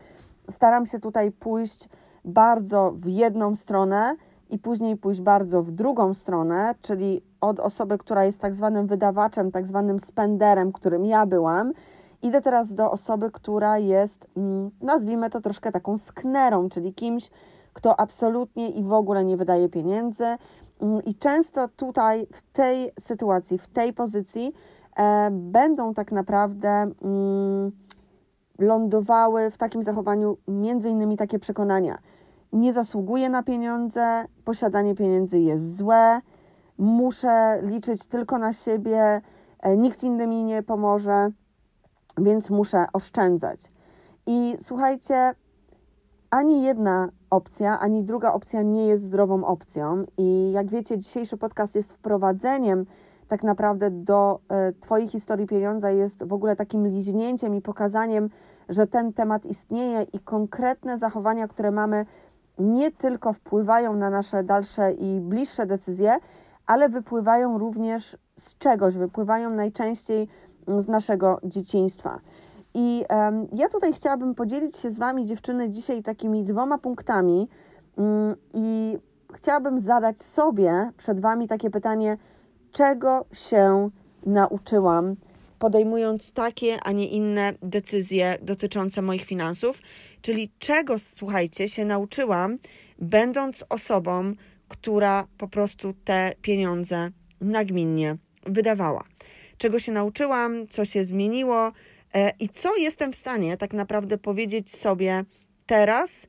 staram 0.50 0.86
się 0.86 1.00
tutaj 1.00 1.32
pójść 1.32 1.90
bardzo 2.26 2.92
w 2.96 3.06
jedną 3.06 3.56
stronę 3.56 4.16
i 4.50 4.60
później 4.60 4.98
pójść 4.98 5.22
bardzo 5.22 5.64
w 5.64 5.72
drugą 5.72 6.14
stronę, 6.14 6.76
czyli 6.82 7.22
od 7.42 7.60
osoby, 7.60 7.98
która 7.98 8.26
jest 8.26 8.40
tak 8.40 8.54
zwanym 8.54 8.88
wydawaczem, 8.88 9.52
tak 9.52 9.68
zwanym 9.68 10.00
spenderem, 10.00 10.72
którym 10.72 11.06
ja 11.06 11.26
byłam. 11.26 11.74
Idę 12.22 12.42
teraz 12.42 12.74
do 12.74 12.92
osoby, 12.92 13.32
która 13.32 13.78
jest, 13.78 14.28
mm, 14.38 14.72
nazwijmy 14.82 15.30
to 15.30 15.42
troszkę 15.42 15.72
taką 15.72 15.98
sknerą, 15.98 16.70
czyli 16.70 16.94
kimś, 16.94 17.30
kto 17.74 18.00
absolutnie 18.00 18.70
i 18.70 18.84
w 18.84 18.94
ogóle 18.94 19.26
nie 19.26 19.38
wydaje 19.38 19.70
pieniędzy. 19.70 20.26
Mm, 20.82 21.06
I 21.06 21.16
często 21.16 21.68
tutaj, 21.68 22.28
w 22.34 22.42
tej 22.42 22.92
sytuacji, 23.00 23.58
w 23.58 23.68
tej 23.68 23.94
pozycji, 23.94 24.54
e, 24.98 25.30
będą 25.32 25.94
tak 25.94 26.12
naprawdę 26.12 26.70
mm, 26.70 27.72
lądowały 28.60 29.52
w 29.52 29.58
takim 29.58 29.84
zachowaniu 29.84 30.38
między 30.48 30.90
innymi 30.90 31.18
takie 31.18 31.40
przekonania. 31.40 31.98
Nie 32.54 32.74
zasługuję 32.74 33.30
na 33.30 33.44
pieniądze, 33.44 34.26
posiadanie 34.46 34.96
pieniędzy 34.96 35.40
jest 35.40 35.78
złe, 35.78 36.22
muszę 36.78 37.60
liczyć 37.64 38.06
tylko 38.06 38.38
na 38.38 38.54
siebie, 38.54 39.22
e, 39.60 39.78
nikt 39.78 40.04
inny 40.04 40.28
mi 40.28 40.44
nie 40.44 40.64
pomoże, 40.64 41.32
więc 42.18 42.50
muszę 42.50 42.86
oszczędzać. 42.94 43.72
I 44.28 44.56
słuchajcie, 44.60 45.34
ani 46.32 46.64
jedna 46.64 47.10
opcja, 47.30 47.80
ani 47.80 48.04
druga 48.04 48.34
opcja 48.34 48.62
nie 48.62 48.88
jest 48.88 49.04
zdrową 49.04 49.46
opcją. 49.46 50.06
I 50.18 50.52
jak 50.52 50.68
wiecie, 50.68 51.00
dzisiejszy 51.00 51.38
podcast 51.38 51.76
jest 51.76 51.94
wprowadzeniem 51.94 52.86
tak 53.28 53.44
naprawdę 53.44 53.92
do 53.92 54.40
e, 54.50 54.74
Twojej 54.74 55.08
historii 55.08 55.48
pieniądza, 55.48 55.92
jest 55.92 56.24
w 56.24 56.34
ogóle 56.34 56.56
takim 56.56 56.88
liźnięciem 56.88 57.56
i 57.56 57.62
pokazaniem, 57.62 58.30
że 58.70 58.88
ten 58.88 59.14
temat 59.14 59.46
istnieje 59.46 60.06
i 60.14 60.20
konkretne 60.20 60.98
zachowania, 60.98 61.48
które 61.48 61.72
mamy, 61.72 62.06
nie 62.60 62.92
tylko 62.92 63.34
wpływają 63.34 63.96
na 63.96 64.10
nasze 64.10 64.44
dalsze 64.44 64.94
i 64.94 65.20
bliższe 65.20 65.66
decyzje, 65.66 66.18
ale 66.68 66.90
wypływają 66.90 67.58
również 67.58 68.18
z 68.38 68.58
czegoś, 68.58 68.96
wypływają 68.96 69.50
najczęściej 69.50 70.28
z 70.80 70.88
naszego 70.88 71.40
dzieciństwa. 71.44 72.20
I 72.74 73.06
um, 73.10 73.48
ja 73.54 73.70
tutaj 73.70 73.94
chciałabym 73.94 74.36
podzielić 74.36 74.78
się 74.78 74.90
z 74.90 74.98
Wami, 74.98 75.26
dziewczyny, 75.26 75.70
dzisiaj 75.70 76.04
takimi 76.04 76.44
dwoma 76.44 76.78
punktami 76.78 77.48
um, 77.96 78.36
i 78.54 78.98
chciałabym 79.34 79.82
zadać 79.82 80.22
sobie 80.22 80.92
przed 80.98 81.20
Wami 81.20 81.48
takie 81.48 81.70
pytanie, 81.70 82.18
czego 82.72 83.26
się 83.34 83.90
nauczyłam, 84.26 85.16
podejmując 85.60 86.32
takie, 86.32 86.78
a 86.84 86.92
nie 86.92 87.08
inne 87.08 87.54
decyzje 87.62 88.38
dotyczące 88.42 89.02
moich 89.02 89.26
finansów, 89.26 89.80
czyli 90.22 90.52
czego, 90.60 91.00
słuchajcie, 91.00 91.70
się 91.70 91.86
nauczyłam, 91.86 92.58
będąc 93.00 93.64
osobą, 93.70 94.34
która 94.68 95.28
po 95.38 95.48
prostu 95.48 95.94
te 96.04 96.34
pieniądze 96.42 97.10
nagminnie 97.42 98.18
wydawała. 98.46 99.04
Czego 99.58 99.80
się 99.80 99.92
nauczyłam, 99.92 100.68
co 100.68 100.86
się 100.86 101.04
zmieniło, 101.04 101.72
I 102.40 102.50
co 102.50 102.76
jestem 102.76 103.12
w 103.12 103.16
stanie 103.16 103.58
tak 103.58 103.74
naprawdę 103.74 104.18
powiedzieć 104.18 104.76
sobie 104.76 105.26
teraz, 105.66 106.28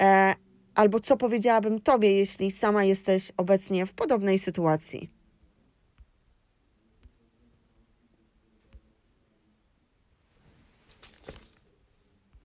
e, 0.00 0.34
albo 0.74 1.00
co 1.00 1.16
powiedziałabym 1.16 1.80
Tobie, 1.80 2.12
jeśli 2.12 2.50
sama 2.50 2.84
jesteś 2.84 3.32
obecnie 3.36 3.86
w 3.86 3.92
podobnej 3.92 4.38
sytuacji? 4.38 5.23